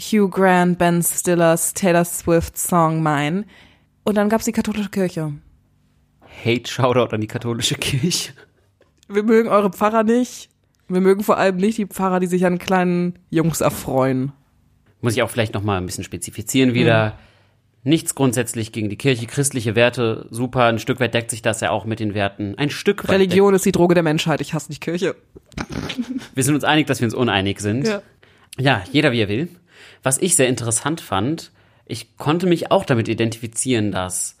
Hugh 0.00 0.28
Grant, 0.28 0.78
Ben 0.78 1.02
Stillers, 1.02 1.74
Taylor 1.74 2.04
Swift's 2.04 2.66
Song 2.66 3.02
Mine. 3.02 3.44
Und 4.04 4.16
dann 4.16 4.28
gab's 4.28 4.44
die 4.44 4.52
katholische 4.52 4.90
Kirche. 4.90 5.32
Hate 6.44 6.68
Shoutout 6.70 7.14
an 7.14 7.20
die 7.20 7.26
katholische 7.26 7.74
Kirche. 7.76 8.32
Wir 9.08 9.22
mögen 9.22 9.48
eure 9.48 9.70
Pfarrer 9.70 10.02
nicht, 10.02 10.48
Wir 10.88 11.00
mögen 11.00 11.22
vor 11.22 11.38
allem 11.38 11.56
nicht 11.56 11.78
die 11.78 11.86
Pfarrer, 11.86 12.20
die 12.20 12.26
sich 12.26 12.44
an 12.44 12.58
kleinen 12.58 13.18
Jungs 13.30 13.60
erfreuen. 13.60 14.32
Muss 15.00 15.14
ich 15.14 15.22
auch 15.22 15.30
vielleicht 15.30 15.54
noch 15.54 15.62
mal 15.62 15.78
ein 15.78 15.86
bisschen 15.86 16.04
spezifizieren 16.04 16.74
wieder. 16.74 17.18
Nichts 17.84 18.14
grundsätzlich 18.14 18.70
gegen 18.70 18.90
die 18.90 18.96
Kirche, 18.96 19.26
christliche 19.26 19.74
Werte, 19.74 20.26
super. 20.30 20.66
Ein 20.66 20.78
Stück 20.78 21.00
weit 21.00 21.14
deckt 21.14 21.30
sich 21.30 21.42
das 21.42 21.60
ja 21.60 21.70
auch 21.70 21.84
mit 21.84 21.98
den 21.98 22.14
Werten. 22.14 22.56
Ein 22.56 22.70
Stück 22.70 23.04
weit. 23.04 23.10
Religion 23.10 23.54
ist 23.54 23.64
die 23.64 23.72
Droge 23.72 23.94
der 23.94 24.04
Menschheit. 24.04 24.40
Ich 24.40 24.54
hasse 24.54 24.70
nicht 24.70 24.80
Kirche. 24.80 25.16
Wir 26.34 26.44
sind 26.44 26.54
uns 26.54 26.62
einig, 26.62 26.86
dass 26.86 27.00
wir 27.00 27.06
uns 27.06 27.14
uneinig 27.14 27.60
sind. 27.60 27.88
Ja. 27.88 28.02
Ja, 28.58 28.84
jeder 28.92 29.12
wie 29.12 29.20
er 29.22 29.28
will. 29.28 29.48
Was 30.02 30.18
ich 30.18 30.36
sehr 30.36 30.48
interessant 30.48 31.00
fand, 31.00 31.52
ich 31.86 32.16
konnte 32.16 32.46
mich 32.46 32.70
auch 32.70 32.84
damit 32.84 33.08
identifizieren, 33.08 33.92
dass 33.92 34.36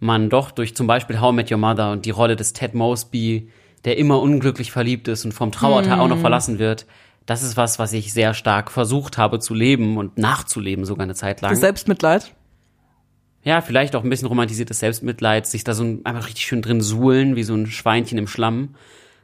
man 0.00 0.28
doch 0.28 0.50
durch 0.50 0.74
zum 0.74 0.86
Beispiel 0.86 1.20
How 1.20 1.32
I 1.32 1.36
Met 1.36 1.50
Your 1.50 1.58
Mother 1.58 1.92
und 1.92 2.04
die 2.04 2.10
Rolle 2.10 2.36
des 2.36 2.52
Ted 2.52 2.74
Mosby, 2.74 3.50
der 3.84 3.96
immer 3.98 4.20
unglücklich 4.20 4.72
verliebt 4.72 5.08
ist 5.08 5.24
und 5.24 5.32
vom 5.32 5.52
Trauerteil 5.52 6.00
auch 6.00 6.08
noch 6.08 6.18
Mm. 6.18 6.20
verlassen 6.20 6.58
wird, 6.58 6.86
das 7.24 7.42
ist 7.42 7.56
was, 7.56 7.78
was 7.78 7.92
ich 7.92 8.12
sehr 8.12 8.34
stark 8.34 8.70
versucht 8.70 9.18
habe 9.18 9.38
zu 9.38 9.54
leben 9.54 9.96
und 9.96 10.18
nachzuleben 10.18 10.84
sogar 10.84 11.04
eine 11.04 11.14
Zeit 11.14 11.40
lang. 11.40 11.50
Das 11.52 11.60
Selbstmitleid. 11.60 12.32
Ja, 13.42 13.60
vielleicht 13.60 13.94
auch 13.94 14.02
ein 14.02 14.10
bisschen 14.10 14.28
romantisiertes 14.28 14.80
Selbstmitleid, 14.80 15.46
sich 15.46 15.62
da 15.62 15.72
so 15.74 15.84
ein, 15.84 16.04
einfach 16.04 16.26
richtig 16.26 16.46
schön 16.46 16.62
drin 16.62 16.80
suhlen, 16.80 17.36
wie 17.36 17.44
so 17.44 17.54
ein 17.54 17.66
Schweinchen 17.66 18.18
im 18.18 18.26
Schlamm. 18.26 18.74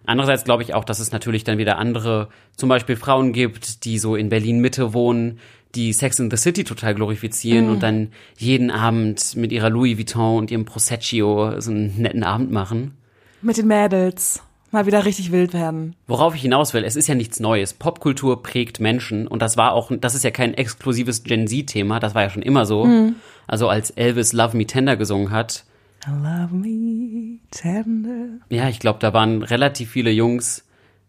Andererseits 0.05 0.45
glaube 0.45 0.63
ich 0.63 0.75
auch, 0.75 0.85
dass 0.85 1.01
es 1.01 1.13
natürlich 1.13 1.45
dann 1.45 1.59
wieder 1.59 1.79
andere, 1.79 2.29
zum 2.57 2.69
Beispiel 2.69 2.97
Frauen 2.97 3.33
gibt, 3.33 3.85
die 3.85 3.99
so 3.99 4.17
in 4.17 4.29
Berlin 4.29 4.61
Mitte 4.61 4.95
wohnen, 4.95 5.39
die 5.75 5.93
Sex 5.93 6.19
in 6.19 6.31
the 6.31 6.37
City 6.37 6.65
total 6.65 6.95
glorifizieren 6.95 7.67
Mhm. 7.67 7.73
und 7.73 7.83
dann 7.83 8.09
jeden 8.37 8.71
Abend 8.71 9.37
mit 9.37 9.53
ihrer 9.53 9.71
Louis 9.71 9.97
Vuitton 9.99 10.39
und 10.39 10.51
ihrem 10.51 10.65
Prosecco 10.65 11.61
so 11.61 11.71
einen 11.71 12.01
netten 12.01 12.25
Abend 12.25 12.51
machen. 12.51 12.93
Mit 13.41 13.57
den 13.57 13.67
Mädels. 13.67 14.43
Mal 14.71 14.87
wieder 14.87 15.05
richtig 15.05 15.33
wild 15.33 15.53
werden. 15.53 15.95
Worauf 16.07 16.35
ich 16.35 16.41
hinaus 16.43 16.73
will, 16.73 16.83
es 16.85 16.97
ist 16.97 17.07
ja 17.07 17.15
nichts 17.15 17.41
Neues. 17.41 17.75
Popkultur 17.75 18.43
prägt 18.43 18.81
Menschen 18.81 19.27
und 19.27 19.43
das 19.43 19.59
war 19.59 19.73
auch, 19.73 19.91
das 20.01 20.15
ist 20.15 20.25
ja 20.25 20.31
kein 20.31 20.55
exklusives 20.55 21.25
Gen 21.25 21.47
Z-Thema, 21.47 22.01
das 22.01 22.15
war 22.15 22.23
ja 22.23 22.31
schon 22.31 22.41
immer 22.43 22.65
so. 22.65 22.87
Mhm. 22.87 23.17
Also 23.47 23.69
als 23.69 23.91
Elvis 23.91 24.33
Love 24.33 24.57
Me 24.57 24.65
Tender 24.67 24.97
gesungen 24.97 25.31
hat, 25.31 25.65
I 26.07 26.11
love 26.11 26.55
me 26.55 27.39
tender. 27.51 28.39
Ja, 28.49 28.69
ich 28.69 28.79
glaube, 28.81 28.99
da 29.01 29.13
waren 29.13 29.43
relativ 29.43 29.91
viele 29.91 30.11
Jungs 30.11 30.65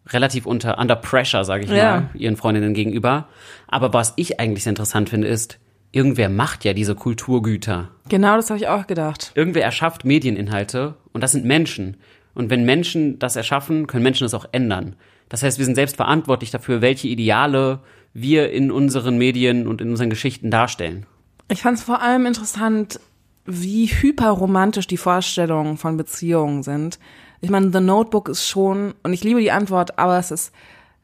relativ 0.07 0.45
unter 0.45 0.77
under 0.79 0.95
pressure, 0.95 1.45
sage 1.45 1.63
ich 1.65 1.69
Ja. 1.69 2.01
mal, 2.01 2.09
ihren 2.13 2.35
Freundinnen 2.37 2.73
gegenüber. 2.73 3.27
Aber 3.67 3.93
was 3.93 4.13
ich 4.17 4.39
eigentlich 4.39 4.63
sehr 4.63 4.71
interessant 4.71 5.09
finde, 5.09 5.27
ist, 5.27 5.59
irgendwer 5.91 6.29
macht 6.29 6.65
ja 6.65 6.73
diese 6.73 6.95
Kulturgüter. 6.95 7.89
Genau, 8.09 8.35
das 8.35 8.49
habe 8.49 8.59
ich 8.59 8.67
auch 8.67 8.87
gedacht. 8.87 9.31
Irgendwer 9.35 9.63
erschafft 9.63 10.05
Medieninhalte 10.05 10.95
und 11.13 11.21
das 11.21 11.31
sind 11.31 11.45
Menschen. 11.45 11.97
Und 12.33 12.49
wenn 12.49 12.65
Menschen 12.65 13.19
das 13.19 13.35
erschaffen, 13.35 13.87
können 13.87 14.03
Menschen 14.03 14.25
das 14.25 14.33
auch 14.33 14.45
ändern. 14.51 14.95
Das 15.29 15.43
heißt, 15.43 15.57
wir 15.57 15.65
sind 15.65 15.75
selbst 15.75 15.95
verantwortlich 15.95 16.51
dafür, 16.51 16.81
welche 16.81 17.07
Ideale 17.07 17.79
wir 18.13 18.51
in 18.51 18.71
unseren 18.71 19.17
Medien 19.17 19.67
und 19.67 19.81
in 19.81 19.89
unseren 19.89 20.09
Geschichten 20.09 20.51
darstellen. 20.51 21.05
Ich 21.49 21.61
fand 21.61 21.77
es 21.77 21.83
vor 21.83 22.01
allem 22.01 22.25
interessant, 22.25 22.99
wie 23.45 23.87
hyperromantisch 23.87 24.87
die 24.87 24.97
Vorstellungen 24.97 25.77
von 25.77 25.97
Beziehungen 25.97 26.63
sind. 26.63 26.99
Ich 27.43 27.49
meine, 27.49 27.71
The 27.73 27.81
Notebook 27.81 28.29
ist 28.29 28.47
schon, 28.47 28.93
und 29.03 29.11
ich 29.11 29.25
liebe 29.25 29.41
die 29.41 29.51
Antwort, 29.51 29.99
aber 29.99 30.17
es 30.17 30.31
ist 30.31 30.53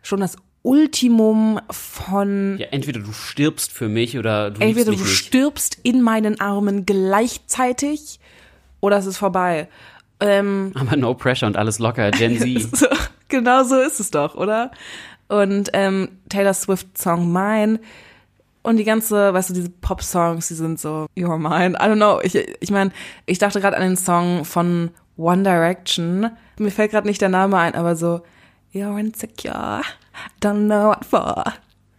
schon 0.02 0.22
das 0.22 0.38
Ultimum 0.62 1.60
von 1.70 2.56
Ja, 2.58 2.68
entweder 2.72 3.02
du 3.02 3.12
stirbst 3.12 3.74
für 3.74 3.90
mich 3.90 4.18
oder 4.18 4.52
du 4.52 4.62
entweder 4.62 4.92
du 4.94 4.98
nicht. 4.98 5.06
stirbst 5.06 5.78
in 5.84 6.02
meinen 6.02 6.40
Armen 6.40 6.86
gleichzeitig 6.86 8.22
oder 8.80 8.98
es 9.00 9.06
ist 9.06 9.18
vorbei. 9.18 9.68
Ähm, 10.22 10.72
Aber 10.76 10.96
no 10.96 11.14
pressure 11.14 11.46
und 11.46 11.58
alles 11.58 11.78
locker, 11.80 12.10
Gen 12.12 12.40
Z. 12.40 12.74
so, 12.78 12.88
genau 13.28 13.64
so 13.66 13.76
ist 13.82 14.00
es 14.00 14.10
doch, 14.10 14.36
oder? 14.36 14.72
Und 15.28 15.70
ähm, 15.74 16.08
Taylor 16.30 16.54
Swift 16.54 16.98
Song 16.98 17.34
Mine 17.34 17.82
und 18.62 18.78
die 18.78 18.86
ganze, 18.86 19.34
weißt 19.34 19.50
du, 19.50 19.54
diese 19.56 19.70
Pop-Songs, 19.70 20.48
die 20.48 20.54
sind 20.54 20.80
so 20.80 21.08
You're 21.18 21.38
Mine. 21.38 21.76
I 21.78 21.84
don't 21.90 21.96
know. 21.98 22.22
Ich, 22.24 22.36
ich 22.36 22.72
meine, 22.72 22.92
ich 23.26 23.40
dachte 23.40 23.60
gerade 23.60 23.76
an 23.76 23.84
den 23.84 23.98
Song 23.98 24.46
von 24.46 24.92
One 25.20 25.44
Direction. 25.44 26.32
Mir 26.58 26.72
fällt 26.72 26.92
gerade 26.92 27.08
nicht 27.08 27.22
der 27.22 27.30
Name 27.30 27.58
ein, 27.58 27.76
aber 27.76 27.96
so 27.96 28.22
You're 28.74 29.00
insecure, 29.00 29.82
don't 30.42 30.68
know 30.68 30.90
what 30.90 31.04
for. 31.04 31.44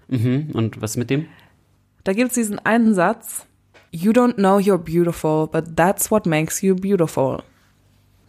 Mhm. 0.09 0.51
Und 0.53 0.81
was 0.81 0.97
mit 0.97 1.11
dem? 1.11 1.27
Da 2.05 2.13
gibt's 2.13 2.35
diesen 2.35 2.59
einen 2.61 2.95
Satz. 2.95 3.47
You 3.91 4.13
don't 4.13 4.35
know 4.35 4.59
you're 4.59 4.79
beautiful, 4.79 5.49
but 5.49 5.77
that's 5.77 6.11
what 6.11 6.27
makes 6.27 6.63
you 6.63 6.77
beautiful. 6.77 7.43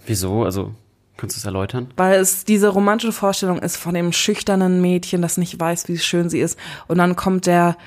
Wieso? 0.07 0.43
Also, 0.43 0.73
kannst 1.17 1.35
du 1.35 1.39
es 1.39 1.45
erläutern? 1.45 1.93
Weil 1.97 2.19
es 2.19 2.45
diese 2.45 2.69
romantische 2.69 3.11
Vorstellung 3.11 3.59
ist 3.59 3.77
von 3.77 3.93
dem 3.93 4.11
schüchternen 4.11 4.81
Mädchen, 4.81 5.21
das 5.21 5.37
nicht 5.37 5.59
weiß, 5.59 5.87
wie 5.87 5.99
schön 5.99 6.29
sie 6.29 6.39
ist. 6.39 6.57
Und 6.87 6.97
dann 6.97 7.15
kommt 7.15 7.45
der, 7.45 7.77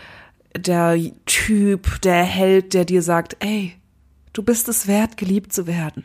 der 0.56 0.96
Typ, 1.26 2.00
der 2.02 2.22
Held, 2.22 2.74
der 2.74 2.84
dir 2.84 3.02
sagt, 3.02 3.36
ey, 3.40 3.74
du 4.32 4.44
bist 4.44 4.68
es 4.68 4.86
wert, 4.86 5.16
geliebt 5.16 5.52
zu 5.52 5.66
werden. 5.66 6.04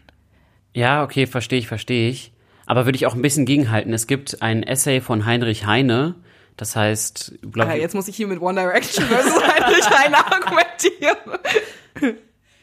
Ja, 0.73 1.03
okay, 1.03 1.25
verstehe 1.25 1.59
ich, 1.59 1.67
verstehe 1.67 2.09
ich. 2.09 2.31
Aber 2.65 2.85
würde 2.85 2.95
ich 2.95 3.07
auch 3.07 3.15
ein 3.15 3.21
bisschen 3.21 3.45
gegenhalten. 3.45 3.93
Es 3.93 4.05
gibt 4.05 4.41
ein 4.41 4.63
Essay 4.63 5.01
von 5.01 5.25
Heinrich 5.25 5.65
Heine, 5.65 6.15
das 6.55 6.75
heißt, 6.75 7.39
glaube 7.53 7.71
Ah, 7.71 7.75
jetzt 7.75 7.95
muss 7.95 8.07
ich 8.07 8.15
hier 8.15 8.27
mit 8.27 8.41
One 8.41 8.59
Direction 8.59 9.05
versus 9.05 9.33
Heinrich 9.41 9.89
Heine 9.89 10.17
argumentieren. 10.17 12.17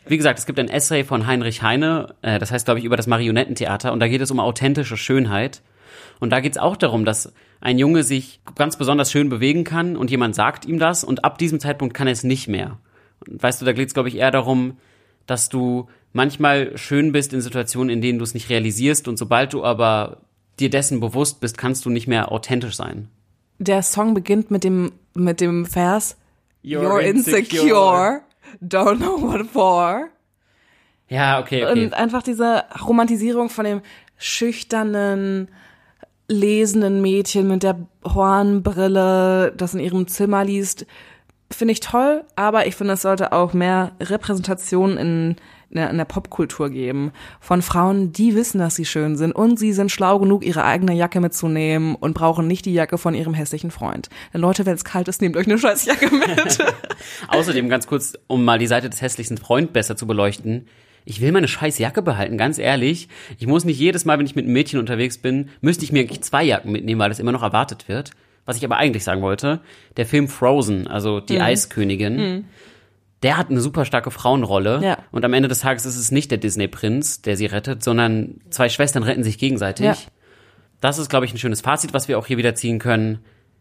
Wie 0.06 0.16
gesagt, 0.16 0.38
es 0.38 0.46
gibt 0.46 0.60
ein 0.60 0.68
Essay 0.68 1.02
von 1.02 1.26
Heinrich 1.26 1.62
Heine, 1.62 2.14
äh, 2.22 2.38
das 2.38 2.52
heißt, 2.52 2.66
glaube 2.66 2.78
ich, 2.78 2.84
über 2.84 2.96
das 2.96 3.06
Marionettentheater 3.06 3.92
und 3.92 4.00
da 4.00 4.06
geht 4.06 4.20
es 4.20 4.30
um 4.30 4.38
authentische 4.38 4.96
Schönheit. 4.96 5.62
Und 6.20 6.30
da 6.30 6.40
geht 6.40 6.52
es 6.52 6.58
auch 6.58 6.76
darum, 6.76 7.04
dass 7.04 7.32
ein 7.60 7.78
Junge 7.78 8.02
sich 8.02 8.40
ganz 8.54 8.76
besonders 8.76 9.10
schön 9.10 9.28
bewegen 9.28 9.64
kann 9.64 9.96
und 9.96 10.10
jemand 10.10 10.34
sagt 10.34 10.66
ihm 10.66 10.78
das 10.78 11.02
und 11.02 11.24
ab 11.24 11.38
diesem 11.38 11.58
Zeitpunkt 11.58 11.94
kann 11.94 12.06
er 12.06 12.12
es 12.12 12.22
nicht 12.22 12.48
mehr. 12.48 12.78
Und 13.26 13.42
weißt 13.42 13.60
du, 13.60 13.64
da 13.64 13.72
geht 13.72 13.88
es, 13.88 13.94
glaube 13.94 14.08
ich, 14.08 14.16
eher 14.16 14.30
darum, 14.30 14.78
dass 15.26 15.48
du 15.48 15.88
manchmal 16.12 16.76
schön 16.78 17.12
bist 17.12 17.32
in 17.32 17.40
Situationen, 17.40 17.90
in 17.90 18.00
denen 18.00 18.18
du 18.18 18.24
es 18.24 18.34
nicht 18.34 18.48
realisierst 18.48 19.08
und 19.08 19.18
sobald 19.18 19.52
du 19.52 19.64
aber 19.64 20.22
dir 20.58 20.70
dessen 20.70 21.00
bewusst 21.00 21.40
bist, 21.40 21.58
kannst 21.58 21.84
du 21.84 21.90
nicht 21.90 22.06
mehr 22.06 22.32
authentisch 22.32 22.76
sein. 22.76 23.08
Der 23.58 23.82
Song 23.82 24.14
beginnt 24.14 24.50
mit 24.50 24.64
dem, 24.64 24.92
mit 25.14 25.40
dem 25.40 25.66
Vers 25.66 26.16
You're 26.64 26.82
You're 26.82 27.00
insecure, 27.00 28.22
don't 28.62 28.96
know 28.96 29.20
what 29.20 29.46
for. 29.46 30.08
Ja, 31.08 31.38
okay, 31.40 31.64
okay. 31.64 31.84
Und 31.84 31.94
einfach 31.94 32.22
diese 32.22 32.64
Romantisierung 32.84 33.48
von 33.48 33.64
dem 33.64 33.80
schüchternen, 34.16 35.48
lesenden 36.28 37.02
Mädchen 37.02 37.46
mit 37.46 37.62
der 37.62 37.78
Hornbrille, 38.04 39.52
das 39.56 39.74
in 39.74 39.80
ihrem 39.80 40.08
Zimmer 40.08 40.44
liest, 40.44 40.86
finde 41.50 41.72
ich 41.72 41.80
toll, 41.80 42.24
aber 42.34 42.66
ich 42.66 42.74
finde, 42.74 42.94
es 42.94 43.02
sollte 43.02 43.32
auch 43.32 43.52
mehr 43.52 43.92
Repräsentation 44.00 44.96
in, 44.96 45.36
in, 45.70 45.96
der, 45.96 46.04
Popkultur 46.04 46.70
geben 46.70 47.12
von 47.40 47.62
Frauen, 47.62 48.12
die 48.12 48.34
wissen, 48.34 48.58
dass 48.58 48.74
sie 48.74 48.84
schön 48.84 49.16
sind 49.16 49.32
und 49.32 49.58
sie 49.58 49.72
sind 49.72 49.92
schlau 49.92 50.18
genug, 50.18 50.44
ihre 50.44 50.64
eigene 50.64 50.94
Jacke 50.94 51.20
mitzunehmen 51.20 51.94
und 51.94 52.14
brauchen 52.14 52.46
nicht 52.46 52.64
die 52.66 52.72
Jacke 52.72 52.98
von 52.98 53.14
ihrem 53.14 53.34
hässlichen 53.34 53.70
Freund. 53.70 54.08
Denn 54.34 54.40
Leute, 54.40 54.66
wenn 54.66 54.74
es 54.74 54.84
kalt 54.84 55.08
ist, 55.08 55.20
nehmt 55.20 55.36
euch 55.36 55.46
eine 55.46 55.58
scheiß 55.58 55.84
Jacke 55.84 56.10
mit. 56.10 56.58
Außerdem 57.28 57.68
ganz 57.68 57.86
kurz, 57.86 58.14
um 58.26 58.44
mal 58.44 58.58
die 58.58 58.66
Seite 58.66 58.90
des 58.90 59.00
hässlichsten 59.00 59.38
Freund 59.38 59.72
besser 59.72 59.96
zu 59.96 60.06
beleuchten. 60.06 60.66
Ich 61.04 61.20
will 61.20 61.30
meine 61.30 61.46
scheiß 61.46 61.78
Jacke 61.78 62.02
behalten, 62.02 62.36
ganz 62.36 62.58
ehrlich. 62.58 63.08
Ich 63.38 63.46
muss 63.46 63.64
nicht 63.64 63.78
jedes 63.78 64.04
Mal, 64.04 64.18
wenn 64.18 64.26
ich 64.26 64.34
mit 64.34 64.44
einem 64.44 64.54
Mädchen 64.54 64.80
unterwegs 64.80 65.18
bin, 65.18 65.50
müsste 65.60 65.84
ich 65.84 65.92
mir 65.92 66.00
eigentlich 66.00 66.22
zwei 66.22 66.42
Jacken 66.42 66.72
mitnehmen, 66.72 67.00
weil 67.00 67.10
das 67.10 67.20
immer 67.20 67.30
noch 67.30 67.44
erwartet 67.44 67.86
wird. 67.86 68.10
Was 68.46 68.56
ich 68.56 68.64
aber 68.64 68.76
eigentlich 68.78 69.04
sagen 69.04 69.20
wollte, 69.22 69.60
der 69.96 70.06
Film 70.06 70.28
Frozen, 70.28 70.86
also 70.86 71.20
die 71.20 71.34
Mhm. 71.34 71.42
Eiskönigin, 71.42 72.16
Mhm. 72.16 72.44
der 73.22 73.36
hat 73.36 73.50
eine 73.50 73.60
super 73.60 73.84
starke 73.84 74.10
Frauenrolle. 74.10 74.80
Ja. 74.82 74.98
Und 75.10 75.24
am 75.24 75.32
Ende 75.34 75.48
des 75.48 75.60
Tages 75.60 75.84
ist 75.84 75.96
es 75.96 76.10
nicht 76.12 76.30
der 76.30 76.38
Disney-Prinz, 76.38 77.22
der 77.22 77.36
sie 77.36 77.46
rettet, 77.46 77.82
sondern 77.82 78.40
zwei 78.50 78.68
Schwestern 78.68 79.02
retten 79.02 79.24
sich 79.24 79.38
gegenseitig. 79.38 79.86
Ja. 79.86 79.96
Das 80.80 80.98
ist, 80.98 81.08
glaube 81.10 81.26
ich, 81.26 81.34
ein 81.34 81.38
schönes 81.38 81.60
Fazit, 81.60 81.92
was 81.92 82.06
wir 82.08 82.18
auch 82.18 82.26
hier 82.26 82.36
wieder 82.38 82.54
ziehen 82.54 82.78
können. 82.78 83.18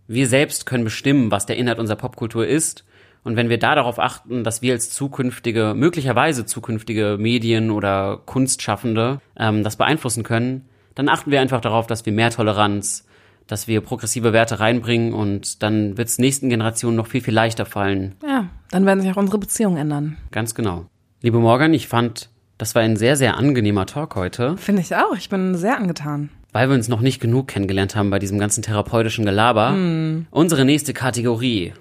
Wir 0.08 0.28
selbst 0.28 0.66
können 0.66 0.84
bestimmen, 0.84 1.32
was 1.32 1.46
der 1.46 1.58
Inhalt 1.58 1.80
unserer 1.80 1.98
Popkultur 1.98 2.46
ist. 2.46 2.86
Und 3.24 3.38
wenn 3.38 3.50
wir 3.50 3.58
da 3.58 3.74
darauf 3.74 3.98
achten, 3.98 4.44
dass 4.44 4.62
wir 4.62 4.74
als 4.74 4.92
zukünftige, 4.92 5.74
möglicherweise 5.76 6.46
zukünftige 6.46 7.16
Medien 7.20 7.72
oder 7.72 8.22
Kunstschaffende 8.26 9.20
ähm, 9.36 9.64
das 9.64 9.78
beeinflussen 9.78 10.24
können, 10.24 10.70
dann 10.94 11.10
achten 11.10 11.32
wir 11.32 11.42
einfach 11.42 11.62
darauf, 11.62 11.88
dass 11.88 12.06
wir 12.06 12.14
mehr 12.14 12.30
Toleranz, 12.30 13.08
dass 13.48 13.68
wir 13.68 13.82
progressive 13.82 14.34
Werte 14.34 14.60
reinbringen 14.60 15.14
und 15.14 15.62
dann 15.64 15.98
wird 15.98 16.08
es 16.08 16.18
nächsten 16.18 16.50
Generationen 16.50 16.98
noch 16.98 17.08
viel, 17.08 17.22
viel 17.22 17.34
leichter 17.34 17.66
fallen, 17.66 18.16
ja, 18.26 18.48
dann 18.72 18.86
werden 18.86 19.02
sich 19.02 19.12
auch 19.12 19.18
unsere 19.18 19.38
Beziehungen 19.38 19.78
ändern. 19.78 20.18
Ganz 20.32 20.56
genau. 20.56 20.86
Liebe 21.22 21.40
Morgan, 21.40 21.74
ich 21.74 21.88
fand, 21.88 22.30
das 22.58 22.76
war 22.76 22.82
ein 22.82 22.96
sehr, 22.98 23.16
sehr 23.16 23.38
angenehmer 23.38 23.86
Talk 23.86 24.16
heute, 24.16 24.58
Finde 24.58 24.82
ich 24.82 24.96
auch. 24.96 25.16
Ich 25.18 25.30
bin 25.30 25.56
sehr 25.56 25.78
angetan. 25.78 26.30
weil 26.54 26.70
wir 26.70 26.76
uns 26.76 26.88
noch 26.88 27.02
nicht 27.02 27.20
genug 27.20 27.48
kennengelernt 27.50 27.96
haben 27.96 28.10
bei 28.10 28.20
diesem 28.20 28.40
ganzen 28.40 28.62
therapeutischen 28.64 29.26
Gelaber. 29.26 29.72
Hm. 29.72 30.28
Unsere 30.32 30.64
nächste 30.66 30.94
Kategorie. 30.94 31.74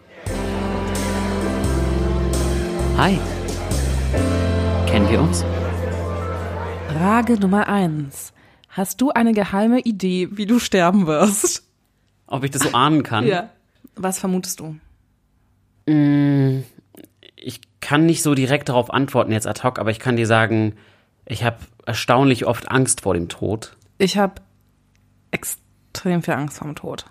Hi. 2.97 3.19
Kennen 4.87 5.09
wir 5.11 5.21
uns? 5.21 5.45
Frage 6.89 7.39
Nummer 7.39 7.69
eins. 7.69 8.33
Hast 8.77 9.01
du 9.01 9.11
eine 9.11 9.33
geheime 9.33 9.81
Idee, 9.81 10.29
wie 10.33 10.47
du 10.47 10.59
sterben 10.59 11.07
wirst? 11.07 11.63
ob 12.27 12.43
ich 12.43 12.51
das 12.51 12.63
so 12.63 12.73
ahnen 12.73 13.03
kann. 13.03 13.27
Ja. 13.27 13.51
Was 13.97 14.19
vermutest 14.19 14.59
du? 14.61 14.77
Mm, 15.87 16.65
Ich 17.37 17.61
kann 17.81 18.07
nicht 18.07 18.23
so 18.23 18.35
direkt 18.35 18.71
darauf 18.71 18.91
antworten 18.93 19.31
jetzt 19.31 19.47
ad 19.47 19.63
hoc, 19.63 19.79
aber 19.79 19.91
ich 19.91 19.99
kann 19.99 20.17
dir 20.17 20.27
sagen, 20.27 20.75
ich 21.27 21.45
habe 21.45 21.59
erstaunlich 21.85 22.47
oft 22.47 22.71
Angst 22.71 23.03
vor 23.03 23.13
dem 23.15 23.29
Tod. 23.29 23.77
Ich 23.99 24.17
habe 24.17 24.41
extrem 25.31 26.23
viel 26.23 26.35
Angst 26.35 26.59
vor 26.59 26.67
dem 26.67 26.75
Tod. 26.75 27.05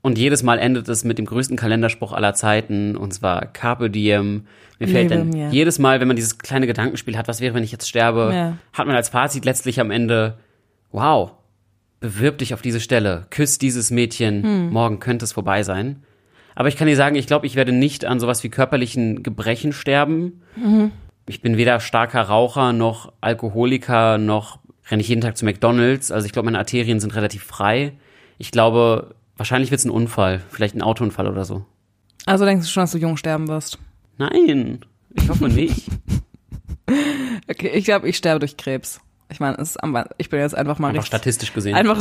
Und 0.00 0.16
jedes 0.18 0.42
Mal 0.42 0.58
endet 0.58 0.88
es 0.88 1.02
mit 1.02 1.18
dem 1.18 1.24
größten 1.26 1.56
Kalenderspruch 1.56 2.12
aller 2.12 2.34
Zeiten, 2.34 2.96
und 2.96 3.12
zwar 3.12 3.46
Carpe 3.46 3.90
Diem. 3.90 4.46
Mir 4.78 4.88
fällt 4.88 5.10
Lebe 5.10 5.16
dann 5.22 5.30
mir. 5.30 5.48
jedes 5.50 5.78
Mal, 5.78 5.98
wenn 6.00 6.08
man 6.08 6.16
dieses 6.16 6.38
kleine 6.38 6.66
Gedankenspiel 6.66 7.16
hat, 7.18 7.26
was 7.26 7.40
wäre, 7.40 7.54
wenn 7.54 7.64
ich 7.64 7.72
jetzt 7.72 7.88
sterbe, 7.88 8.30
Ja. 8.32 8.58
hat 8.72 8.86
man 8.86 8.94
als 8.96 9.08
Fazit 9.08 9.44
letztlich 9.44 9.80
am 9.80 9.90
Ende, 9.90 10.38
wow, 10.94 11.32
bewirb 12.00 12.38
dich 12.38 12.54
auf 12.54 12.62
diese 12.62 12.80
Stelle, 12.80 13.26
küss 13.30 13.58
dieses 13.58 13.90
Mädchen, 13.90 14.42
Hm. 14.42 14.70
morgen 14.70 15.00
könnte 15.00 15.24
es 15.24 15.32
vorbei 15.32 15.62
sein. 15.62 16.02
Aber 16.54 16.68
ich 16.68 16.76
kann 16.76 16.86
dir 16.86 16.96
sagen, 16.96 17.16
ich 17.16 17.26
glaube, 17.26 17.46
ich 17.46 17.56
werde 17.56 17.72
nicht 17.72 18.04
an 18.04 18.20
sowas 18.20 18.44
wie 18.44 18.48
körperlichen 18.48 19.22
Gebrechen 19.24 19.72
sterben. 19.72 20.40
Mhm. 20.54 20.92
Ich 21.26 21.40
bin 21.42 21.56
weder 21.56 21.80
starker 21.80 22.22
Raucher 22.22 22.72
noch 22.72 23.12
Alkoholiker 23.20 24.18
noch 24.18 24.60
renne 24.88 25.00
ich 25.02 25.08
jeden 25.08 25.20
Tag 25.22 25.36
zu 25.36 25.44
McDonalds. 25.46 26.12
Also 26.12 26.26
ich 26.26 26.32
glaube, 26.32 26.44
meine 26.46 26.58
Arterien 26.58 27.00
sind 27.00 27.16
relativ 27.16 27.42
frei. 27.42 27.94
Ich 28.38 28.50
glaube, 28.52 29.14
wahrscheinlich 29.36 29.70
wird 29.72 29.78
es 29.80 29.84
ein 29.86 29.90
Unfall, 29.90 30.42
vielleicht 30.50 30.76
ein 30.76 30.82
Autounfall 30.82 31.26
oder 31.26 31.44
so. 31.44 31.64
Also 32.26 32.44
denkst 32.44 32.66
du 32.66 32.70
schon, 32.72 32.82
dass 32.82 32.92
du 32.92 32.98
jung 32.98 33.16
sterben 33.16 33.48
wirst? 33.48 33.78
Nein, 34.18 34.80
ich 35.14 35.28
hoffe 35.28 35.48
nicht. 35.48 35.88
Okay, 37.48 37.68
ich 37.74 37.84
glaube, 37.84 38.08
ich 38.08 38.16
sterbe 38.16 38.40
durch 38.40 38.56
Krebs. 38.56 39.00
Ich 39.30 39.40
meine, 39.40 39.56
es 39.58 39.70
ist 39.70 39.82
am, 39.82 39.96
ich 40.18 40.28
bin 40.30 40.40
jetzt 40.40 40.54
einfach 40.54 40.78
mal 40.78 40.88
Einfach 40.88 41.02
richtig- 41.02 41.16
statistisch 41.18 41.52
gesehen. 41.52 41.74
Einfach, 41.74 42.00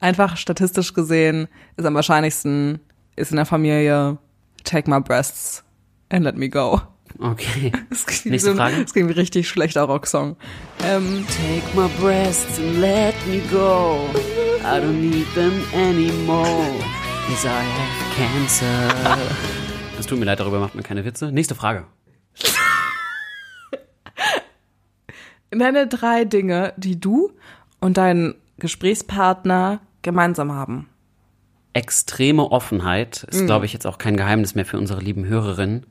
einfach 0.00 0.36
statistisch 0.36 0.92
gesehen 0.94 1.48
ist 1.76 1.84
am 1.86 1.94
wahrscheinlichsten, 1.94 2.80
ist 3.16 3.30
in 3.30 3.36
der 3.36 3.46
Familie 3.46 4.18
Take 4.64 4.90
my 4.90 5.00
breasts 5.00 5.64
and 6.10 6.24
let 6.24 6.36
me 6.36 6.48
go. 6.48 6.80
Okay. 7.18 7.72
Das 7.90 8.06
klingt, 8.06 8.26
Nächste 8.32 8.50
so, 8.50 8.56
Frage. 8.56 8.82
das 8.82 8.92
klingt 8.92 9.08
wie 9.08 9.12
richtig 9.12 9.48
schlechter 9.48 9.82
Rocksong. 9.82 10.36
Ähm, 10.84 11.24
Take 11.28 11.76
my 11.78 11.88
breasts 12.00 12.58
and 12.58 12.80
let 12.80 13.14
me 13.26 13.40
go. 13.50 14.08
I 14.62 14.78
don't 14.80 15.00
need 15.00 15.26
them 15.34 15.52
anymore. 15.74 16.72
Cause 17.28 17.46
I 17.46 17.50
have 17.50 18.16
cancer. 18.16 19.16
Es 19.98 20.06
tut 20.06 20.18
mir 20.18 20.24
leid, 20.24 20.40
darüber 20.40 20.58
macht 20.58 20.74
man 20.74 20.82
keine 20.82 21.04
Witze. 21.04 21.30
Nächste 21.30 21.54
Frage. 21.54 21.84
nenne 25.54 25.86
drei 25.86 26.24
Dinge, 26.24 26.72
die 26.76 26.98
du 26.98 27.30
und 27.80 27.96
dein 27.96 28.34
Gesprächspartner 28.58 29.80
gemeinsam 30.02 30.52
haben. 30.52 30.88
Extreme 31.74 32.50
Offenheit 32.50 33.24
ist, 33.30 33.42
Mhm. 33.42 33.46
glaube 33.46 33.64
ich, 33.66 33.72
jetzt 33.72 33.86
auch 33.86 33.98
kein 33.98 34.16
Geheimnis 34.16 34.54
mehr 34.54 34.66
für 34.66 34.78
unsere 34.78 35.00
lieben 35.00 35.24
Hörerinnen. 35.24 35.86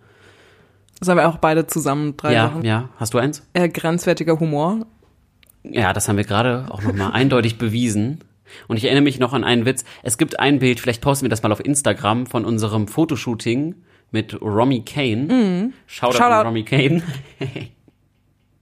Sollen 0.99 1.17
wir 1.17 1.27
auch 1.27 1.37
beide 1.37 1.65
zusammen 1.65 2.15
drei 2.17 2.33
ja, 2.33 2.47
machen? 2.47 2.63
ja. 2.63 2.89
Hast 2.97 3.13
du 3.13 3.17
eins? 3.17 3.41
Äh, 3.53 3.69
grenzwertiger 3.69 4.39
Humor. 4.39 4.85
Ja, 5.63 5.93
das 5.93 6.07
haben 6.07 6.17
wir 6.17 6.23
gerade 6.23 6.65
auch 6.69 6.83
nochmal 6.83 7.11
eindeutig 7.13 7.57
bewiesen. 7.57 8.23
Und 8.67 8.77
ich 8.77 8.83
erinnere 8.83 9.03
mich 9.03 9.17
noch 9.17 9.33
an 9.33 9.43
einen 9.43 9.65
Witz. 9.65 9.83
Es 10.03 10.17
gibt 10.17 10.39
ein 10.39 10.59
Bild, 10.59 10.79
vielleicht 10.79 11.01
posten 11.01 11.25
wir 11.25 11.29
das 11.29 11.41
mal 11.41 11.51
auf 11.51 11.63
Instagram, 11.63 12.27
von 12.27 12.45
unserem 12.45 12.87
Fotoshooting 12.87 13.75
mit 14.11 14.39
Romy 14.41 14.81
Kane. 14.85 15.23
Mhm. 15.33 15.73
Shoutout, 15.87 16.17
Shoutout. 16.17 16.47
Romy 16.47 16.63
Kane. 16.63 17.01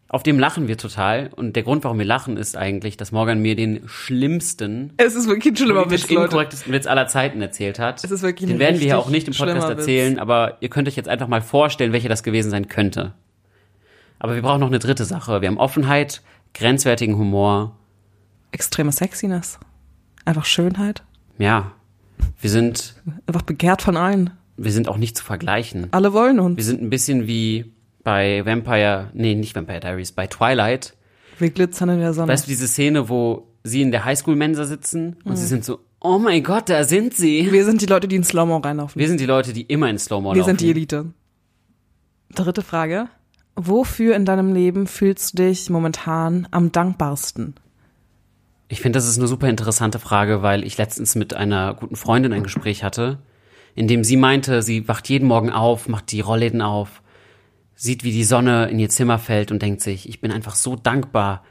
auf 0.09 0.23
dem 0.23 0.39
lachen 0.39 0.67
wir 0.67 0.77
total. 0.77 1.29
Und 1.35 1.55
der 1.55 1.63
Grund, 1.63 1.83
warum 1.83 1.99
wir 1.99 2.05
lachen, 2.05 2.35
ist 2.35 2.57
eigentlich, 2.57 2.97
dass 2.97 3.11
Morgan 3.11 3.41
mir 3.41 3.55
den 3.55 3.81
schlimmsten, 3.87 4.93
Es 4.97 5.15
ist 5.15 5.27
wirklich 5.27 5.53
ein 5.53 5.57
schlimmer 5.57 5.89
Witz, 5.89 6.05
inkorrektesten 6.05 6.73
Witz 6.73 6.87
aller 6.87 7.07
Zeiten 7.07 7.41
erzählt 7.41 7.77
hat. 7.79 8.03
Es 8.03 8.09
ist 8.11 8.21
wirklich 8.23 8.49
den 8.49 8.59
werden 8.59 8.79
wir 8.79 8.87
ja 8.87 8.97
auch 8.97 9.09
nicht 9.09 9.27
im 9.27 9.33
Podcast 9.33 9.51
schlimmer 9.51 9.69
Witz. 9.69 9.77
erzählen, 9.79 10.19
aber 10.19 10.57
ihr 10.61 10.69
könnt 10.69 10.87
euch 10.87 10.95
jetzt 10.95 11.07
einfach 11.09 11.27
mal 11.27 11.41
vorstellen, 11.41 11.93
welcher 11.93 12.09
das 12.09 12.23
gewesen 12.23 12.49
sein 12.49 12.67
könnte. 12.67 13.13
Aber 14.17 14.35
wir 14.35 14.41
brauchen 14.41 14.59
noch 14.59 14.67
eine 14.67 14.79
dritte 14.79 15.05
Sache. 15.05 15.41
Wir 15.41 15.47
haben 15.47 15.57
Offenheit, 15.57 16.21
grenzwertigen 16.53 17.17
Humor, 17.17 17.75
Extreme 18.51 18.91
Sexiness. 18.91 19.59
Einfach 20.25 20.45
Schönheit. 20.45 21.03
Ja, 21.37 21.71
wir 22.41 22.49
sind, 22.49 22.95
Einfach 23.27 23.43
begehrt 23.43 23.81
von 23.83 23.95
allen. 23.95 24.31
wir 24.57 24.71
sind 24.71 24.87
auch 24.89 24.97
nicht 24.97 25.15
zu 25.15 25.23
vergleichen. 25.23 25.87
Alle 25.91 26.13
wollen 26.13 26.39
uns. 26.39 26.57
Wir 26.57 26.63
sind 26.63 26.81
ein 26.81 26.89
bisschen 26.89 27.27
wie 27.27 27.71
bei 28.09 28.43
Vampire, 28.43 29.09
nee, 29.13 29.35
nicht 29.35 29.55
Vampire 29.55 29.79
Diaries, 29.79 30.11
bei 30.13 30.25
Twilight. 30.25 30.95
Wir 31.37 31.51
glitzern 31.51 31.89
in 31.89 31.99
der 31.99 32.13
Sonne. 32.13 32.31
Weißt 32.31 32.45
du, 32.47 32.49
diese 32.49 32.67
Szene, 32.67 33.07
wo 33.07 33.47
sie 33.63 33.83
in 33.83 33.91
der 33.91 34.03
Highschool-Mensa 34.03 34.65
sitzen 34.65 35.17
und 35.25 35.33
Mhm. 35.33 35.35
sie 35.35 35.45
sind 35.45 35.63
so, 35.63 35.79
oh 35.99 36.17
mein 36.17 36.43
Gott, 36.43 36.69
da 36.69 36.83
sind 36.85 37.13
sie. 37.13 37.51
Wir 37.51 37.65
sind 37.65 37.81
die 37.81 37.85
Leute, 37.85 38.07
die 38.07 38.15
in 38.15 38.23
Slow-Mo 38.23 38.57
reinlaufen. 38.57 38.99
Wir 38.99 39.07
sind 39.07 39.19
die 39.19 39.27
Leute, 39.27 39.53
die 39.53 39.61
immer 39.61 39.89
in 39.91 39.99
Slow-Mo 39.99 40.31
Wir 40.33 40.37
laufen. 40.39 40.47
sind 40.49 40.61
die 40.61 40.71
Elite. 40.71 41.05
Dritte 42.33 42.63
Frage. 42.63 43.07
Wofür 43.55 44.15
in 44.15 44.25
deinem 44.25 44.53
Leben 44.55 44.87
fühlst 44.87 45.37
du 45.37 45.43
dich 45.43 45.69
momentan 45.69 46.47
am 46.49 46.71
dankbarsten? 46.71 47.53
Ich 48.69 48.81
finde, 48.81 48.97
das 48.97 49.07
ist 49.07 49.19
eine 49.19 49.27
super 49.27 49.49
interessante 49.49 49.99
Frage, 49.99 50.41
weil 50.41 50.63
ich 50.63 50.77
letztens 50.79 51.13
mit 51.15 51.35
einer 51.35 51.75
guten 51.75 51.95
Freundin 51.95 52.33
ein 52.33 52.43
Gespräch 52.43 52.83
hatte, 52.83 53.19
in 53.75 53.87
dem 53.87 54.03
sie 54.03 54.17
meinte, 54.17 54.63
sie 54.63 54.87
wacht 54.87 55.09
jeden 55.09 55.27
Morgen 55.27 55.51
auf, 55.51 55.87
macht 55.87 56.11
die 56.11 56.21
Rollläden 56.21 56.61
auf, 56.63 57.01
sieht, 57.79 58.03
wie 58.03 58.11
die 58.11 58.25
Sonne 58.25 58.67
in 58.69 58.77
ihr 58.77 58.89
Zimmer 58.89 59.19
fällt 59.19 59.51
und 59.51 59.61
denkt 59.61 59.79
sich, 59.79 60.09
ich 60.09 60.19
bin 60.19 60.33
einfach 60.33 60.55
so 60.55 60.75
dankbar 60.75 61.43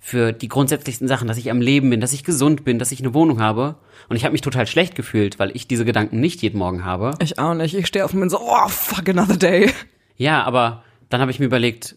für 0.00 0.32
die 0.32 0.48
grundsätzlichsten 0.48 1.06
Sachen, 1.06 1.28
dass 1.28 1.38
ich 1.38 1.48
am 1.48 1.60
Leben 1.60 1.90
bin, 1.90 2.00
dass 2.00 2.12
ich 2.12 2.24
gesund 2.24 2.64
bin, 2.64 2.80
dass 2.80 2.90
ich 2.90 2.98
eine 3.00 3.14
Wohnung 3.14 3.40
habe. 3.40 3.76
Und 4.08 4.16
ich 4.16 4.24
habe 4.24 4.32
mich 4.32 4.40
total 4.40 4.66
schlecht 4.66 4.96
gefühlt, 4.96 5.38
weil 5.38 5.52
ich 5.54 5.68
diese 5.68 5.84
Gedanken 5.84 6.18
nicht 6.18 6.42
jeden 6.42 6.58
Morgen 6.58 6.84
habe. 6.84 7.12
Ich 7.20 7.38
auch 7.38 7.54
nicht. 7.54 7.72
Ich 7.74 7.86
stehe 7.86 8.04
auf 8.04 8.12
und 8.12 8.20
bin 8.20 8.28
so, 8.28 8.40
oh, 8.40 8.68
fuck 8.68 9.08
another 9.08 9.36
day. 9.36 9.70
Ja, 10.16 10.42
aber 10.42 10.82
dann 11.08 11.20
habe 11.20 11.30
ich 11.30 11.38
mir 11.38 11.46
überlegt, 11.46 11.96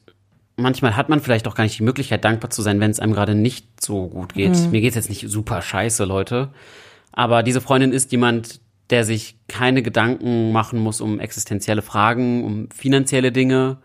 manchmal 0.55 0.95
hat 0.95 1.09
man 1.09 1.19
vielleicht 1.19 1.47
auch 1.47 1.55
gar 1.55 1.63
nicht 1.63 1.79
die 1.79 1.83
Möglichkeit, 1.83 2.23
dankbar 2.23 2.51
zu 2.51 2.61
sein, 2.61 2.79
wenn 2.79 2.91
es 2.91 2.99
einem 2.99 3.13
gerade 3.13 3.33
nicht 3.33 3.81
so 3.81 4.07
gut 4.07 4.35
geht. 4.35 4.55
Mhm. 4.55 4.69
Mir 4.69 4.81
geht's 4.81 4.95
jetzt 4.95 5.09
nicht 5.09 5.27
super 5.27 5.63
scheiße, 5.63 6.05
Leute. 6.05 6.51
Aber 7.11 7.41
diese 7.41 7.59
Freundin 7.59 7.91
ist 7.91 8.11
jemand, 8.11 8.61
der 8.89 9.03
sich 9.03 9.37
keine 9.47 9.83
Gedanken 9.83 10.51
machen 10.51 10.79
muss 10.79 11.01
um 11.01 11.19
existenzielle 11.19 11.81
Fragen, 11.81 12.43
um 12.43 12.69
finanzielle 12.71 13.31
Dinge. 13.31 13.77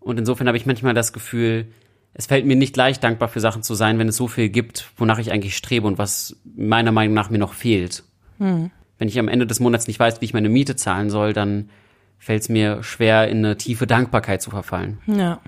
Und 0.00 0.18
insofern 0.18 0.46
habe 0.46 0.56
ich 0.56 0.66
manchmal 0.66 0.94
das 0.94 1.12
Gefühl, 1.12 1.66
es 2.14 2.26
fällt 2.26 2.46
mir 2.46 2.56
nicht 2.56 2.76
leicht, 2.76 3.02
dankbar 3.02 3.28
für 3.28 3.40
Sachen 3.40 3.62
zu 3.62 3.74
sein, 3.74 3.98
wenn 3.98 4.08
es 4.08 4.16
so 4.16 4.28
viel 4.28 4.48
gibt, 4.48 4.90
wonach 4.96 5.18
ich 5.18 5.32
eigentlich 5.32 5.56
strebe 5.56 5.86
und 5.86 5.98
was 5.98 6.36
meiner 6.56 6.92
Meinung 6.92 7.14
nach 7.14 7.28
mir 7.28 7.38
noch 7.38 7.54
fehlt. 7.54 8.04
Hm. 8.38 8.70
Wenn 8.98 9.08
ich 9.08 9.18
am 9.18 9.28
Ende 9.28 9.46
des 9.46 9.60
Monats 9.60 9.88
nicht 9.88 9.98
weiß, 9.98 10.20
wie 10.20 10.24
ich 10.24 10.34
meine 10.34 10.48
Miete 10.48 10.76
zahlen 10.76 11.10
soll, 11.10 11.32
dann 11.32 11.70
fällt 12.18 12.42
es 12.42 12.48
mir 12.48 12.82
schwer, 12.82 13.28
in 13.28 13.38
eine 13.38 13.56
tiefe 13.56 13.86
Dankbarkeit 13.86 14.40
zu 14.40 14.50
verfallen. 14.50 14.98
Ja. 15.06 15.40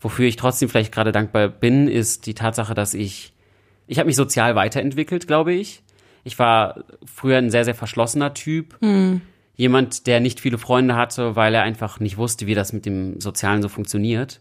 Wofür 0.00 0.26
ich 0.26 0.36
trotzdem 0.36 0.68
vielleicht 0.68 0.92
gerade 0.92 1.12
dankbar 1.12 1.48
bin, 1.48 1.88
ist 1.88 2.26
die 2.26 2.34
Tatsache, 2.34 2.74
dass 2.74 2.94
ich, 2.94 3.34
ich 3.86 3.98
habe 3.98 4.06
mich 4.06 4.16
sozial 4.16 4.56
weiterentwickelt, 4.56 5.26
glaube 5.26 5.52
ich. 5.52 5.82
Ich 6.26 6.40
war 6.40 6.82
früher 7.04 7.38
ein 7.38 7.50
sehr, 7.50 7.64
sehr 7.64 7.76
verschlossener 7.76 8.34
Typ. 8.34 8.76
Hm. 8.80 9.20
Jemand, 9.54 10.08
der 10.08 10.18
nicht 10.18 10.40
viele 10.40 10.58
Freunde 10.58 10.96
hatte, 10.96 11.36
weil 11.36 11.54
er 11.54 11.62
einfach 11.62 12.00
nicht 12.00 12.18
wusste, 12.18 12.48
wie 12.48 12.54
das 12.56 12.72
mit 12.72 12.84
dem 12.84 13.20
Sozialen 13.20 13.62
so 13.62 13.68
funktioniert. 13.68 14.40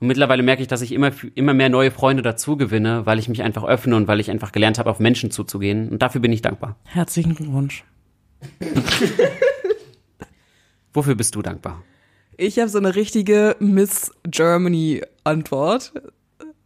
Und 0.00 0.06
mittlerweile 0.06 0.42
merke 0.42 0.62
ich, 0.62 0.68
dass 0.68 0.80
ich 0.80 0.90
immer, 0.90 1.12
immer 1.34 1.52
mehr 1.52 1.68
neue 1.68 1.90
Freunde 1.90 2.22
dazu 2.22 2.56
gewinne, 2.56 3.04
weil 3.04 3.18
ich 3.18 3.28
mich 3.28 3.42
einfach 3.42 3.64
öffne 3.64 3.94
und 3.94 4.08
weil 4.08 4.20
ich 4.20 4.30
einfach 4.30 4.52
gelernt 4.52 4.78
habe, 4.78 4.88
auf 4.88 5.00
Menschen 5.00 5.30
zuzugehen. 5.30 5.90
Und 5.90 6.00
dafür 6.00 6.22
bin 6.22 6.32
ich 6.32 6.40
dankbar. 6.40 6.76
Herzlichen 6.84 7.34
Glückwunsch. 7.34 7.84
Wofür 10.94 11.14
bist 11.14 11.34
du 11.34 11.42
dankbar? 11.42 11.82
Ich 12.38 12.58
habe 12.58 12.70
so 12.70 12.78
eine 12.78 12.94
richtige 12.94 13.54
Miss 13.60 14.12
Germany 14.24 15.02
Antwort. 15.24 15.92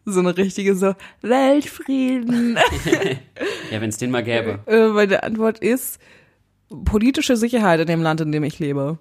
So 0.04 0.20
eine 0.20 0.36
richtige 0.36 0.74
so 0.74 0.94
Weltfrieden. 1.20 2.58
Ja, 3.70 3.80
wenn 3.80 3.88
es 3.88 3.96
den 3.96 4.10
mal 4.10 4.22
gäbe. 4.22 4.58
äh, 4.66 4.88
meine 4.88 5.22
Antwort 5.22 5.58
ist 5.58 5.98
politische 6.84 7.36
Sicherheit 7.36 7.80
in 7.80 7.86
dem 7.86 8.02
Land, 8.02 8.20
in 8.20 8.30
dem 8.30 8.44
ich 8.44 8.58
lebe. 8.58 8.98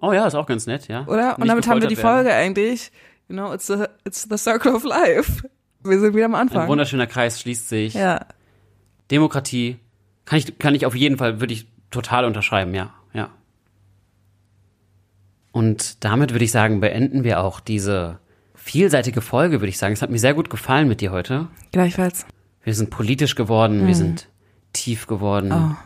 Oh 0.00 0.12
ja, 0.12 0.26
ist 0.26 0.34
auch 0.34 0.46
ganz 0.46 0.66
nett, 0.66 0.86
ja. 0.88 1.06
Oder? 1.06 1.32
Und 1.32 1.40
Nicht 1.40 1.50
damit 1.50 1.66
haben 1.66 1.80
wir 1.80 1.88
die 1.88 1.96
Folge 1.96 2.32
eigentlich. 2.32 2.92
You 3.28 3.34
know, 3.34 3.52
it's 3.52 3.66
the, 3.66 3.84
it's 4.04 4.28
the 4.30 4.36
circle 4.36 4.74
of 4.74 4.84
life. 4.84 5.42
Wir 5.82 5.98
sind 5.98 6.14
wieder 6.14 6.26
am 6.26 6.32
werden. 6.32 6.48
Ein 6.48 6.48
Anfang. 6.48 6.68
wunderschöner 6.68 7.06
Kreis 7.06 7.40
schließt 7.40 7.68
sich. 7.68 7.94
Ja. 7.94 8.26
Demokratie 9.10 9.78
kann 10.24 10.38
ich, 10.38 10.58
kann 10.58 10.74
ich 10.74 10.86
auf 10.86 10.94
jeden 10.94 11.16
Fall, 11.16 11.40
würde 11.40 11.54
ich 11.54 11.66
total 11.90 12.24
unterschreiben, 12.24 12.74
ja, 12.74 12.92
ja. 13.12 13.30
Und 15.52 16.04
damit 16.04 16.32
würde 16.32 16.44
ich 16.44 16.50
sagen, 16.50 16.80
beenden 16.80 17.24
wir 17.24 17.40
auch 17.40 17.60
diese 17.60 18.18
vielseitige 18.66 19.20
Folge, 19.20 19.60
würde 19.60 19.68
ich 19.68 19.78
sagen. 19.78 19.92
Es 19.94 20.02
hat 20.02 20.10
mir 20.10 20.18
sehr 20.18 20.34
gut 20.34 20.50
gefallen 20.50 20.88
mit 20.88 21.00
dir 21.00 21.12
heute. 21.12 21.46
Gleichfalls. 21.72 22.26
Wir 22.64 22.74
sind 22.74 22.90
politisch 22.90 23.36
geworden, 23.36 23.82
Mhm. 23.82 23.86
wir 23.86 23.94
sind 23.94 24.28
tief 24.72 25.06
geworden. 25.06 25.52
Oh. 25.52 25.76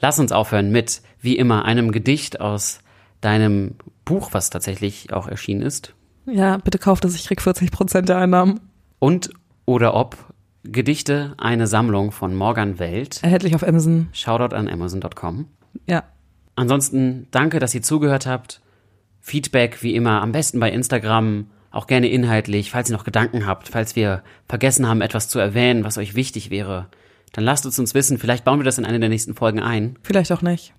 Lass 0.00 0.18
uns 0.18 0.30
aufhören 0.30 0.70
mit, 0.70 1.00
wie 1.22 1.36
immer, 1.38 1.64
einem 1.64 1.90
Gedicht 1.90 2.40
aus 2.40 2.80
deinem 3.22 3.76
Buch, 4.04 4.28
was 4.32 4.50
tatsächlich 4.50 5.12
auch 5.12 5.26
erschienen 5.26 5.62
ist. 5.62 5.94
Ja, 6.26 6.58
bitte 6.58 6.78
kauft 6.78 7.06
es, 7.06 7.14
ich 7.16 7.26
krieg 7.26 7.40
40 7.40 7.70
Prozent 7.70 8.08
der 8.10 8.18
Einnahmen. 8.18 8.60
Und 8.98 9.30
oder 9.64 9.94
ob 9.94 10.16
Gedichte, 10.64 11.34
eine 11.38 11.66
Sammlung 11.66 12.12
von 12.12 12.34
Morgan 12.34 12.78
Welt. 12.78 13.20
Erhältlich 13.22 13.54
auf 13.54 13.66
Amazon. 13.66 14.08
Shoutout 14.12 14.54
an 14.54 14.68
Amazon.com. 14.68 15.46
Ja. 15.86 16.04
Ansonsten 16.56 17.26
danke, 17.30 17.58
dass 17.58 17.74
ihr 17.74 17.82
zugehört 17.82 18.26
habt. 18.26 18.60
Feedback 19.20 19.82
wie 19.82 19.94
immer 19.94 20.20
am 20.20 20.32
besten 20.32 20.60
bei 20.60 20.70
Instagram, 20.70 21.46
auch 21.70 21.86
gerne 21.86 22.08
inhaltlich, 22.08 22.70
falls 22.70 22.90
ihr 22.90 22.96
noch 22.96 23.04
Gedanken 23.04 23.46
habt, 23.46 23.68
falls 23.68 23.96
wir 23.96 24.22
vergessen 24.48 24.88
haben, 24.88 25.00
etwas 25.00 25.28
zu 25.28 25.38
erwähnen, 25.38 25.84
was 25.84 25.98
euch 25.98 26.14
wichtig 26.14 26.50
wäre, 26.50 26.86
dann 27.32 27.44
lasst 27.44 27.66
es 27.66 27.78
uns 27.78 27.94
wissen. 27.94 28.18
Vielleicht 28.18 28.44
bauen 28.44 28.58
wir 28.58 28.64
das 28.64 28.78
in 28.78 28.86
eine 28.86 29.00
der 29.00 29.08
nächsten 29.08 29.34
Folgen 29.34 29.60
ein. 29.60 29.96
Vielleicht 30.02 30.32
auch 30.32 30.42
nicht. 30.42 30.72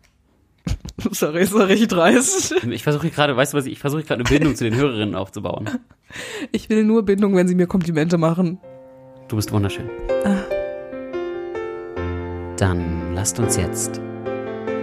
Sorry, 1.11 1.41
ist 1.41 1.53
doch 1.53 1.67
richtig 1.67 1.89
dreist. 1.89 2.55
Ich 2.69 2.83
versuche 2.83 3.09
gerade, 3.09 3.35
weißt 3.35 3.53
du 3.53 3.57
was, 3.57 3.65
ich 3.65 3.79
versuche 3.79 4.03
gerade 4.03 4.21
eine 4.21 4.29
Bindung 4.29 4.55
zu 4.55 4.63
den 4.63 4.75
Hörerinnen 4.75 5.15
aufzubauen. 5.15 5.69
Ich 6.51 6.69
will 6.69 6.83
nur 6.83 7.03
Bindung, 7.03 7.35
wenn 7.35 7.47
sie 7.47 7.55
mir 7.55 7.67
Komplimente 7.67 8.17
machen. 8.17 8.59
Du 9.27 9.35
bist 9.35 9.51
wunderschön. 9.51 9.89
Ah. 10.25 10.43
Dann 12.57 13.13
lasst 13.13 13.39
uns 13.39 13.55
jetzt 13.55 14.01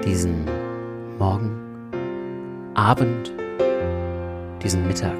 diesen 0.05 0.45
Morgen, 1.19 1.61
Abend, 2.75 3.33
diesen 4.63 4.87
Mittag, 4.87 5.17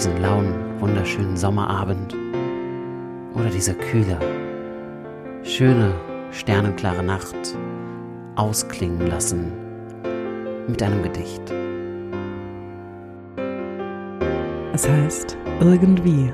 diesen 0.00 0.22
lauen, 0.22 0.54
wunderschönen 0.80 1.36
Sommerabend 1.36 2.16
oder 3.34 3.50
diese 3.50 3.74
kühle, 3.74 4.18
schöne, 5.42 5.92
sternenklare 6.30 7.02
Nacht 7.02 7.36
ausklingen 8.34 9.08
lassen 9.08 9.52
mit 10.66 10.82
einem 10.82 11.02
Gedicht. 11.02 11.42
Es 14.72 14.88
heißt 14.88 15.36
irgendwie. 15.60 16.32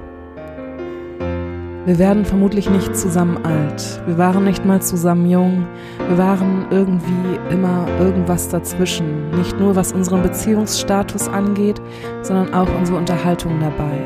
Wir 1.86 2.00
werden 2.00 2.24
vermutlich 2.24 2.68
nicht 2.68 2.96
zusammen 2.96 3.44
alt. 3.44 4.02
Wir 4.06 4.18
waren 4.18 4.42
nicht 4.42 4.64
mal 4.64 4.82
zusammen 4.82 5.30
jung. 5.30 5.68
Wir 6.08 6.18
waren 6.18 6.66
irgendwie 6.72 7.38
immer 7.48 7.86
irgendwas 8.00 8.48
dazwischen. 8.48 9.30
Nicht 9.30 9.60
nur 9.60 9.76
was 9.76 9.92
unseren 9.92 10.20
Beziehungsstatus 10.20 11.28
angeht, 11.28 11.80
sondern 12.22 12.52
auch 12.54 12.68
unsere 12.76 12.98
Unterhaltung 12.98 13.60
dabei. 13.60 14.02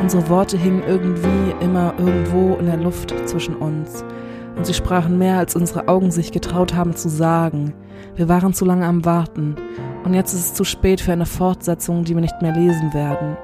Unsere 0.00 0.28
Worte 0.28 0.56
hingen 0.56 0.84
irgendwie 0.86 1.52
immer 1.60 1.94
irgendwo 1.98 2.54
in 2.60 2.66
der 2.66 2.76
Luft 2.76 3.12
zwischen 3.24 3.56
uns. 3.56 4.04
Und 4.56 4.64
sie 4.64 4.74
sprachen 4.74 5.18
mehr, 5.18 5.38
als 5.38 5.56
unsere 5.56 5.88
Augen 5.88 6.12
sich 6.12 6.30
getraut 6.30 6.74
haben 6.74 6.94
zu 6.94 7.08
sagen. 7.08 7.74
Wir 8.14 8.28
waren 8.28 8.54
zu 8.54 8.64
lange 8.64 8.86
am 8.86 9.04
Warten. 9.04 9.56
Und 10.04 10.14
jetzt 10.14 10.32
ist 10.32 10.40
es 10.40 10.54
zu 10.54 10.62
spät 10.62 11.00
für 11.00 11.12
eine 11.12 11.26
Fortsetzung, 11.26 12.04
die 12.04 12.14
wir 12.14 12.22
nicht 12.22 12.40
mehr 12.40 12.54
lesen 12.54 12.94
werden. 12.94 13.36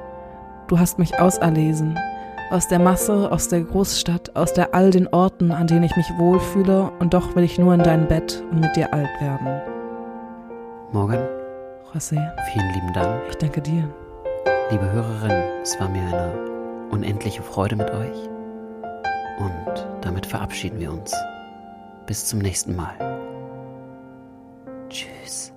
Du 0.68 0.78
hast 0.78 1.00
mich 1.00 1.18
auserlesen. 1.18 1.98
Aus 2.48 2.68
der 2.68 2.78
Masse, 2.78 3.32
aus 3.32 3.48
der 3.48 3.62
Großstadt, 3.62 4.36
aus 4.36 4.52
der 4.52 4.72
all 4.72 4.90
den 4.90 5.08
Orten, 5.08 5.50
an 5.50 5.66
denen 5.66 5.82
ich 5.82 5.96
mich 5.96 6.06
wohlfühle, 6.16 6.92
und 7.00 7.12
doch 7.12 7.34
will 7.34 7.42
ich 7.42 7.58
nur 7.58 7.74
in 7.74 7.82
dein 7.82 8.06
Bett 8.06 8.42
und 8.52 8.60
mit 8.60 8.76
dir 8.76 8.94
alt 8.94 9.10
werden. 9.20 9.60
Morgan, 10.92 11.26
José, 11.92 12.16
vielen 12.52 12.72
lieben 12.72 12.92
Dank. 12.94 13.22
ich 13.28 13.36
danke 13.36 13.60
dir. 13.60 13.92
Liebe 14.70 14.90
Hörerinnen, 14.90 15.62
es 15.62 15.78
war 15.80 15.88
mir 15.88 16.02
eine 16.02 16.32
unendliche 16.90 17.42
Freude 17.42 17.74
mit 17.74 17.90
euch. 17.90 18.28
Und 19.38 19.86
damit 20.02 20.24
verabschieden 20.24 20.78
wir 20.78 20.92
uns. 20.92 21.12
Bis 22.06 22.26
zum 22.26 22.38
nächsten 22.38 22.76
Mal. 22.76 22.94
Tschüss. 24.88 25.55